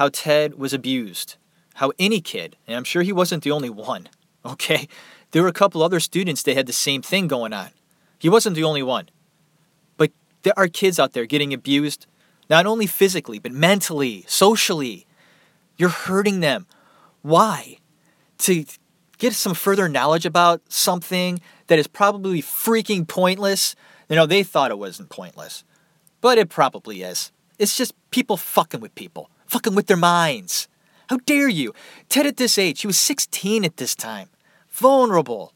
how 0.00 0.08
Ted 0.08 0.54
was 0.54 0.72
abused, 0.72 1.36
how 1.74 1.92
any 1.98 2.22
kid, 2.22 2.56
and 2.66 2.74
I'm 2.74 2.84
sure 2.84 3.02
he 3.02 3.12
wasn't 3.12 3.44
the 3.44 3.50
only 3.50 3.68
one, 3.68 4.08
okay? 4.46 4.88
There 5.30 5.42
were 5.42 5.48
a 5.48 5.52
couple 5.52 5.82
other 5.82 6.00
students 6.00 6.42
that 6.44 6.56
had 6.56 6.64
the 6.64 6.72
same 6.72 7.02
thing 7.02 7.28
going 7.28 7.52
on. 7.52 7.68
He 8.18 8.30
wasn't 8.30 8.56
the 8.56 8.64
only 8.64 8.82
one. 8.82 9.10
But 9.98 10.10
there 10.40 10.54
are 10.56 10.68
kids 10.68 10.98
out 10.98 11.12
there 11.12 11.26
getting 11.26 11.52
abused, 11.52 12.06
not 12.48 12.64
only 12.64 12.86
physically, 12.86 13.38
but 13.38 13.52
mentally, 13.52 14.24
socially. 14.26 15.06
You're 15.76 15.90
hurting 15.90 16.40
them. 16.40 16.66
Why? 17.20 17.76
To 18.38 18.64
get 19.18 19.34
some 19.34 19.52
further 19.52 19.86
knowledge 19.86 20.24
about 20.24 20.62
something 20.70 21.42
that 21.66 21.78
is 21.78 21.86
probably 21.86 22.40
freaking 22.40 23.06
pointless. 23.06 23.76
You 24.08 24.16
know, 24.16 24.24
they 24.24 24.44
thought 24.44 24.70
it 24.70 24.78
wasn't 24.78 25.10
pointless, 25.10 25.62
but 26.22 26.38
it 26.38 26.48
probably 26.48 27.02
is. 27.02 27.32
It's 27.58 27.76
just 27.76 27.92
people 28.10 28.38
fucking 28.38 28.80
with 28.80 28.94
people, 28.94 29.28
fucking 29.50 29.74
with 29.74 29.86
their 29.86 29.96
minds. 29.96 30.68
How 31.08 31.18
dare 31.26 31.48
you? 31.48 31.74
Ted 32.08 32.26
at 32.26 32.36
this 32.36 32.56
age, 32.56 32.82
he 32.82 32.86
was 32.86 32.98
16 32.98 33.64
at 33.64 33.76
this 33.76 33.94
time, 33.94 34.28
vulnerable. 34.70 35.52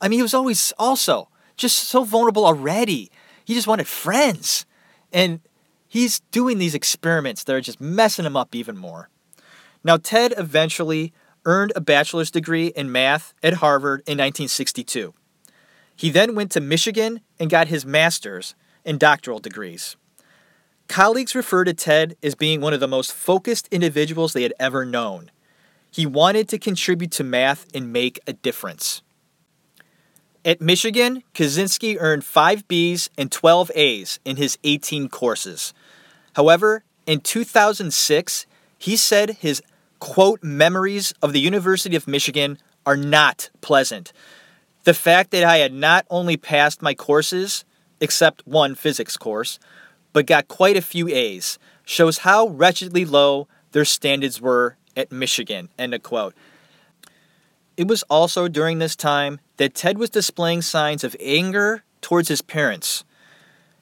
I 0.00 0.08
mean, 0.08 0.18
he 0.18 0.22
was 0.22 0.34
always 0.34 0.72
also 0.78 1.28
just 1.56 1.76
so 1.76 2.04
vulnerable 2.04 2.44
already. 2.44 3.10
He 3.44 3.54
just 3.54 3.66
wanted 3.66 3.86
friends. 3.86 4.66
And 5.12 5.40
he's 5.88 6.20
doing 6.30 6.58
these 6.58 6.74
experiments 6.74 7.44
that 7.44 7.56
are 7.56 7.60
just 7.60 7.80
messing 7.80 8.26
him 8.26 8.36
up 8.36 8.54
even 8.54 8.76
more. 8.76 9.08
Now, 9.82 9.96
Ted 9.96 10.34
eventually 10.36 11.12
earned 11.46 11.72
a 11.74 11.80
bachelor's 11.80 12.30
degree 12.30 12.68
in 12.68 12.92
math 12.92 13.32
at 13.42 13.54
Harvard 13.54 14.00
in 14.00 14.18
1962. 14.18 15.14
He 15.96 16.10
then 16.10 16.34
went 16.34 16.50
to 16.52 16.60
Michigan 16.60 17.20
and 17.38 17.50
got 17.50 17.68
his 17.68 17.86
master's 17.86 18.54
and 18.84 19.00
doctoral 19.00 19.38
degrees. 19.38 19.96
Colleagues 20.90 21.36
refer 21.36 21.62
to 21.62 21.72
Ted 21.72 22.16
as 22.20 22.34
being 22.34 22.60
one 22.60 22.74
of 22.74 22.80
the 22.80 22.88
most 22.88 23.12
focused 23.12 23.68
individuals 23.70 24.32
they 24.32 24.42
had 24.42 24.52
ever 24.58 24.84
known. 24.84 25.30
He 25.88 26.04
wanted 26.04 26.48
to 26.48 26.58
contribute 26.58 27.12
to 27.12 27.22
math 27.22 27.64
and 27.72 27.92
make 27.92 28.18
a 28.26 28.32
difference. 28.32 29.00
At 30.44 30.60
Michigan, 30.60 31.22
Kaczynski 31.32 31.96
earned 32.00 32.24
5 32.24 32.66
Bs 32.66 33.08
and 33.16 33.30
12 33.30 33.70
As 33.70 34.18
in 34.24 34.34
his 34.34 34.58
18 34.64 35.08
courses. 35.08 35.72
However, 36.34 36.82
in 37.06 37.20
2006, 37.20 38.46
he 38.76 38.96
said 38.96 39.36
his 39.38 39.62
quote 40.00 40.42
memories 40.42 41.14
of 41.22 41.32
the 41.32 41.40
University 41.40 41.94
of 41.94 42.08
Michigan 42.08 42.58
are 42.84 42.96
not 42.96 43.48
pleasant. 43.60 44.12
The 44.82 44.94
fact 44.94 45.30
that 45.30 45.44
I 45.44 45.58
had 45.58 45.72
not 45.72 46.04
only 46.10 46.36
passed 46.36 46.82
my 46.82 46.94
courses, 46.94 47.64
except 48.00 48.44
one 48.44 48.74
physics 48.74 49.16
course, 49.16 49.60
but 50.12 50.26
got 50.26 50.48
quite 50.48 50.76
a 50.76 50.82
few 50.82 51.08
A's 51.08 51.58
shows 51.84 52.18
how 52.18 52.48
wretchedly 52.48 53.04
low 53.04 53.48
their 53.72 53.84
standards 53.84 54.40
were 54.40 54.76
at 54.96 55.12
Michigan. 55.12 55.68
End 55.78 55.94
of 55.94 56.02
quote. 56.02 56.34
It 57.76 57.88
was 57.88 58.02
also 58.04 58.48
during 58.48 58.78
this 58.78 58.96
time 58.96 59.40
that 59.56 59.74
Ted 59.74 59.98
was 59.98 60.10
displaying 60.10 60.62
signs 60.62 61.04
of 61.04 61.16
anger 61.20 61.82
towards 62.00 62.28
his 62.28 62.42
parents. 62.42 63.04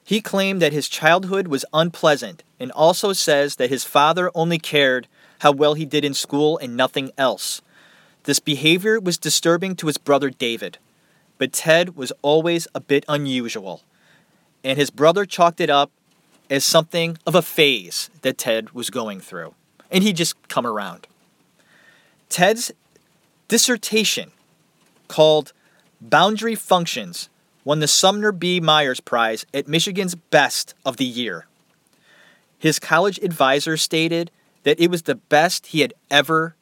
He 0.03 0.21
claimed 0.21 0.61
that 0.61 0.73
his 0.73 0.89
childhood 0.89 1.47
was 1.47 1.65
unpleasant 1.73 2.43
and 2.59 2.71
also 2.71 3.13
says 3.13 3.57
that 3.57 3.69
his 3.69 3.83
father 3.83 4.31
only 4.33 4.57
cared 4.57 5.07
how 5.39 5.51
well 5.51 5.73
he 5.73 5.85
did 5.85 6.03
in 6.03 6.13
school 6.13 6.57
and 6.57 6.75
nothing 6.75 7.11
else. 7.17 7.61
This 8.23 8.39
behavior 8.39 8.99
was 8.99 9.17
disturbing 9.17 9.75
to 9.77 9.87
his 9.87 9.97
brother 9.97 10.29
David, 10.29 10.77
but 11.37 11.53
Ted 11.53 11.95
was 11.95 12.11
always 12.21 12.67
a 12.75 12.79
bit 12.79 13.05
unusual, 13.07 13.83
and 14.63 14.77
his 14.77 14.89
brother 14.89 15.25
chalked 15.25 15.61
it 15.61 15.69
up 15.69 15.91
as 16.49 16.65
something 16.65 17.17
of 17.25 17.35
a 17.35 17.41
phase 17.41 18.09
that 18.21 18.37
Ted 18.37 18.71
was 18.71 18.89
going 18.89 19.19
through, 19.19 19.53
and 19.91 20.03
he'd 20.03 20.17
just 20.17 20.35
come 20.47 20.65
around. 20.65 21.07
Ted's 22.29 22.71
dissertation, 23.47 24.31
called 25.07 25.53
Boundary 25.99 26.55
Functions, 26.55 27.29
won 27.63 27.79
the 27.79 27.87
Sumner 27.87 28.31
B. 28.31 28.59
Myers 28.59 28.99
Prize 28.99 29.45
at 29.53 29.67
Michigan's 29.67 30.15
Best 30.15 30.73
of 30.85 30.97
the 30.97 31.05
Year. 31.05 31.45
His 32.57 32.79
college 32.79 33.19
advisor 33.19 33.77
stated 33.77 34.31
that 34.63 34.79
it 34.79 34.91
was 34.91 35.03
the 35.03 35.15
best 35.15 35.67
he 35.67 35.81
had 35.81 35.93
ever 36.11 36.55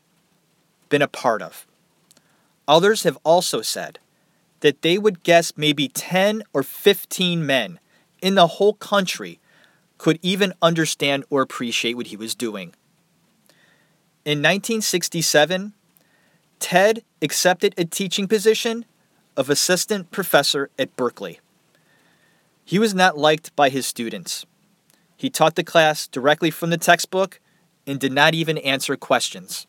been 0.90 1.02
a 1.02 1.08
part 1.08 1.42
of. 1.42 1.66
Others 2.68 3.04
have 3.04 3.18
also 3.24 3.62
said 3.62 4.00
that 4.60 4.82
they 4.82 4.98
would 4.98 5.24
guess 5.24 5.54
maybe 5.56 5.88
10 5.88 6.44
or 6.54 6.64
15 6.64 7.46
men 7.46 7.80
in 8.22 8.36
the 8.36 8.48
whole 8.48 8.74
country 8.74 9.40
could 9.98 10.20
even 10.22 10.54
understand 10.62 11.26
or 11.30 11.42
appreciate 11.42 11.96
what 11.96 12.08
he 12.08 12.18
was 12.18 12.36
doing. 12.36 12.74
In 14.26 14.40
1967, 14.40 15.74
Ted 16.60 17.04
accepted 17.22 17.74
a 17.78 17.86
teaching 17.86 18.28
position 18.28 18.86
of 19.36 19.50
assistant 19.50 20.12
professor 20.12 20.70
at 20.78 20.96
Berkeley. 20.96 21.40
He 22.66 22.80
was 22.80 22.94
not 22.94 23.18
liked 23.18 23.56
by 23.56 23.70
his 23.70 23.86
students. 23.86 24.46
He 25.16 25.30
taught 25.30 25.56
the 25.56 25.64
class 25.64 26.08
directly 26.08 26.52
from 26.52 26.70
the 26.70 26.78
textbook 26.78 27.40
and 27.86 28.00
did 28.00 28.12
not 28.12 28.36
even 28.36 28.58
answer 28.58 28.98
questions. 28.98 29.66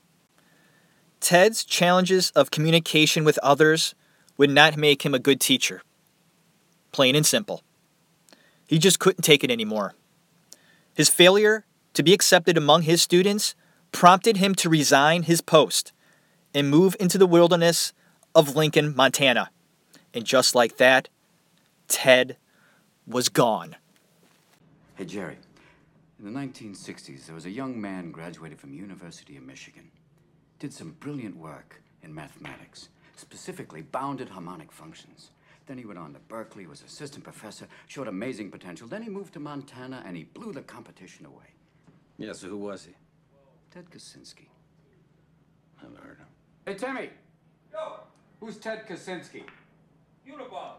Ted's 1.20 1.64
challenges 1.64 2.30
of 2.30 2.50
communication 2.50 3.24
with 3.24 3.38
others 3.38 3.94
would 4.36 4.50
not 4.50 4.76
make 4.76 5.04
him 5.04 5.14
a 5.14 5.18
good 5.18 5.40
teacher. 5.40 5.82
Plain 6.92 7.14
and 7.14 7.26
simple. 7.26 7.62
He 8.66 8.78
just 8.78 8.98
couldn't 8.98 9.22
take 9.22 9.44
it 9.44 9.50
anymore. 9.50 9.94
His 10.98 11.08
failure 11.08 11.64
to 11.94 12.02
be 12.02 12.12
accepted 12.12 12.56
among 12.56 12.82
his 12.82 13.00
students 13.00 13.54
prompted 13.92 14.38
him 14.38 14.52
to 14.56 14.68
resign 14.68 15.22
his 15.22 15.40
post 15.40 15.92
and 16.52 16.68
move 16.68 16.96
into 16.98 17.18
the 17.18 17.26
wilderness 17.26 17.92
of 18.34 18.56
Lincoln, 18.56 18.96
Montana. 18.96 19.50
And 20.12 20.24
just 20.24 20.56
like 20.56 20.76
that, 20.78 21.08
Ted 21.86 22.36
was 23.06 23.28
gone. 23.28 23.76
Hey, 24.96 25.04
Jerry. 25.04 25.36
In 26.18 26.24
the 26.24 26.36
1960s, 26.36 27.26
there 27.26 27.34
was 27.36 27.46
a 27.46 27.50
young 27.50 27.80
man 27.80 28.10
graduated 28.10 28.58
from 28.58 28.74
University 28.74 29.36
of 29.36 29.44
Michigan. 29.44 29.92
Did 30.58 30.72
some 30.72 30.96
brilliant 30.98 31.36
work 31.36 31.80
in 32.02 32.12
mathematics, 32.12 32.88
specifically 33.14 33.82
bounded 33.82 34.30
harmonic 34.30 34.72
functions. 34.72 35.30
Then 35.68 35.76
he 35.76 35.84
went 35.84 35.98
on 35.98 36.14
to 36.14 36.18
Berkeley, 36.28 36.66
was 36.66 36.80
assistant 36.80 37.22
professor, 37.22 37.68
showed 37.88 38.08
amazing 38.08 38.50
potential. 38.50 38.88
Then 38.88 39.02
he 39.02 39.10
moved 39.10 39.34
to 39.34 39.40
Montana 39.40 40.02
and 40.06 40.16
he 40.16 40.24
blew 40.24 40.50
the 40.50 40.62
competition 40.62 41.26
away. 41.26 41.44
Yeah, 42.16 42.32
so 42.32 42.48
who 42.48 42.56
was 42.56 42.86
he? 42.86 42.94
Ted 43.70 43.90
Kaczynski. 43.90 44.46
Never 45.82 45.96
heard 45.96 46.12
of 46.12 46.18
him. 46.20 46.26
Hey, 46.64 46.74
Timmy. 46.74 47.10
Yo. 47.70 48.00
Who's 48.40 48.56
Ted 48.56 48.86
Kaczynski? 48.88 49.44
Unibomb. 50.26 50.76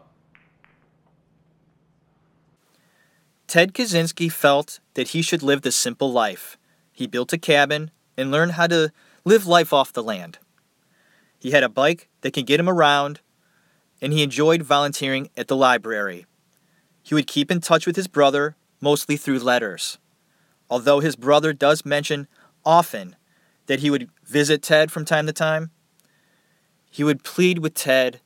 Ted 3.46 3.72
Kaczynski 3.72 4.30
felt 4.30 4.80
that 4.94 5.08
he 5.08 5.22
should 5.22 5.42
live 5.42 5.62
the 5.62 5.70
simple 5.70 6.10
life. 6.10 6.58
He 6.92 7.06
built 7.06 7.32
a 7.32 7.38
cabin 7.38 7.92
and 8.16 8.32
learned 8.32 8.52
how 8.52 8.66
to 8.66 8.92
live 9.24 9.46
life 9.46 9.72
off 9.72 9.92
the 9.92 10.02
land. 10.02 10.38
He 11.38 11.52
had 11.52 11.62
a 11.62 11.68
bike 11.68 12.08
that 12.22 12.32
could 12.32 12.46
get 12.46 12.58
him 12.58 12.68
around, 12.68 13.20
and 14.00 14.12
he 14.12 14.22
enjoyed 14.22 14.62
volunteering 14.62 15.30
at 15.36 15.48
the 15.48 15.56
library. 15.56 16.26
He 17.02 17.14
would 17.14 17.26
keep 17.26 17.50
in 17.50 17.60
touch 17.60 17.86
with 17.86 17.96
his 17.96 18.08
brother, 18.08 18.56
mostly 18.80 19.16
through 19.16 19.40
letters. 19.40 19.98
Although 20.68 21.00
his 21.00 21.16
brother 21.16 21.52
does 21.52 21.84
mention 21.84 22.28
often 22.64 23.16
that 23.66 23.80
he 23.80 23.90
would 23.90 24.08
visit 24.24 24.62
Ted 24.62 24.90
from 24.92 25.04
time 25.04 25.26
to 25.26 25.32
time, 25.32 25.70
he 26.90 27.04
would 27.04 27.24
plead 27.24 27.58
with 27.58 27.74
Ted 27.74 28.20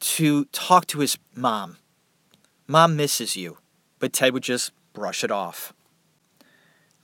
to 0.00 0.44
talk 0.46 0.86
to 0.86 1.00
his 1.00 1.18
mom. 1.34 1.78
Mom 2.66 2.96
misses 2.96 3.36
you, 3.36 3.58
but 3.98 4.12
Ted 4.12 4.32
would 4.32 4.42
just 4.42 4.72
brush 4.92 5.22
it 5.24 5.30
off. 5.30 5.72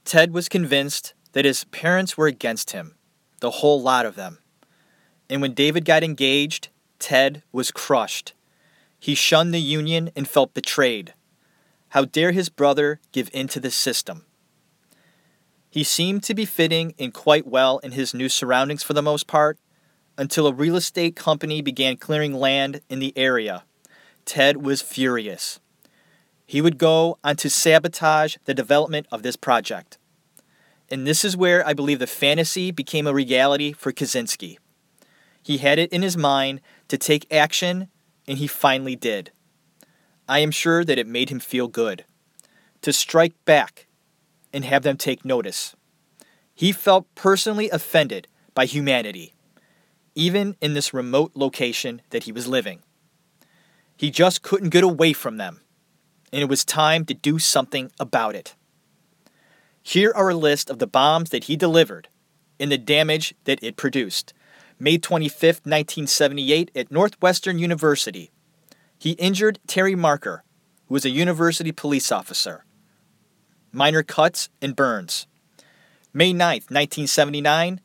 Ted 0.04 0.32
was 0.32 0.48
convinced 0.48 1.14
that 1.32 1.44
his 1.44 1.64
parents 1.64 2.16
were 2.16 2.26
against 2.26 2.70
him, 2.70 2.94
the 3.40 3.50
whole 3.50 3.80
lot 3.80 4.06
of 4.06 4.16
them. 4.16 4.38
And 5.28 5.40
when 5.40 5.54
David 5.54 5.84
got 5.84 6.02
engaged, 6.02 6.68
Ted 7.00 7.42
was 7.50 7.72
crushed. 7.72 8.34
He 9.00 9.16
shunned 9.16 9.52
the 9.52 9.60
union 9.60 10.10
and 10.14 10.28
felt 10.28 10.54
betrayed. 10.54 11.14
How 11.88 12.04
dare 12.04 12.30
his 12.30 12.48
brother 12.48 13.00
give 13.10 13.30
in 13.32 13.48
to 13.48 13.58
the 13.58 13.70
system? 13.72 14.26
He 15.70 15.82
seemed 15.82 16.22
to 16.24 16.34
be 16.34 16.44
fitting 16.44 16.94
in 16.98 17.10
quite 17.10 17.46
well 17.46 17.78
in 17.78 17.92
his 17.92 18.14
new 18.14 18.28
surroundings 18.28 18.82
for 18.82 18.92
the 18.92 19.02
most 19.02 19.26
part, 19.26 19.58
until 20.18 20.46
a 20.46 20.52
real 20.52 20.76
estate 20.76 21.16
company 21.16 21.62
began 21.62 21.96
clearing 21.96 22.34
land 22.34 22.82
in 22.88 22.98
the 22.98 23.16
area. 23.16 23.64
Ted 24.24 24.58
was 24.58 24.82
furious. 24.82 25.60
He 26.44 26.60
would 26.60 26.78
go 26.78 27.18
on 27.24 27.36
to 27.36 27.48
sabotage 27.48 28.36
the 28.44 28.54
development 28.54 29.06
of 29.10 29.22
this 29.22 29.36
project. 29.36 29.98
And 30.90 31.06
this 31.06 31.24
is 31.24 31.36
where 31.36 31.66
I 31.66 31.72
believe 31.72 32.00
the 32.00 32.06
fantasy 32.06 32.70
became 32.72 33.06
a 33.06 33.14
reality 33.14 33.72
for 33.72 33.92
Kaczynski. 33.92 34.58
He 35.42 35.58
had 35.58 35.78
it 35.78 35.92
in 35.92 36.02
his 36.02 36.16
mind 36.16 36.60
to 36.88 36.98
take 36.98 37.32
action, 37.32 37.88
and 38.26 38.38
he 38.38 38.46
finally 38.46 38.96
did. 38.96 39.30
I 40.28 40.40
am 40.40 40.50
sure 40.50 40.84
that 40.84 40.98
it 40.98 41.06
made 41.06 41.30
him 41.30 41.40
feel 41.40 41.68
good. 41.68 42.04
To 42.82 42.92
strike 42.92 43.34
back 43.44 43.86
and 44.52 44.64
have 44.64 44.82
them 44.82 44.96
take 44.96 45.24
notice. 45.24 45.74
He 46.54 46.72
felt 46.72 47.12
personally 47.14 47.70
offended 47.70 48.28
by 48.54 48.66
humanity 48.66 49.34
even 50.14 50.56
in 50.60 50.74
this 50.74 50.92
remote 50.92 51.32
location 51.34 52.02
that 52.10 52.24
he 52.24 52.32
was 52.32 52.46
living. 52.46 52.82
He 53.96 54.10
just 54.10 54.42
couldn't 54.42 54.70
get 54.70 54.84
away 54.84 55.12
from 55.12 55.36
them, 55.36 55.60
and 56.32 56.42
it 56.42 56.48
was 56.48 56.64
time 56.64 57.04
to 57.06 57.14
do 57.14 57.38
something 57.38 57.90
about 57.98 58.34
it. 58.34 58.54
Here 59.82 60.12
are 60.14 60.30
a 60.30 60.34
list 60.34 60.68
of 60.70 60.78
the 60.78 60.86
bombs 60.86 61.30
that 61.30 61.44
he 61.44 61.56
delivered 61.56 62.08
and 62.58 62.70
the 62.70 62.78
damage 62.78 63.34
that 63.44 63.62
it 63.62 63.76
produced. 63.76 64.34
May 64.80 64.98
25, 64.98 65.42
1978, 65.42 66.70
at 66.74 66.90
Northwestern 66.90 67.58
University, 67.58 68.32
he 68.98 69.12
injured 69.12 69.60
Terry 69.66 69.94
Marker, 69.94 70.42
who 70.88 70.94
was 70.94 71.04
a 71.04 71.10
university 71.10 71.70
police 71.70 72.10
officer. 72.10 72.64
Minor 73.72 74.02
cuts 74.02 74.48
and 74.60 74.74
burns. 74.74 75.26
May 76.12 76.32
9, 76.32 76.62
1979, 76.70 77.80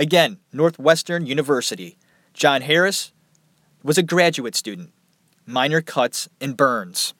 Again, 0.00 0.38
Northwestern 0.50 1.26
University. 1.26 1.98
John 2.32 2.62
Harris 2.62 3.12
was 3.82 3.98
a 3.98 4.02
graduate 4.02 4.54
student. 4.54 4.94
Minor 5.44 5.82
cuts 5.82 6.26
and 6.40 6.56
burns. 6.56 7.12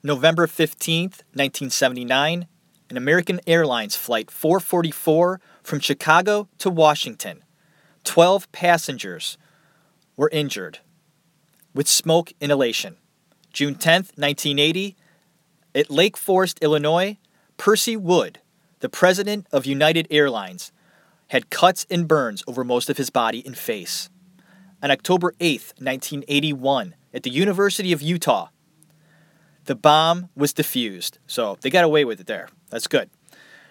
November 0.00 0.46
15th, 0.46 1.24
1979, 1.34 2.46
an 2.90 2.96
American 2.96 3.40
Airlines 3.44 3.96
flight 3.96 4.30
444 4.30 5.40
from 5.64 5.80
Chicago 5.80 6.48
to 6.58 6.70
Washington. 6.70 7.42
12 8.04 8.50
passengers 8.52 9.36
were 10.16 10.30
injured 10.32 10.78
with 11.74 11.88
smoke 11.88 12.32
inhalation. 12.40 12.96
June 13.52 13.74
10th, 13.74 14.16
1980, 14.16 14.96
at 15.74 15.90
Lake 15.90 16.16
Forest, 16.16 16.58
Illinois, 16.62 17.18
Percy 17.56 17.96
Wood, 17.96 18.40
the 18.80 18.88
president 18.88 19.46
of 19.50 19.66
United 19.66 20.06
Airlines, 20.10 20.72
had 21.28 21.50
cuts 21.50 21.86
and 21.90 22.06
burns 22.06 22.42
over 22.46 22.64
most 22.64 22.90
of 22.90 22.96
his 22.96 23.10
body 23.10 23.42
and 23.44 23.56
face. 23.56 24.10
On 24.82 24.90
October 24.90 25.34
8, 25.40 25.74
1981, 25.78 26.94
at 27.12 27.22
the 27.22 27.30
University 27.30 27.92
of 27.92 28.02
Utah, 28.02 28.48
the 29.64 29.74
bomb 29.74 30.28
was 30.36 30.52
defused, 30.52 31.18
so 31.26 31.56
they 31.62 31.70
got 31.70 31.84
away 31.84 32.04
with 32.04 32.20
it 32.20 32.26
there. 32.26 32.48
That's 32.70 32.86
good. 32.86 33.08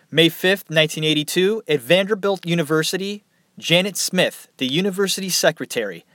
May 0.09 0.29
5th, 0.29 0.69
1982, 0.69 1.63
at 1.67 1.79
Vanderbilt 1.79 2.45
University, 2.45 3.23
Janet 3.57 3.97
Smith, 3.97 4.47
the 4.57 4.65
university 4.65 5.29
secretary, 5.29 6.05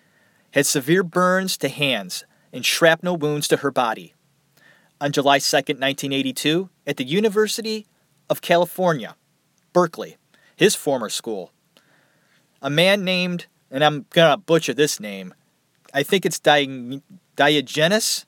had 0.53 0.67
severe 0.67 1.03
burns 1.05 1.57
to 1.59 1.69
hands 1.69 2.25
and 2.53 2.65
shrapnel 2.65 3.17
wounds 3.17 3.47
to 3.49 3.59
her 3.59 3.71
body. 3.71 4.15
On 5.01 5.13
July 5.13 5.39
2nd, 5.39 5.79
1982, 5.79 6.69
at 6.87 6.97
the 6.97 7.05
University 7.05 7.87
of 8.29 8.41
California, 8.41 9.15
Berkeley, 9.73 10.17
his 10.57 10.75
former 10.75 11.09
school. 11.09 11.53
A 12.61 12.69
man 12.69 13.05
named, 13.05 13.47
and 13.71 13.85
I'm 13.85 14.07
going 14.11 14.33
to 14.33 14.37
butcher 14.37 14.75
this 14.75 14.99
name, 14.99 15.33
I 15.95 16.03
think 16.03 16.27
it's 16.27 16.41
Di- 16.41 17.01
Diogenes. 17.37 18.27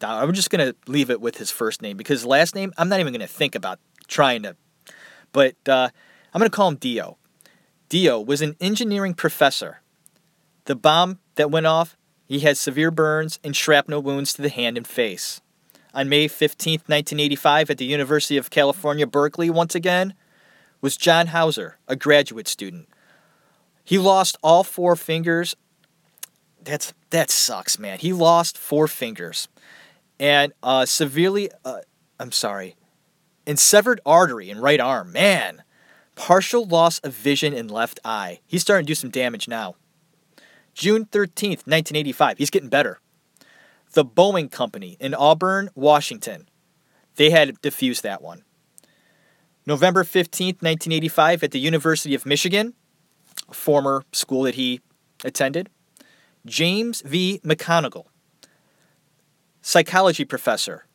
I'm 0.00 0.32
just 0.32 0.48
going 0.48 0.66
to 0.66 0.90
leave 0.90 1.10
it 1.10 1.20
with 1.20 1.36
his 1.36 1.50
first 1.50 1.82
name 1.82 1.96
because 1.98 2.24
last 2.24 2.54
name, 2.54 2.72
I'm 2.78 2.88
not 2.88 3.00
even 3.00 3.12
going 3.12 3.20
to 3.20 3.26
think 3.26 3.54
about 3.54 3.78
trying 4.06 4.44
to. 4.44 4.56
But 5.32 5.56
uh, 5.68 5.90
I'm 6.32 6.38
going 6.38 6.50
to 6.50 6.56
call 6.56 6.68
him 6.68 6.76
Dio. 6.76 7.17
Dio 7.88 8.20
was 8.20 8.42
an 8.42 8.56
engineering 8.60 9.14
professor. 9.14 9.80
The 10.64 10.76
bomb 10.76 11.18
that 11.36 11.50
went 11.50 11.66
off, 11.66 11.96
he 12.26 12.40
had 12.40 12.58
severe 12.58 12.90
burns 12.90 13.38
and 13.42 13.56
shrapnel 13.56 14.02
wounds 14.02 14.34
to 14.34 14.42
the 14.42 14.50
hand 14.50 14.76
and 14.76 14.86
face. 14.86 15.40
On 15.94 16.08
May 16.08 16.28
15, 16.28 16.80
1985, 16.86 17.70
at 17.70 17.78
the 17.78 17.86
University 17.86 18.36
of 18.36 18.50
California, 18.50 19.06
Berkeley, 19.06 19.48
once 19.48 19.74
again, 19.74 20.12
was 20.80 20.96
John 20.96 21.28
Hauser, 21.28 21.78
a 21.88 21.96
graduate 21.96 22.46
student. 22.46 22.88
He 23.82 23.96
lost 23.96 24.36
all 24.42 24.64
four 24.64 24.96
fingers. 24.96 25.56
That's 26.62 26.92
that 27.10 27.30
sucks, 27.30 27.78
man. 27.78 27.98
He 27.98 28.12
lost 28.12 28.58
four 28.58 28.86
fingers, 28.86 29.48
and 30.20 30.52
uh, 30.62 30.84
severely. 30.84 31.50
Uh, 31.64 31.80
I'm 32.20 32.32
sorry, 32.32 32.76
and 33.46 33.58
severed 33.58 34.00
artery 34.04 34.50
in 34.50 34.60
right 34.60 34.78
arm. 34.78 35.12
Man, 35.12 35.62
partial 36.18 36.66
loss 36.66 36.98
of 36.98 37.14
vision 37.14 37.54
in 37.54 37.68
left 37.68 38.00
eye. 38.04 38.40
He's 38.44 38.60
starting 38.60 38.84
to 38.84 38.90
do 38.90 38.94
some 38.96 39.08
damage 39.08 39.46
now. 39.46 39.76
June 40.74 41.06
13th, 41.06 41.64
1985. 41.64 42.38
He's 42.38 42.50
getting 42.50 42.68
better. 42.68 42.98
The 43.92 44.04
Boeing 44.04 44.50
Company 44.50 44.96
in 44.98 45.14
Auburn, 45.14 45.70
Washington. 45.76 46.48
They 47.14 47.30
had 47.30 47.60
diffused 47.62 48.02
that 48.02 48.20
one. 48.20 48.42
November 49.64 50.02
15th, 50.02 50.60
1985, 50.60 51.44
at 51.44 51.50
the 51.52 51.60
University 51.60 52.14
of 52.16 52.26
Michigan, 52.26 52.74
a 53.48 53.54
former 53.54 54.02
school 54.12 54.42
that 54.42 54.56
he 54.56 54.80
attended, 55.24 55.70
James 56.44 57.00
V. 57.02 57.40
McConnell, 57.44 58.06
psychology 59.62 60.24
professor, 60.24 60.86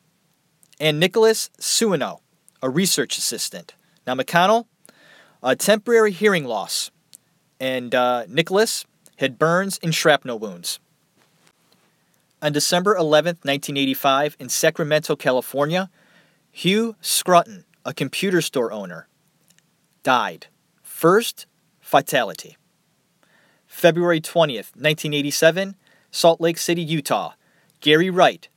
and 0.78 1.00
Nicholas 1.00 1.50
Suino, 1.58 2.18
a 2.60 2.68
research 2.68 3.16
assistant. 3.16 3.74
Now, 4.06 4.14
McConnell, 4.14 4.66
a 5.44 5.54
temporary 5.54 6.10
hearing 6.10 6.46
loss, 6.46 6.90
and 7.60 7.94
uh, 7.94 8.24
Nicholas 8.26 8.86
had 9.16 9.38
burns 9.38 9.78
and 9.82 9.94
shrapnel 9.94 10.38
wounds. 10.38 10.80
On 12.40 12.50
December 12.50 12.94
11th, 12.96 13.44
1985, 13.44 14.36
in 14.40 14.48
Sacramento, 14.48 15.14
California, 15.14 15.90
Hugh 16.50 16.96
Scrutton, 17.02 17.64
a 17.84 17.92
computer 17.92 18.40
store 18.40 18.72
owner, 18.72 19.06
died. 20.02 20.46
First 20.82 21.46
fatality. 21.78 22.56
February 23.66 24.22
20th, 24.22 24.72
1987, 24.76 25.76
Salt 26.10 26.40
Lake 26.40 26.58
City, 26.58 26.82
Utah. 26.82 27.34
Gary 27.80 28.08
Wright, 28.08 28.48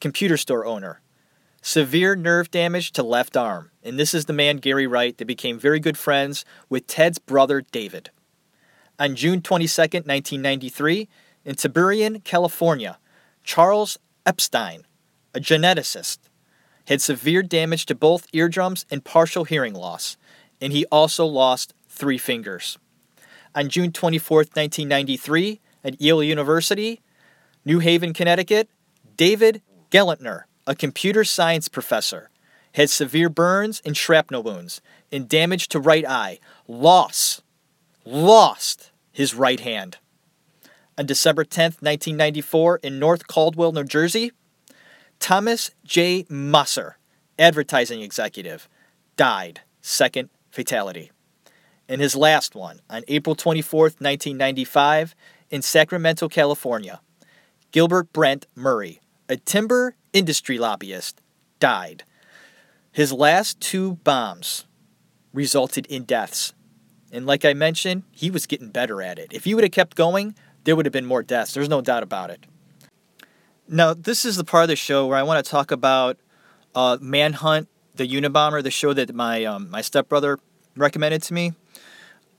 computer 0.00 0.36
store 0.36 0.66
owner. 0.66 1.00
Severe 1.66 2.14
nerve 2.14 2.48
damage 2.52 2.92
to 2.92 3.02
left 3.02 3.36
arm. 3.36 3.72
And 3.82 3.98
this 3.98 4.14
is 4.14 4.26
the 4.26 4.32
man, 4.32 4.58
Gary 4.58 4.86
Wright, 4.86 5.18
that 5.18 5.24
became 5.24 5.58
very 5.58 5.80
good 5.80 5.98
friends 5.98 6.44
with 6.68 6.86
Ted's 6.86 7.18
brother, 7.18 7.60
David. 7.60 8.10
On 9.00 9.16
June 9.16 9.42
22, 9.42 9.82
1993, 9.82 11.08
in 11.44 11.54
Tiburon, 11.56 12.20
California, 12.20 12.98
Charles 13.42 13.98
Epstein, 14.24 14.86
a 15.34 15.40
geneticist, 15.40 16.18
had 16.86 17.02
severe 17.02 17.42
damage 17.42 17.84
to 17.86 17.96
both 17.96 18.28
eardrums 18.32 18.86
and 18.88 19.04
partial 19.04 19.42
hearing 19.42 19.74
loss, 19.74 20.16
and 20.60 20.72
he 20.72 20.86
also 20.92 21.26
lost 21.26 21.74
three 21.88 22.16
fingers. 22.16 22.78
On 23.56 23.68
June 23.68 23.90
24, 23.90 24.38
1993, 24.54 25.60
at 25.82 26.00
Yale 26.00 26.22
University, 26.22 27.00
New 27.64 27.80
Haven, 27.80 28.12
Connecticut, 28.12 28.68
David 29.16 29.62
Gelernter, 29.90 30.44
a 30.66 30.74
computer 30.74 31.24
science 31.24 31.68
professor, 31.68 32.30
had 32.72 32.90
severe 32.90 33.28
burns 33.28 33.80
and 33.84 33.96
shrapnel 33.96 34.42
wounds 34.42 34.80
and 35.10 35.28
damage 35.28 35.68
to 35.68 35.80
right 35.80 36.06
eye, 36.06 36.38
lost, 36.68 37.42
lost 38.04 38.90
his 39.12 39.34
right 39.34 39.60
hand. 39.60 39.98
On 40.98 41.06
December 41.06 41.44
10, 41.44 41.64
1994, 41.80 42.80
in 42.82 42.98
North 42.98 43.26
Caldwell, 43.26 43.72
New 43.72 43.84
Jersey, 43.84 44.32
Thomas 45.20 45.70
J. 45.84 46.24
Mosser, 46.24 46.94
advertising 47.38 48.02
executive, 48.02 48.68
died, 49.16 49.60
second 49.80 50.30
fatality. 50.50 51.10
And 51.88 52.00
his 52.00 52.16
last 52.16 52.54
one, 52.54 52.80
on 52.90 53.04
April 53.08 53.34
24, 53.34 53.80
1995, 53.82 55.14
in 55.50 55.62
Sacramento, 55.62 56.28
California, 56.28 57.00
Gilbert 57.70 58.12
Brent 58.12 58.46
Murray, 58.54 59.00
a 59.28 59.36
timber 59.36 59.96
industry 60.12 60.58
lobbyist, 60.58 61.20
died. 61.58 62.04
His 62.92 63.12
last 63.12 63.60
two 63.60 63.96
bombs 63.96 64.66
resulted 65.32 65.86
in 65.86 66.04
deaths. 66.04 66.54
And 67.12 67.26
like 67.26 67.44
I 67.44 67.52
mentioned, 67.52 68.04
he 68.10 68.30
was 68.30 68.46
getting 68.46 68.70
better 68.70 69.02
at 69.02 69.18
it. 69.18 69.32
If 69.32 69.44
he 69.44 69.54
would 69.54 69.64
have 69.64 69.72
kept 69.72 69.96
going, 69.96 70.34
there 70.64 70.74
would 70.74 70.86
have 70.86 70.92
been 70.92 71.06
more 71.06 71.22
deaths. 71.22 71.54
There's 71.54 71.68
no 71.68 71.80
doubt 71.80 72.02
about 72.02 72.30
it. 72.30 72.46
Now, 73.68 73.94
this 73.94 74.24
is 74.24 74.36
the 74.36 74.44
part 74.44 74.64
of 74.64 74.68
the 74.68 74.76
show 74.76 75.06
where 75.06 75.18
I 75.18 75.22
want 75.22 75.44
to 75.44 75.50
talk 75.50 75.70
about 75.70 76.18
uh, 76.74 76.98
Manhunt, 77.00 77.68
the 77.94 78.08
Unabomber, 78.08 78.62
the 78.62 78.70
show 78.70 78.92
that 78.92 79.14
my 79.14 79.44
um, 79.44 79.70
my 79.70 79.80
stepbrother 79.80 80.38
recommended 80.76 81.22
to 81.24 81.34
me. 81.34 81.52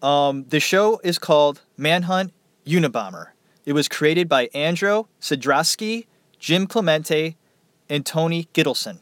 Um, 0.01 0.45
the 0.47 0.59
show 0.59 1.01
is 1.03 1.17
called 1.17 1.61
Manhunt 1.75 2.31
Unabomber. 2.65 3.29
It 3.65 3.73
was 3.73 3.87
created 3.87 4.29
by 4.29 4.49
Andrew 4.53 5.05
Sodroski, 5.19 6.05
Jim 6.39 6.67
Clemente, 6.67 7.35
and 7.89 8.05
Tony 8.05 8.47
Gittleson. 8.53 8.99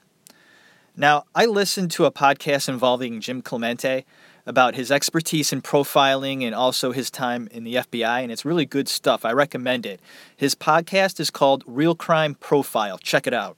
Now, 0.96 1.26
I 1.34 1.46
listened 1.46 1.92
to 1.92 2.06
a 2.06 2.12
podcast 2.12 2.70
involving 2.70 3.20
Jim 3.20 3.42
Clemente 3.42 4.06
about 4.46 4.76
his 4.76 4.92
expertise 4.92 5.52
in 5.52 5.62
profiling 5.62 6.44
and 6.44 6.54
also 6.54 6.92
his 6.92 7.10
time 7.12 7.50
in 7.52 7.64
the 7.64 7.76
FBI, 7.76 8.22
and 8.22 8.32
it's 8.32 8.46
really 8.46 8.66
good 8.66 8.88
stuff. 8.88 9.26
I 9.26 9.32
recommend 9.32 9.86
it. 9.86 10.00
His 10.38 10.56
podcast 10.56 11.20
is 11.20 11.32
called 11.32 11.64
Real 11.66 11.96
Crime 11.96 12.36
Profile. 12.36 12.98
Check 12.98 13.28
it 13.28 13.34
out. 13.34 13.58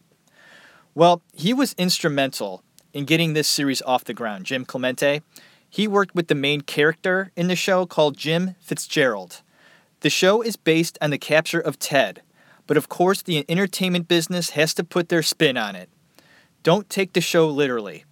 Well, 0.96 1.22
he 1.34 1.54
was 1.54 1.76
instrumental 1.78 2.64
in 2.94 3.06
getting 3.06 3.34
this 3.34 3.48
series 3.48 3.84
off 3.84 4.06
the 4.06 4.14
ground, 4.14 4.46
Jim 4.46 4.66
Clemente. 4.66 5.22
He 5.70 5.88
worked 5.88 6.16
with 6.16 6.28
the 6.28 6.36
main 6.36 6.62
character 6.62 7.32
in 7.36 7.48
the 7.48 7.56
show 7.56 7.86
called 7.86 8.18
Jim 8.18 8.56
Fitzgerald. 8.60 9.42
The 10.00 10.10
show 10.10 10.42
is 10.42 10.56
based 10.56 10.98
on 11.02 11.10
the 11.10 11.18
capture 11.18 11.60
of 11.60 11.78
Ted, 11.78 12.22
but 12.68 12.78
of 12.78 12.90
course, 12.90 13.22
the 13.22 13.46
entertainment 13.50 14.08
business 14.08 14.52
has 14.52 14.74
to 14.76 14.84
put 14.84 15.10
their 15.10 15.24
spin 15.24 15.58
on 15.58 15.76
it. 15.76 15.90
Don't 16.64 16.90
take 16.90 17.14
the 17.14 17.22
show 17.22 17.48
literally. 17.48 18.04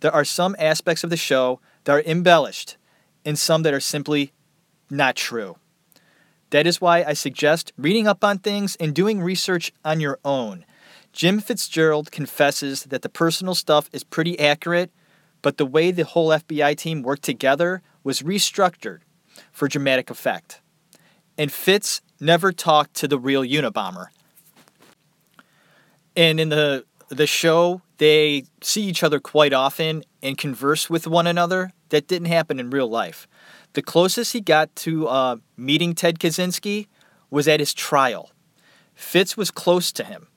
There 0.00 0.12
are 0.12 0.24
some 0.24 0.54
aspects 0.58 1.02
of 1.02 1.10
the 1.10 1.16
show 1.16 1.60
that 1.84 1.92
are 1.92 2.02
embellished 2.02 2.76
and 3.24 3.38
some 3.38 3.62
that 3.62 3.74
are 3.74 3.80
simply 3.80 4.32
not 4.90 5.16
true. 5.16 5.56
That 6.50 6.66
is 6.66 6.80
why 6.80 7.02
I 7.02 7.14
suggest 7.14 7.72
reading 7.78 8.06
up 8.06 8.22
on 8.22 8.38
things 8.38 8.76
and 8.76 8.94
doing 8.94 9.22
research 9.22 9.72
on 9.84 10.00
your 10.00 10.18
own. 10.24 10.66
Jim 11.12 11.40
Fitzgerald 11.40 12.12
confesses 12.12 12.84
that 12.84 13.02
the 13.02 13.08
personal 13.08 13.54
stuff 13.54 13.88
is 13.92 14.04
pretty 14.04 14.38
accurate, 14.38 14.90
but 15.40 15.56
the 15.56 15.66
way 15.66 15.90
the 15.90 16.04
whole 16.04 16.28
FBI 16.28 16.76
team 16.76 17.02
worked 17.02 17.22
together 17.22 17.82
was 18.04 18.22
restructured 18.22 19.00
for 19.50 19.68
dramatic 19.68 20.10
effect. 20.10 20.60
And 21.38 21.50
Fitz 21.50 22.02
never 22.22 22.52
talked 22.52 22.94
to 22.94 23.08
the 23.08 23.18
real 23.18 23.42
Unabomber. 23.42 24.06
And 26.16 26.38
in 26.38 26.48
the 26.48 26.84
the 27.08 27.26
show, 27.26 27.82
they 27.98 28.44
see 28.62 28.84
each 28.84 29.02
other 29.02 29.20
quite 29.20 29.52
often 29.52 30.02
and 30.22 30.38
converse 30.38 30.88
with 30.88 31.06
one 31.06 31.26
another. 31.26 31.72
That 31.90 32.08
didn't 32.08 32.28
happen 32.28 32.58
in 32.58 32.70
real 32.70 32.88
life. 32.88 33.28
The 33.74 33.82
closest 33.82 34.32
he 34.32 34.40
got 34.40 34.74
to 34.76 35.08
uh, 35.08 35.36
meeting 35.56 35.94
Ted 35.94 36.18
Kaczynski 36.18 36.86
was 37.28 37.46
at 37.48 37.60
his 37.60 37.74
trial. 37.74 38.30
Fitz 38.94 39.36
was 39.36 39.50
close 39.50 39.92
to 39.92 40.04
him, 40.04 40.28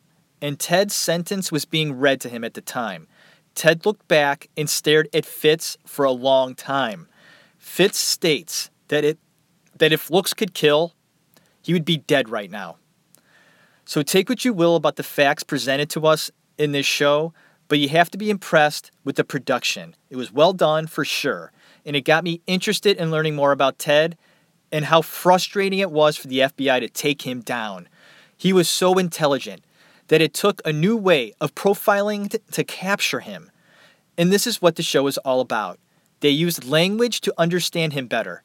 and 0.42 0.60
Ted's 0.60 0.96
sentence 0.96 1.52
was 1.52 1.66
being 1.66 1.94
read 1.94 2.20
to 2.22 2.30
him 2.30 2.44
at 2.44 2.56
the 2.56 2.62
time. 2.62 3.08
Ted 3.54 3.86
looked 3.86 4.08
back 4.08 4.50
and 4.58 4.70
stared 4.70 5.08
at 5.14 5.26
Fitz 5.26 5.78
for 5.86 6.04
a 6.04 6.12
long 6.12 6.56
time. 6.56 7.08
Fitz 7.58 7.98
states 8.00 8.70
that 8.90 9.06
it 9.06 9.18
that 9.78 9.92
if 9.92 10.10
looks 10.10 10.34
could 10.34 10.54
kill, 10.54 10.95
he 11.66 11.74
would 11.74 11.84
be 11.84 11.98
dead 11.98 12.30
right 12.30 12.52
now. 12.52 12.78
So 13.86 14.04
take 14.04 14.30
what 14.30 14.46
you 14.46 14.54
will 14.54 14.76
about 14.76 14.98
the 14.98 15.04
facts 15.04 15.42
presented 15.42 15.90
to 15.92 16.06
us 16.06 16.30
in 16.60 16.74
this 16.74 16.86
show, 16.86 17.34
but 17.68 17.80
you 17.80 17.90
have 17.90 18.12
to 18.12 18.20
be 18.20 18.30
impressed 18.30 18.92
with 19.04 19.16
the 19.16 19.24
production. 19.24 19.96
It 20.12 20.16
was 20.16 20.32
well 20.32 20.54
done 20.54 20.86
for 20.86 21.04
sure, 21.04 21.52
and 21.84 21.96
it 21.96 22.02
got 22.02 22.24
me 22.24 22.42
interested 22.46 22.98
in 22.98 23.10
learning 23.10 23.36
more 23.36 23.52
about 23.52 23.80
Ted 23.80 24.16
and 24.72 24.86
how 24.86 25.02
frustrating 25.02 25.80
it 25.80 25.90
was 25.90 26.18
for 26.18 26.28
the 26.28 26.40
FBI 26.40 26.82
to 26.82 26.88
take 26.88 27.24
him 27.24 27.42
down. 27.42 27.90
He 28.38 28.54
was 28.54 28.70
so 28.70 29.00
intelligent 29.00 29.66
that 30.10 30.22
it 30.22 30.36
took 30.36 30.62
a 30.64 30.72
new 30.72 30.96
way 30.96 31.34
of 31.42 31.56
profiling 31.56 32.30
to, 32.30 32.38
to 32.52 32.64
capture 32.64 33.22
him. 33.22 33.50
And 34.20 34.32
this 34.32 34.46
is 34.46 34.62
what 34.62 34.76
the 34.76 34.84
show 34.84 35.08
is 35.08 35.18
all 35.20 35.42
about. 35.42 35.80
They 36.20 36.30
used 36.30 36.64
language 36.64 37.22
to 37.22 37.34
understand 37.40 37.94
him 37.94 38.06
better. 38.06 38.44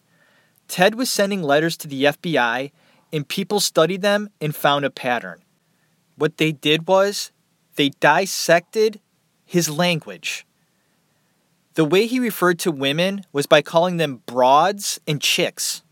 Ted 0.68 0.94
was 0.94 1.10
sending 1.10 1.42
letters 1.42 1.76
to 1.78 1.88
the 1.88 2.04
FBI, 2.04 2.70
and 3.12 3.26
people 3.26 3.60
studied 3.60 4.02
them 4.02 4.30
and 4.40 4.54
found 4.54 4.84
a 4.84 4.90
pattern. 4.90 5.42
What 6.16 6.36
they 6.36 6.52
did 6.52 6.86
was 6.86 7.32
they 7.76 7.90
dissected 7.90 9.00
his 9.44 9.68
language. 9.70 10.46
The 11.74 11.84
way 11.84 12.06
he 12.06 12.20
referred 12.20 12.58
to 12.60 12.70
women 12.70 13.24
was 13.32 13.46
by 13.46 13.62
calling 13.62 13.96
them 13.96 14.22
broads 14.26 15.00
and 15.06 15.20
chicks. 15.20 15.82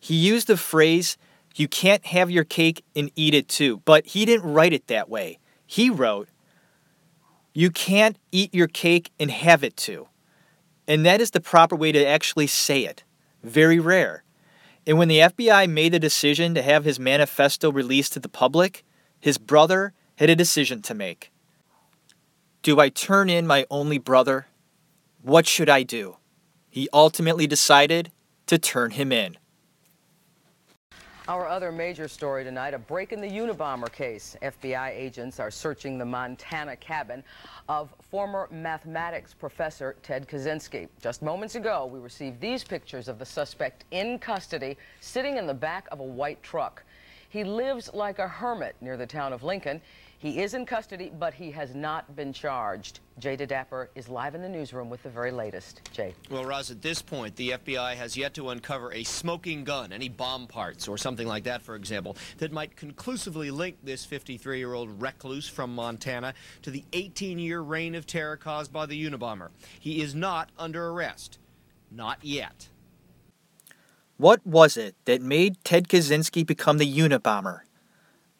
He 0.00 0.14
used 0.14 0.46
the 0.46 0.56
phrase, 0.56 1.18
you 1.54 1.68
can't 1.68 2.06
have 2.06 2.30
your 2.30 2.44
cake 2.44 2.84
and 2.94 3.10
eat 3.16 3.34
it 3.34 3.48
too, 3.48 3.82
but 3.84 4.06
he 4.06 4.24
didn't 4.24 4.50
write 4.52 4.72
it 4.72 4.86
that 4.86 5.08
way. 5.08 5.38
He 5.66 5.90
wrote, 5.90 6.28
you 7.52 7.70
can't 7.70 8.16
eat 8.30 8.54
your 8.54 8.68
cake 8.68 9.10
and 9.18 9.30
have 9.30 9.64
it 9.64 9.76
too. 9.76 10.08
And 10.86 11.04
that 11.04 11.20
is 11.20 11.32
the 11.32 11.40
proper 11.40 11.74
way 11.74 11.92
to 11.92 12.06
actually 12.06 12.46
say 12.46 12.84
it. 12.84 13.02
Very 13.42 13.78
rare. 13.78 14.22
And 14.88 14.96
when 14.96 15.08
the 15.08 15.18
FBI 15.18 15.68
made 15.68 15.92
the 15.92 15.98
decision 15.98 16.54
to 16.54 16.62
have 16.62 16.86
his 16.86 16.98
manifesto 16.98 17.70
released 17.70 18.14
to 18.14 18.20
the 18.20 18.28
public, 18.28 18.86
his 19.20 19.36
brother 19.36 19.92
had 20.16 20.30
a 20.30 20.34
decision 20.34 20.80
to 20.80 20.94
make. 20.94 21.30
Do 22.62 22.80
I 22.80 22.88
turn 22.88 23.28
in 23.28 23.46
my 23.46 23.66
only 23.70 23.98
brother? 23.98 24.46
What 25.20 25.46
should 25.46 25.68
I 25.68 25.82
do? 25.82 26.16
He 26.70 26.88
ultimately 26.90 27.46
decided 27.46 28.12
to 28.46 28.56
turn 28.58 28.92
him 28.92 29.12
in. 29.12 29.36
Our 31.28 31.46
other 31.46 31.70
major 31.70 32.08
story 32.08 32.42
tonight, 32.42 32.72
a 32.72 32.78
break 32.78 33.12
in 33.12 33.20
the 33.20 33.28
Unabomber 33.28 33.92
case. 33.92 34.34
FBI 34.40 34.96
agents 34.96 35.38
are 35.38 35.50
searching 35.50 35.98
the 35.98 36.04
Montana 36.06 36.74
cabin 36.76 37.22
of 37.68 37.92
former 38.10 38.48
mathematics 38.50 39.34
professor 39.34 39.96
Ted 40.02 40.26
Kaczynski. 40.26 40.88
Just 41.02 41.20
moments 41.20 41.54
ago, 41.54 41.84
we 41.84 41.98
received 41.98 42.40
these 42.40 42.64
pictures 42.64 43.08
of 43.08 43.18
the 43.18 43.26
suspect 43.26 43.84
in 43.90 44.18
custody, 44.18 44.78
sitting 45.00 45.36
in 45.36 45.46
the 45.46 45.52
back 45.52 45.86
of 45.92 46.00
a 46.00 46.02
white 46.02 46.42
truck. 46.42 46.82
He 47.28 47.44
lives 47.44 47.90
like 47.92 48.18
a 48.18 48.26
hermit 48.26 48.74
near 48.80 48.96
the 48.96 49.06
town 49.06 49.34
of 49.34 49.42
Lincoln. 49.42 49.82
He 50.20 50.40
is 50.40 50.54
in 50.54 50.66
custody, 50.66 51.12
but 51.16 51.32
he 51.32 51.52
has 51.52 51.76
not 51.76 52.16
been 52.16 52.32
charged. 52.32 52.98
Jay 53.20 53.36
DeDapper 53.36 53.86
is 53.94 54.08
live 54.08 54.34
in 54.34 54.42
the 54.42 54.48
newsroom 54.48 54.90
with 54.90 55.00
the 55.04 55.08
very 55.08 55.30
latest. 55.30 55.80
Jay. 55.92 56.12
Well, 56.28 56.44
Roz, 56.44 56.72
at 56.72 56.82
this 56.82 57.00
point, 57.00 57.36
the 57.36 57.50
FBI 57.50 57.94
has 57.94 58.16
yet 58.16 58.34
to 58.34 58.48
uncover 58.50 58.92
a 58.92 59.04
smoking 59.04 59.62
gun, 59.62 59.92
any 59.92 60.08
bomb 60.08 60.48
parts 60.48 60.88
or 60.88 60.98
something 60.98 61.28
like 61.28 61.44
that, 61.44 61.62
for 61.62 61.76
example, 61.76 62.16
that 62.38 62.50
might 62.50 62.74
conclusively 62.74 63.52
link 63.52 63.76
this 63.84 64.04
53 64.04 64.58
year 64.58 64.74
old 64.74 65.00
recluse 65.00 65.48
from 65.48 65.72
Montana 65.72 66.34
to 66.62 66.72
the 66.72 66.84
18 66.92 67.38
year 67.38 67.60
reign 67.60 67.94
of 67.94 68.04
terror 68.04 68.36
caused 68.36 68.72
by 68.72 68.86
the 68.86 69.00
Unabomber. 69.08 69.50
He 69.78 70.02
is 70.02 70.16
not 70.16 70.50
under 70.58 70.88
arrest. 70.88 71.38
Not 71.92 72.18
yet. 72.24 72.68
What 74.16 74.44
was 74.44 74.76
it 74.76 74.96
that 75.04 75.22
made 75.22 75.62
Ted 75.62 75.86
Kaczynski 75.86 76.44
become 76.44 76.78
the 76.78 76.98
Unabomber? 76.98 77.60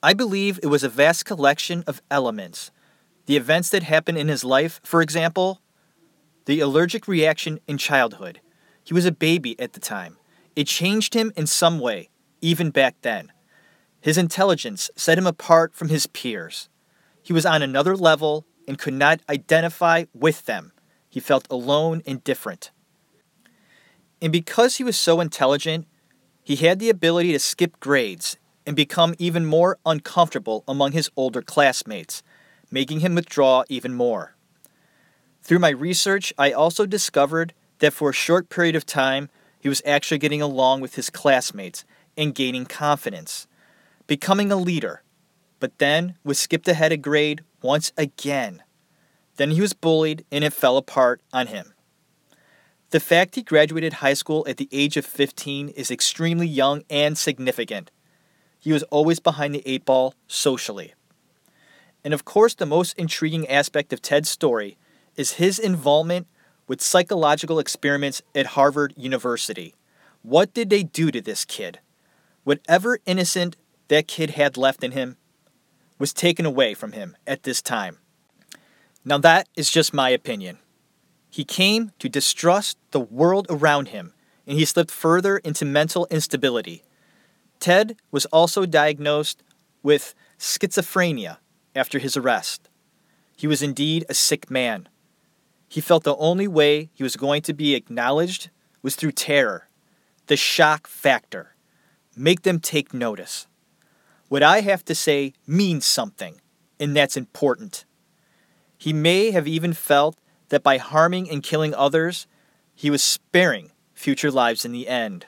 I 0.00 0.14
believe 0.14 0.60
it 0.62 0.68
was 0.68 0.84
a 0.84 0.88
vast 0.88 1.24
collection 1.24 1.82
of 1.86 2.00
elements. 2.08 2.70
The 3.26 3.36
events 3.36 3.68
that 3.70 3.82
happened 3.82 4.16
in 4.16 4.28
his 4.28 4.44
life, 4.44 4.80
for 4.84 5.02
example, 5.02 5.60
the 6.46 6.60
allergic 6.60 7.08
reaction 7.08 7.58
in 7.66 7.78
childhood. 7.78 8.40
He 8.84 8.94
was 8.94 9.04
a 9.04 9.12
baby 9.12 9.58
at 9.58 9.72
the 9.72 9.80
time. 9.80 10.16
It 10.54 10.68
changed 10.68 11.14
him 11.14 11.32
in 11.36 11.48
some 11.48 11.80
way, 11.80 12.10
even 12.40 12.70
back 12.70 12.94
then. 13.02 13.32
His 14.00 14.16
intelligence 14.16 14.88
set 14.94 15.18
him 15.18 15.26
apart 15.26 15.74
from 15.74 15.88
his 15.88 16.06
peers. 16.06 16.68
He 17.20 17.32
was 17.32 17.44
on 17.44 17.60
another 17.60 17.96
level 17.96 18.46
and 18.68 18.78
could 18.78 18.94
not 18.94 19.20
identify 19.28 20.04
with 20.14 20.46
them. 20.46 20.72
He 21.10 21.18
felt 21.18 21.48
alone 21.50 22.02
and 22.06 22.22
different. 22.22 22.70
And 24.22 24.30
because 24.30 24.76
he 24.76 24.84
was 24.84 24.96
so 24.96 25.20
intelligent, 25.20 25.86
He 26.48 26.56
had 26.56 26.78
the 26.78 26.88
ability 26.88 27.32
to 27.32 27.38
skip 27.38 27.78
grades 27.78 28.38
and 28.68 28.76
become 28.76 29.14
even 29.18 29.46
more 29.46 29.78
uncomfortable 29.86 30.62
among 30.68 30.92
his 30.92 31.08
older 31.16 31.40
classmates, 31.40 32.22
making 32.70 33.00
him 33.00 33.14
withdraw 33.14 33.64
even 33.70 33.94
more. 33.94 34.36
Through 35.40 35.60
my 35.60 35.70
research, 35.70 36.34
I 36.36 36.52
also 36.52 36.84
discovered 36.84 37.54
that 37.78 37.94
for 37.94 38.10
a 38.10 38.12
short 38.12 38.50
period 38.50 38.76
of 38.76 38.84
time, 38.84 39.30
he 39.58 39.70
was 39.70 39.80
actually 39.86 40.18
getting 40.18 40.42
along 40.42 40.82
with 40.82 40.96
his 40.96 41.08
classmates 41.08 41.86
and 42.14 42.34
gaining 42.34 42.66
confidence, 42.66 43.46
becoming 44.06 44.52
a 44.52 44.56
leader, 44.56 45.02
but 45.60 45.78
then 45.78 46.16
was 46.22 46.38
skipped 46.38 46.68
ahead 46.68 46.92
a 46.92 46.98
grade 46.98 47.40
once 47.62 47.90
again. 47.96 48.62
Then 49.36 49.52
he 49.52 49.62
was 49.62 49.72
bullied 49.72 50.26
and 50.30 50.44
it 50.44 50.52
fell 50.52 50.76
apart 50.76 51.22
on 51.32 51.46
him. 51.46 51.72
The 52.90 53.00
fact 53.00 53.34
he 53.34 53.42
graduated 53.42 53.94
high 53.94 54.12
school 54.12 54.44
at 54.46 54.58
the 54.58 54.68
age 54.70 54.98
of 54.98 55.06
15 55.06 55.70
is 55.70 55.90
extremely 55.90 56.46
young 56.46 56.82
and 56.90 57.16
significant. 57.16 57.90
He 58.58 58.72
was 58.72 58.82
always 58.84 59.20
behind 59.20 59.54
the 59.54 59.62
eight 59.66 59.84
ball 59.84 60.14
socially. 60.26 60.94
And 62.04 62.14
of 62.14 62.24
course, 62.24 62.54
the 62.54 62.66
most 62.66 62.98
intriguing 62.98 63.46
aspect 63.48 63.92
of 63.92 64.02
Ted's 64.02 64.30
story 64.30 64.76
is 65.16 65.32
his 65.32 65.58
involvement 65.58 66.26
with 66.66 66.80
psychological 66.80 67.58
experiments 67.58 68.22
at 68.34 68.46
Harvard 68.46 68.94
University. 68.96 69.74
What 70.22 70.54
did 70.54 70.70
they 70.70 70.82
do 70.82 71.10
to 71.10 71.20
this 71.20 71.44
kid? 71.44 71.80
Whatever 72.44 72.98
innocent 73.06 73.56
that 73.88 74.08
kid 74.08 74.30
had 74.30 74.56
left 74.56 74.84
in 74.84 74.92
him 74.92 75.16
was 75.98 76.12
taken 76.12 76.46
away 76.46 76.74
from 76.74 76.92
him 76.92 77.16
at 77.26 77.42
this 77.42 77.60
time. 77.60 77.98
Now, 79.04 79.18
that 79.18 79.48
is 79.56 79.70
just 79.70 79.94
my 79.94 80.10
opinion. 80.10 80.58
He 81.30 81.44
came 81.44 81.92
to 81.98 82.08
distrust 82.08 82.78
the 82.90 83.00
world 83.00 83.46
around 83.48 83.88
him, 83.88 84.12
and 84.46 84.58
he 84.58 84.64
slipped 84.64 84.90
further 84.90 85.38
into 85.38 85.64
mental 85.64 86.06
instability. 86.10 86.82
Ted 87.60 87.96
was 88.10 88.26
also 88.26 88.66
diagnosed 88.66 89.42
with 89.82 90.14
schizophrenia 90.38 91.38
after 91.74 91.98
his 91.98 92.16
arrest. 92.16 92.68
He 93.36 93.46
was 93.46 93.62
indeed 93.62 94.04
a 94.08 94.14
sick 94.14 94.50
man. 94.50 94.88
He 95.68 95.80
felt 95.80 96.04
the 96.04 96.16
only 96.16 96.48
way 96.48 96.90
he 96.94 97.02
was 97.02 97.16
going 97.16 97.42
to 97.42 97.52
be 97.52 97.74
acknowledged 97.74 98.50
was 98.82 98.96
through 98.96 99.12
terror, 99.12 99.68
the 100.26 100.36
shock 100.36 100.86
factor. 100.86 101.54
Make 102.16 102.42
them 102.42 102.58
take 102.58 102.94
notice. 102.94 103.46
What 104.28 104.42
I 104.42 104.60
have 104.60 104.84
to 104.86 104.94
say 104.94 105.34
means 105.46 105.86
something, 105.86 106.40
and 106.80 106.96
that's 106.96 107.16
important. 107.16 107.84
He 108.76 108.92
may 108.92 109.30
have 109.30 109.48
even 109.48 109.72
felt 109.72 110.16
that 110.48 110.62
by 110.62 110.78
harming 110.78 111.30
and 111.30 111.42
killing 111.42 111.74
others, 111.74 112.26
he 112.74 112.90
was 112.90 113.02
sparing 113.02 113.72
future 113.94 114.30
lives 114.30 114.64
in 114.64 114.72
the 114.72 114.88
end. 114.88 115.26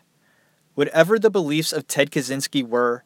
Whatever 0.74 1.18
the 1.18 1.30
beliefs 1.30 1.72
of 1.72 1.86
Ted 1.86 2.10
Kaczynski 2.10 2.66
were, 2.66 3.04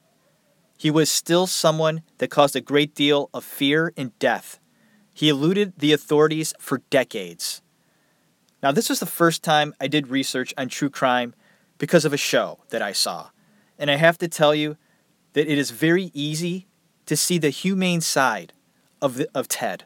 he 0.77 0.91
was 0.91 1.11
still 1.11 1.47
someone 1.47 2.03
that 2.19 2.31
caused 2.31 2.57
a 2.57 2.61
great 2.61 2.95
deal 2.95 3.31
of 3.33 3.45
fear 3.45 3.93
and 3.97 4.17
death. 4.19 4.61
He 5.13 5.29
eluded 5.29 5.75
the 5.79 5.93
authorities 5.93 6.53
for 6.59 6.79
decades. 6.91 7.63
Now, 8.63 8.73
this 8.73 8.89
was 8.89 9.01
the 9.01 9.07
first 9.07 9.43
time 9.43 9.75
I 9.81 9.89
did 9.89 10.09
research 10.09 10.53
on 10.57 10.69
true 10.69 10.91
crime 10.91 11.35
because 11.79 12.05
of 12.05 12.13
a 12.13 12.19
show 12.19 12.61
that 12.71 12.83
I 12.83 12.93
saw. 12.93 13.31
And 13.79 13.91
I 13.91 13.97
have 13.97 14.19
to 14.19 14.29
tell 14.29 14.55
you 14.55 14.77
that 15.35 15.51
it 15.51 15.59
is 15.59 15.71
very 15.71 16.11
easy 16.15 16.67
to 17.07 17.17
see 17.17 17.39
the 17.39 17.51
humane 17.51 18.01
side 18.01 18.53
of, 19.03 19.17
the, 19.17 19.29
of 19.35 19.49
Ted 19.49 19.85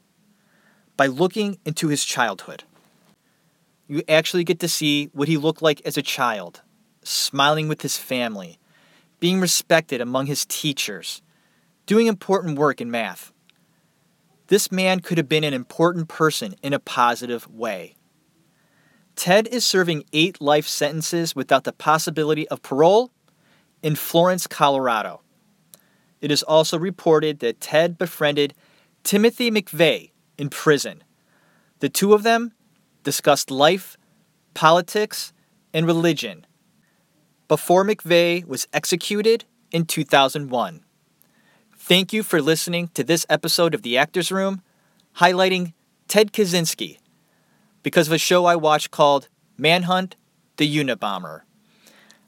by 0.97 1.07
looking 1.07 1.59
into 1.64 1.89
his 1.89 2.05
childhood. 2.05 2.64
You 3.89 4.03
actually 4.09 4.45
get 4.45 4.61
to 4.61 4.68
see 4.68 5.11
what 5.12 5.29
he 5.29 5.37
looked 5.37 5.62
like 5.62 5.81
as 5.85 5.97
a 5.97 6.03
child, 6.03 6.62
smiling 7.09 7.68
with 7.68 7.82
his 7.82 7.96
family, 7.96 8.59
being 9.20 9.40
respected 9.40 10.00
among 10.00 10.26
his 10.26 10.46
teachers, 10.46 11.22
doing 11.86 12.06
important 12.06 12.59
work 12.59 12.80
in 12.80 12.90
math. 12.90 13.32
This 14.48 14.72
man 14.72 15.00
could 15.00 15.18
have 15.18 15.28
been 15.28 15.44
an 15.44 15.54
important 15.54 16.09
person 16.09 16.54
in 16.62 16.72
a 16.72 16.78
positive 16.78 17.48
way. 17.48 17.94
Ted 19.14 19.48
is 19.48 19.66
serving 19.66 20.04
eight 20.12 20.40
life 20.40 20.66
sentences 20.66 21.34
without 21.34 21.64
the 21.64 21.72
possibility 21.72 22.46
of 22.48 22.62
parole 22.62 23.11
in 23.82 23.96
Florence, 23.96 24.46
Colorado. 24.46 25.22
It 26.20 26.30
is 26.30 26.42
also 26.42 26.78
reported 26.78 27.40
that 27.40 27.61
Ted 27.61 27.98
befriended 27.98 28.54
Timothy 29.02 29.50
McVeigh 29.50 30.12
in 30.36 30.48
prison. 30.50 31.02
The 31.80 31.88
two 31.88 32.14
of 32.14 32.22
them 32.22 32.52
discussed 33.02 33.50
life, 33.50 33.96
politics, 34.54 35.32
and 35.72 35.86
religion 35.86 36.46
before 37.49 37.82
McVeigh 37.84 38.44
was 38.44 38.68
executed 38.72 39.46
in 39.70 39.86
2001. 39.86 40.84
Thank 41.74 42.12
you 42.12 42.22
for 42.22 42.42
listening 42.42 42.88
to 42.88 43.03
this 43.03 43.24
episode 43.30 43.74
of 43.74 43.80
The 43.80 43.96
Actors 43.96 44.30
Room, 44.30 44.62
highlighting 45.16 45.72
Ted 46.07 46.32
Kaczynski 46.32 46.99
because 47.82 48.07
of 48.07 48.12
a 48.12 48.18
show 48.18 48.44
I 48.44 48.57
watched 48.57 48.90
called 48.90 49.28
Manhunt 49.57 50.14
the 50.59 50.76
Unabomber. 50.76 51.42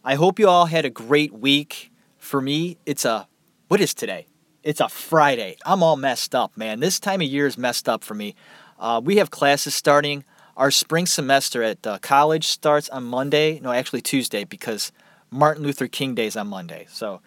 I 0.03 0.15
hope 0.15 0.39
you 0.39 0.49
all 0.49 0.67
had 0.67 0.87
a 0.87 0.91
great 0.91 1.35
week. 1.35 1.93
For 2.17 2.41
me, 2.41 2.79
it's 2.87 3.05
a 3.05 3.29
what 3.69 3.81
is 3.81 3.93
today? 3.93 4.27
It's 4.63 4.81
a 4.81 4.89
Friday. 4.89 5.57
I'm 5.67 5.83
all 5.83 5.97
messed 5.97 6.35
up, 6.35 6.57
man. 6.57 6.81
This 6.81 6.99
time 6.99 7.21
of 7.21 7.27
year 7.27 7.47
is 7.47 7.59
messed 7.59 7.89
up 7.89 8.03
for 8.03 8.15
me. 8.15 8.35
Uh, 8.79 9.01
we 9.05 9.17
have 9.17 9.31
classes 9.31 9.75
starting. 9.75 10.25
Our 10.57 10.71
spring 10.71 11.07
semester 11.07 11.63
at 11.63 11.87
uh, 11.87 11.99
college 11.99 12.47
starts 12.47 12.89
on 12.89 13.05
Monday. 13.05 13.61
No, 13.61 13.73
actually 13.73 14.01
Tuesday 14.01 14.45
because 14.45 14.93
Martin 15.31 15.63
Luther 15.63 15.87
King 15.87 16.15
Day's 16.15 16.37
on 16.37 16.49
Monday. 16.49 16.87
So, 16.91 17.21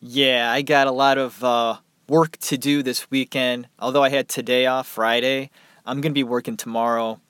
yeah, 0.00 0.50
I 0.50 0.62
got 0.62 0.86
a 0.86 0.92
lot 0.92 1.18
of 1.18 1.42
uh, 1.44 1.76
work 2.08 2.36
to 2.38 2.56
do 2.56 2.82
this 2.82 3.10
weekend. 3.10 3.68
Although 3.78 4.02
I 4.02 4.08
had 4.08 4.28
today 4.28 4.66
off, 4.66 4.86
Friday, 4.86 5.50
I'm 5.84 6.00
going 6.00 6.12
to 6.12 6.18
be 6.18 6.24
working 6.24 6.56
tomorrow. 6.56 7.20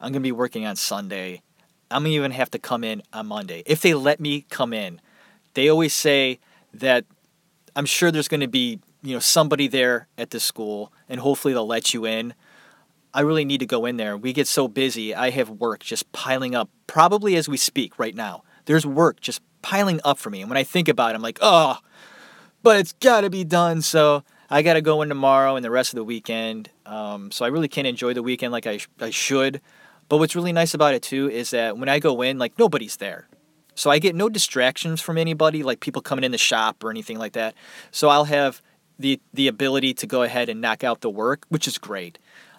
I'm 0.00 0.12
going 0.12 0.22
to 0.22 0.26
be 0.26 0.32
working 0.32 0.66
on 0.66 0.76
Sunday. 0.76 1.42
I'm 1.90 2.02
going 2.02 2.12
to 2.12 2.16
even 2.16 2.30
have 2.32 2.50
to 2.50 2.58
come 2.58 2.84
in 2.84 3.02
on 3.12 3.26
Monday. 3.26 3.62
If 3.66 3.80
they 3.80 3.94
let 3.94 4.20
me 4.20 4.44
come 4.50 4.72
in, 4.72 5.00
they 5.54 5.68
always 5.68 5.94
say 5.94 6.38
that 6.74 7.04
I'm 7.74 7.86
sure 7.86 8.10
there's 8.10 8.28
going 8.28 8.40
to 8.40 8.48
be, 8.48 8.80
you 9.02 9.14
know, 9.14 9.20
somebody 9.20 9.68
there 9.68 10.06
at 10.18 10.30
the 10.30 10.40
school 10.40 10.92
and 11.08 11.20
hopefully 11.20 11.54
they'll 11.54 11.66
let 11.66 11.94
you 11.94 12.04
in. 12.04 12.34
I 13.14 13.22
really 13.22 13.46
need 13.46 13.60
to 13.60 13.66
go 13.66 13.86
in 13.86 13.96
there. 13.96 14.16
We 14.16 14.34
get 14.34 14.46
so 14.46 14.68
busy. 14.68 15.14
I 15.14 15.30
have 15.30 15.48
work 15.48 15.80
just 15.80 16.12
piling 16.12 16.54
up 16.54 16.68
probably 16.86 17.36
as 17.36 17.48
we 17.48 17.56
speak 17.56 17.98
right 17.98 18.14
now. 18.14 18.42
There's 18.68 18.86
work 18.86 19.20
just 19.20 19.40
piling 19.62 20.00
up 20.04 20.18
for 20.18 20.30
me. 20.30 20.42
And 20.42 20.48
when 20.50 20.56
I 20.56 20.62
think 20.62 20.88
about 20.88 21.10
it, 21.10 21.14
I'm 21.16 21.22
like, 21.22 21.38
"Oh, 21.40 21.78
but 22.62 22.78
it's 22.78 22.92
got 22.92 23.22
to 23.22 23.30
be 23.30 23.42
done." 23.42 23.82
So, 23.82 24.22
I 24.50 24.62
got 24.62 24.74
to 24.74 24.80
go 24.80 25.02
in 25.02 25.08
tomorrow 25.08 25.56
and 25.56 25.64
the 25.64 25.70
rest 25.70 25.92
of 25.92 25.96
the 25.96 26.04
weekend. 26.04 26.70
Um, 26.86 27.30
so 27.30 27.44
I 27.44 27.48
really 27.48 27.68
can't 27.68 27.86
enjoy 27.86 28.14
the 28.14 28.22
weekend 28.22 28.52
like 28.52 28.66
I, 28.66 28.78
sh- 28.78 28.88
I 29.00 29.10
should. 29.10 29.60
But 30.08 30.18
what's 30.18 30.34
really 30.34 30.52
nice 30.52 30.72
about 30.72 30.94
it 30.94 31.02
too 31.02 31.30
is 31.30 31.50
that 31.50 31.76
when 31.76 31.88
I 31.88 31.98
go 31.98 32.22
in, 32.22 32.38
like 32.38 32.58
nobody's 32.58 32.96
there. 32.96 33.28
So 33.74 33.90
I 33.90 33.98
get 33.98 34.14
no 34.14 34.28
distractions 34.28 35.00
from 35.00 35.18
anybody, 35.18 35.62
like 35.62 35.80
people 35.80 36.02
coming 36.02 36.24
in 36.24 36.32
the 36.32 36.38
shop 36.38 36.82
or 36.82 36.90
anything 36.90 37.18
like 37.18 37.32
that. 37.34 37.54
So 37.90 38.08
I'll 38.08 38.24
have 38.24 38.62
the 38.98 39.20
the 39.34 39.48
ability 39.48 39.94
to 39.94 40.06
go 40.06 40.22
ahead 40.22 40.48
and 40.48 40.60
knock 40.60 40.82
out 40.82 41.02
the 41.02 41.10
work, 41.10 41.44
which 41.48 41.68
is 41.68 41.78
great. 41.78 42.18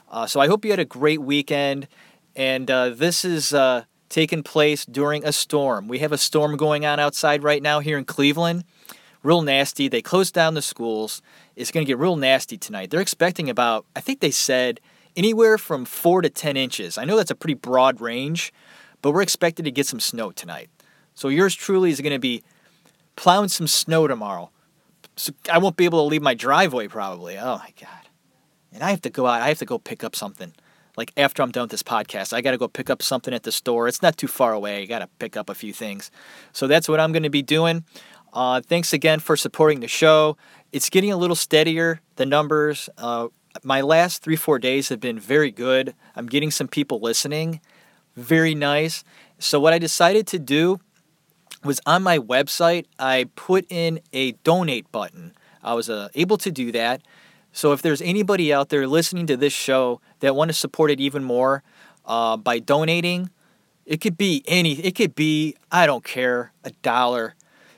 Uh, 0.09 0.27
so 0.27 0.39
I 0.39 0.47
hope 0.47 0.63
you 0.63 0.71
had 0.71 0.79
a 0.79 0.85
great 0.85 1.21
weekend. 1.21 1.87
And 2.35 2.69
uh, 2.69 2.89
this 2.89 3.25
is 3.25 3.53
uh, 3.53 3.83
taking 4.09 4.43
place 4.43 4.85
during 4.85 5.23
a 5.23 5.31
storm. 5.31 5.87
We 5.87 5.99
have 5.99 6.11
a 6.11 6.17
storm 6.17 6.57
going 6.57 6.85
on 6.85 6.99
outside 6.99 7.43
right 7.43 7.61
now 7.61 7.79
here 7.79 7.97
in 7.97 8.05
Cleveland. 8.05 8.65
Real 9.21 9.41
nasty. 9.41 9.87
They 9.87 10.01
closed 10.01 10.33
down 10.33 10.53
the 10.53 10.61
schools. 10.61 11.21
It's 11.55 11.71
going 11.71 11.85
to 11.85 11.89
get 11.89 11.97
real 11.97 12.15
nasty 12.15 12.57
tonight. 12.57 12.89
They're 12.89 13.01
expecting 13.01 13.49
about, 13.49 13.85
I 13.95 14.01
think 14.01 14.19
they 14.19 14.31
said, 14.31 14.79
anywhere 15.15 15.57
from 15.57 15.85
four 15.85 16.21
to 16.21 16.29
10 16.29 16.57
inches. 16.57 16.97
I 16.97 17.05
know 17.05 17.17
that's 17.17 17.31
a 17.31 17.35
pretty 17.35 17.53
broad 17.53 18.01
range, 18.01 18.53
but 19.01 19.11
we're 19.11 19.21
expected 19.21 19.65
to 19.65 19.71
get 19.71 19.85
some 19.85 19.99
snow 19.99 20.31
tonight. 20.31 20.69
So 21.13 21.27
yours 21.27 21.53
truly 21.53 21.91
is 21.91 22.01
going 22.01 22.13
to 22.13 22.19
be 22.19 22.43
plowing 23.15 23.49
some 23.49 23.67
snow 23.67 24.07
tomorrow. 24.07 24.49
So 25.17 25.33
I 25.51 25.57
won't 25.57 25.75
be 25.75 25.85
able 25.85 25.99
to 25.99 26.09
leave 26.09 26.21
my 26.21 26.33
driveway 26.33 26.87
probably. 26.87 27.37
Oh 27.37 27.57
my 27.57 27.73
god. 27.79 28.07
And 28.71 28.83
I 28.83 28.91
have 28.91 29.01
to 29.01 29.09
go 29.09 29.25
out. 29.25 29.41
I 29.41 29.49
have 29.49 29.59
to 29.59 29.65
go 29.65 29.77
pick 29.77 30.03
up 30.03 30.15
something. 30.15 30.53
Like 30.99 31.13
after 31.15 31.41
I'm 31.41 31.51
done 31.51 31.63
with 31.63 31.71
this 31.71 31.81
podcast, 31.81 32.33
I 32.33 32.41
got 32.41 32.51
to 32.51 32.57
go 32.57 32.67
pick 32.67 32.89
up 32.89 33.01
something 33.01 33.33
at 33.33 33.43
the 33.43 33.53
store. 33.53 33.87
It's 33.87 34.01
not 34.01 34.17
too 34.17 34.27
far 34.27 34.51
away. 34.51 34.81
I 34.81 34.85
got 34.85 34.99
to 34.99 35.07
pick 35.17 35.37
up 35.37 35.49
a 35.49 35.55
few 35.55 35.71
things. 35.71 36.11
So 36.51 36.67
that's 36.67 36.89
what 36.89 36.99
I'm 36.99 37.13
going 37.13 37.23
to 37.23 37.29
be 37.29 37.41
doing. 37.41 37.85
Uh, 38.33 38.59
thanks 38.59 38.91
again 38.91 39.21
for 39.21 39.37
supporting 39.37 39.79
the 39.79 39.87
show. 39.87 40.35
It's 40.73 40.89
getting 40.89 41.09
a 41.09 41.15
little 41.15 41.37
steadier, 41.37 42.01
the 42.17 42.25
numbers. 42.25 42.89
Uh, 42.97 43.29
my 43.63 43.79
last 43.79 44.23
three, 44.23 44.35
four 44.35 44.59
days 44.59 44.89
have 44.89 44.99
been 44.99 45.17
very 45.17 45.51
good. 45.51 45.95
I'm 46.17 46.25
getting 46.25 46.51
some 46.51 46.67
people 46.67 46.99
listening. 46.99 47.61
Very 48.17 48.53
nice. 48.53 49.05
So, 49.37 49.57
what 49.57 49.71
I 49.71 49.79
decided 49.79 50.27
to 50.27 50.37
do 50.37 50.81
was 51.63 51.79
on 51.85 52.03
my 52.03 52.19
website, 52.19 52.87
I 52.99 53.29
put 53.37 53.65
in 53.69 54.01
a 54.11 54.33
donate 54.43 54.91
button. 54.91 55.33
I 55.63 55.75
was 55.75 55.89
uh, 55.89 56.09
able 56.13 56.37
to 56.39 56.51
do 56.51 56.73
that. 56.73 57.01
So 57.51 57.71
if 57.73 57.81
there's 57.81 58.01
anybody 58.01 58.53
out 58.53 58.69
there 58.69 58.87
listening 58.87 59.27
to 59.27 59.37
this 59.37 59.53
show 59.53 60.01
that 60.19 60.35
want 60.35 60.49
to 60.49 60.53
support 60.53 60.91
it 60.91 60.99
even 60.99 61.23
more 61.23 61.63
uh, 62.05 62.37
by 62.37 62.59
donating, 62.59 63.29
It 63.85 64.01
could 64.01 64.17
be 64.17 64.43
any. 64.47 64.73
It 64.73 64.95
could 64.95 65.15
be 65.15 65.55
I 65.71 65.85
don't 65.87 66.03
care 66.03 66.53
a 66.63 66.71
dollar. 66.83 67.35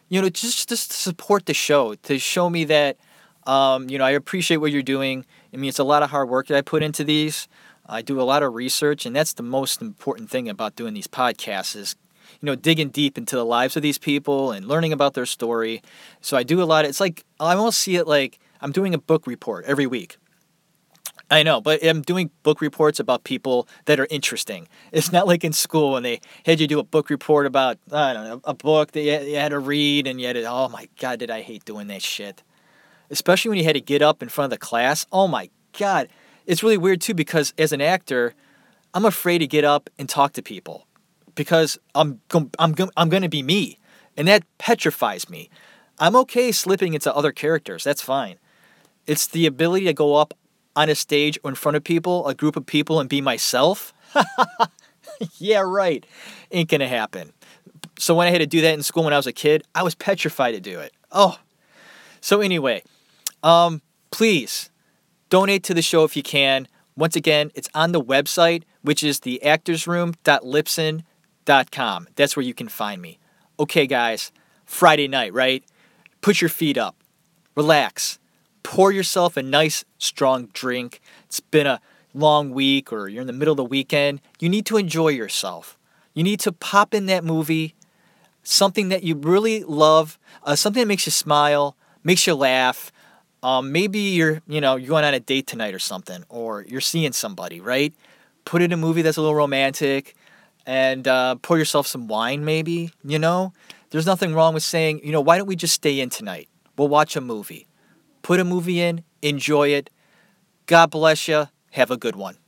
You 0.09 0.21
know, 0.21 0.29
just 0.29 0.69
just 0.69 0.91
to 0.91 0.97
support 0.97 1.45
the 1.45 1.53
show 1.53 1.95
to 1.95 2.19
show 2.19 2.49
me 2.49 2.65
that 2.65 2.97
um, 3.47 3.89
you 3.89 3.97
know 3.97 4.05
I 4.05 4.11
appreciate 4.11 4.57
what 4.57 4.71
you're 4.71 4.83
doing. 4.83 5.25
I 5.53 5.57
mean, 5.57 5.69
it's 5.69 5.79
a 5.79 5.85
lot 5.85 6.03
of 6.03 6.09
hard 6.11 6.29
work 6.29 6.47
that 6.47 6.57
I 6.57 6.61
put 6.61 6.83
into 6.83 7.03
these. 7.05 7.47
I 7.87 8.01
do 8.01 8.19
a 8.21 8.23
lot 8.27 8.43
of 8.43 8.53
research, 8.53 9.05
and 9.05 9.15
that's 9.15 9.33
the 9.33 9.43
most 9.43 9.81
important 9.81 10.29
thing 10.29 10.49
about 10.49 10.75
doing 10.75 10.93
these 10.93 11.07
podcasts 11.07 11.75
is 11.75 11.95
you 12.41 12.45
know 12.47 12.55
digging 12.55 12.89
deep 12.91 13.17
into 13.17 13.35
the 13.37 13.45
lives 13.45 13.77
of 13.77 13.81
these 13.83 13.97
people 13.97 14.51
and 14.51 14.67
learning 14.67 14.91
about 14.93 15.13
their 15.13 15.25
story. 15.25 15.81
So 16.21 16.35
I 16.37 16.43
do 16.43 16.61
a 16.61 16.65
lot. 16.67 16.83
Of, 16.85 16.89
it's 16.89 16.99
like 16.99 17.23
I 17.39 17.55
almost 17.55 17.79
see 17.79 17.95
it 17.95 18.07
like 18.07 18.39
I'm 18.61 18.71
doing 18.71 18.93
a 18.93 18.97
book 18.97 19.27
report 19.27 19.65
every 19.65 19.87
week. 19.87 20.17
I 21.31 21.43
know, 21.43 21.61
but 21.61 21.83
I'm 21.83 22.01
doing 22.01 22.29
book 22.43 22.59
reports 22.59 22.99
about 22.99 23.23
people 23.23 23.67
that 23.85 24.01
are 24.01 24.07
interesting. 24.09 24.67
It's 24.91 25.13
not 25.13 25.27
like 25.27 25.45
in 25.45 25.53
school 25.53 25.93
when 25.93 26.03
they 26.03 26.19
had 26.45 26.59
you 26.59 26.67
do 26.67 26.77
a 26.77 26.83
book 26.83 27.09
report 27.09 27.45
about 27.45 27.77
I 27.91 28.13
don't 28.13 28.25
know 28.25 28.41
a 28.43 28.53
book 28.53 28.91
that 28.91 29.01
you 29.01 29.35
had 29.37 29.49
to 29.49 29.59
read, 29.59 30.07
and 30.07 30.19
you 30.19 30.27
had 30.27 30.33
to, 30.33 30.43
oh 30.43 30.67
my 30.67 30.89
god, 30.99 31.19
did 31.19 31.31
I 31.31 31.41
hate 31.41 31.63
doing 31.63 31.87
that 31.87 32.01
shit? 32.01 32.43
Especially 33.09 33.49
when 33.49 33.57
you 33.57 33.63
had 33.63 33.75
to 33.75 33.81
get 33.81 34.01
up 34.01 34.21
in 34.21 34.27
front 34.27 34.51
of 34.51 34.59
the 34.59 34.65
class. 34.65 35.05
Oh 35.11 35.27
my 35.27 35.49
god, 35.77 36.09
it's 36.45 36.63
really 36.63 36.77
weird 36.77 36.99
too 36.99 37.13
because 37.13 37.53
as 37.57 37.71
an 37.71 37.81
actor, 37.81 38.33
I'm 38.93 39.05
afraid 39.05 39.37
to 39.39 39.47
get 39.47 39.63
up 39.63 39.89
and 39.97 40.09
talk 40.09 40.33
to 40.33 40.41
people 40.41 40.85
because 41.33 41.79
I'm 41.95 42.19
I'm 42.29 42.51
I'm 42.59 42.73
going 43.09 43.23
to 43.23 43.29
be 43.29 43.41
me, 43.41 43.79
and 44.17 44.27
that 44.27 44.43
petrifies 44.57 45.29
me. 45.29 45.49
I'm 45.97 46.15
okay 46.17 46.51
slipping 46.51 46.93
into 46.93 47.15
other 47.15 47.31
characters. 47.31 47.85
That's 47.85 48.01
fine. 48.01 48.37
It's 49.07 49.27
the 49.27 49.45
ability 49.45 49.85
to 49.85 49.93
go 49.93 50.15
up 50.15 50.33
on 50.75 50.89
a 50.89 50.95
stage 50.95 51.37
or 51.43 51.51
in 51.51 51.55
front 51.55 51.75
of 51.75 51.83
people, 51.83 52.27
a 52.27 52.33
group 52.33 52.55
of 52.55 52.65
people, 52.65 52.99
and 52.99 53.09
be 53.09 53.21
myself? 53.21 53.93
yeah, 55.37 55.59
right. 55.59 56.05
Ain't 56.51 56.69
gonna 56.69 56.87
happen. 56.87 57.33
So 57.97 58.15
when 58.15 58.27
I 58.27 58.31
had 58.31 58.39
to 58.39 58.47
do 58.47 58.61
that 58.61 58.73
in 58.73 58.83
school 58.83 59.03
when 59.03 59.13
I 59.13 59.17
was 59.17 59.27
a 59.27 59.33
kid, 59.33 59.63
I 59.75 59.83
was 59.83 59.95
petrified 59.95 60.53
to 60.53 60.59
do 60.59 60.79
it. 60.79 60.93
Oh. 61.11 61.39
So 62.19 62.41
anyway, 62.41 62.83
um, 63.43 63.81
please 64.11 64.69
donate 65.29 65.63
to 65.63 65.73
the 65.73 65.81
show 65.81 66.03
if 66.03 66.15
you 66.15 66.23
can. 66.23 66.67
Once 66.95 67.15
again, 67.15 67.51
it's 67.55 67.69
on 67.73 67.91
the 67.91 68.01
website, 68.01 68.63
which 68.81 69.03
is 69.03 69.19
theactorsroom.libsyn.com. 69.19 72.07
That's 72.15 72.35
where 72.35 72.45
you 72.45 72.53
can 72.53 72.67
find 72.67 73.01
me. 73.01 73.17
Okay, 73.59 73.87
guys, 73.87 74.31
Friday 74.65 75.07
night, 75.07 75.33
right? 75.33 75.63
Put 76.21 76.41
your 76.41 76.49
feet 76.49 76.77
up, 76.77 76.95
relax, 77.55 78.19
pour 78.63 78.91
yourself 78.91 79.37
a 79.37 79.43
nice 79.43 79.83
strong 79.97 80.47
drink. 80.53 81.01
It's 81.25 81.39
been 81.39 81.67
a 81.67 81.81
long 82.13 82.51
week 82.51 82.91
or 82.91 83.07
you're 83.07 83.21
in 83.21 83.27
the 83.27 83.33
middle 83.33 83.53
of 83.53 83.57
the 83.57 83.65
weekend. 83.65 84.21
You 84.39 84.49
need 84.49 84.65
to 84.67 84.77
enjoy 84.77 85.09
yourself. 85.09 85.77
You 86.13 86.23
need 86.23 86.39
to 86.41 86.51
pop 86.51 86.93
in 86.93 87.05
that 87.05 87.23
movie, 87.23 87.75
something 88.43 88.89
that 88.89 89.03
you 89.03 89.15
really 89.15 89.63
love, 89.63 90.19
uh, 90.43 90.55
something 90.55 90.81
that 90.81 90.87
makes 90.87 91.05
you 91.05 91.11
smile, 91.11 91.75
makes 92.03 92.27
you 92.27 92.35
laugh. 92.35 92.91
Um, 93.43 93.71
maybe 93.71 93.99
you're, 93.99 94.41
you 94.47 94.61
know, 94.61 94.75
you're 94.75 94.89
going 94.89 95.05
on 95.05 95.13
a 95.13 95.19
date 95.19 95.47
tonight 95.47 95.73
or 95.73 95.79
something, 95.79 96.23
or 96.29 96.65
you're 96.67 96.81
seeing 96.81 97.13
somebody, 97.13 97.59
right? 97.59 97.93
Put 98.45 98.61
in 98.61 98.71
a 98.71 98.77
movie 98.77 99.01
that's 99.01 99.17
a 99.17 99.21
little 99.21 99.35
romantic, 99.35 100.15
and 100.65 101.07
uh, 101.07 101.35
pour 101.35 101.57
yourself 101.57 101.87
some 101.87 102.07
wine, 102.07 102.45
maybe. 102.45 102.91
You 103.03 103.17
know, 103.17 103.53
there's 103.89 104.05
nothing 104.05 104.35
wrong 104.35 104.53
with 104.53 104.63
saying, 104.63 105.01
you 105.03 105.11
know, 105.11 105.21
why 105.21 105.37
don't 105.37 105.47
we 105.47 105.55
just 105.55 105.73
stay 105.73 105.99
in 105.99 106.09
tonight? 106.09 106.49
We'll 106.77 106.89
watch 106.89 107.15
a 107.15 107.21
movie 107.21 107.67
put 108.21 108.39
a 108.39 108.45
movie 108.45 108.79
in, 108.81 109.03
enjoy 109.21 109.69
it. 109.69 109.89
God 110.65 110.91
bless 110.91 111.27
you. 111.27 111.47
Have 111.71 111.91
a 111.91 111.97
good 111.97 112.15
one. 112.15 112.40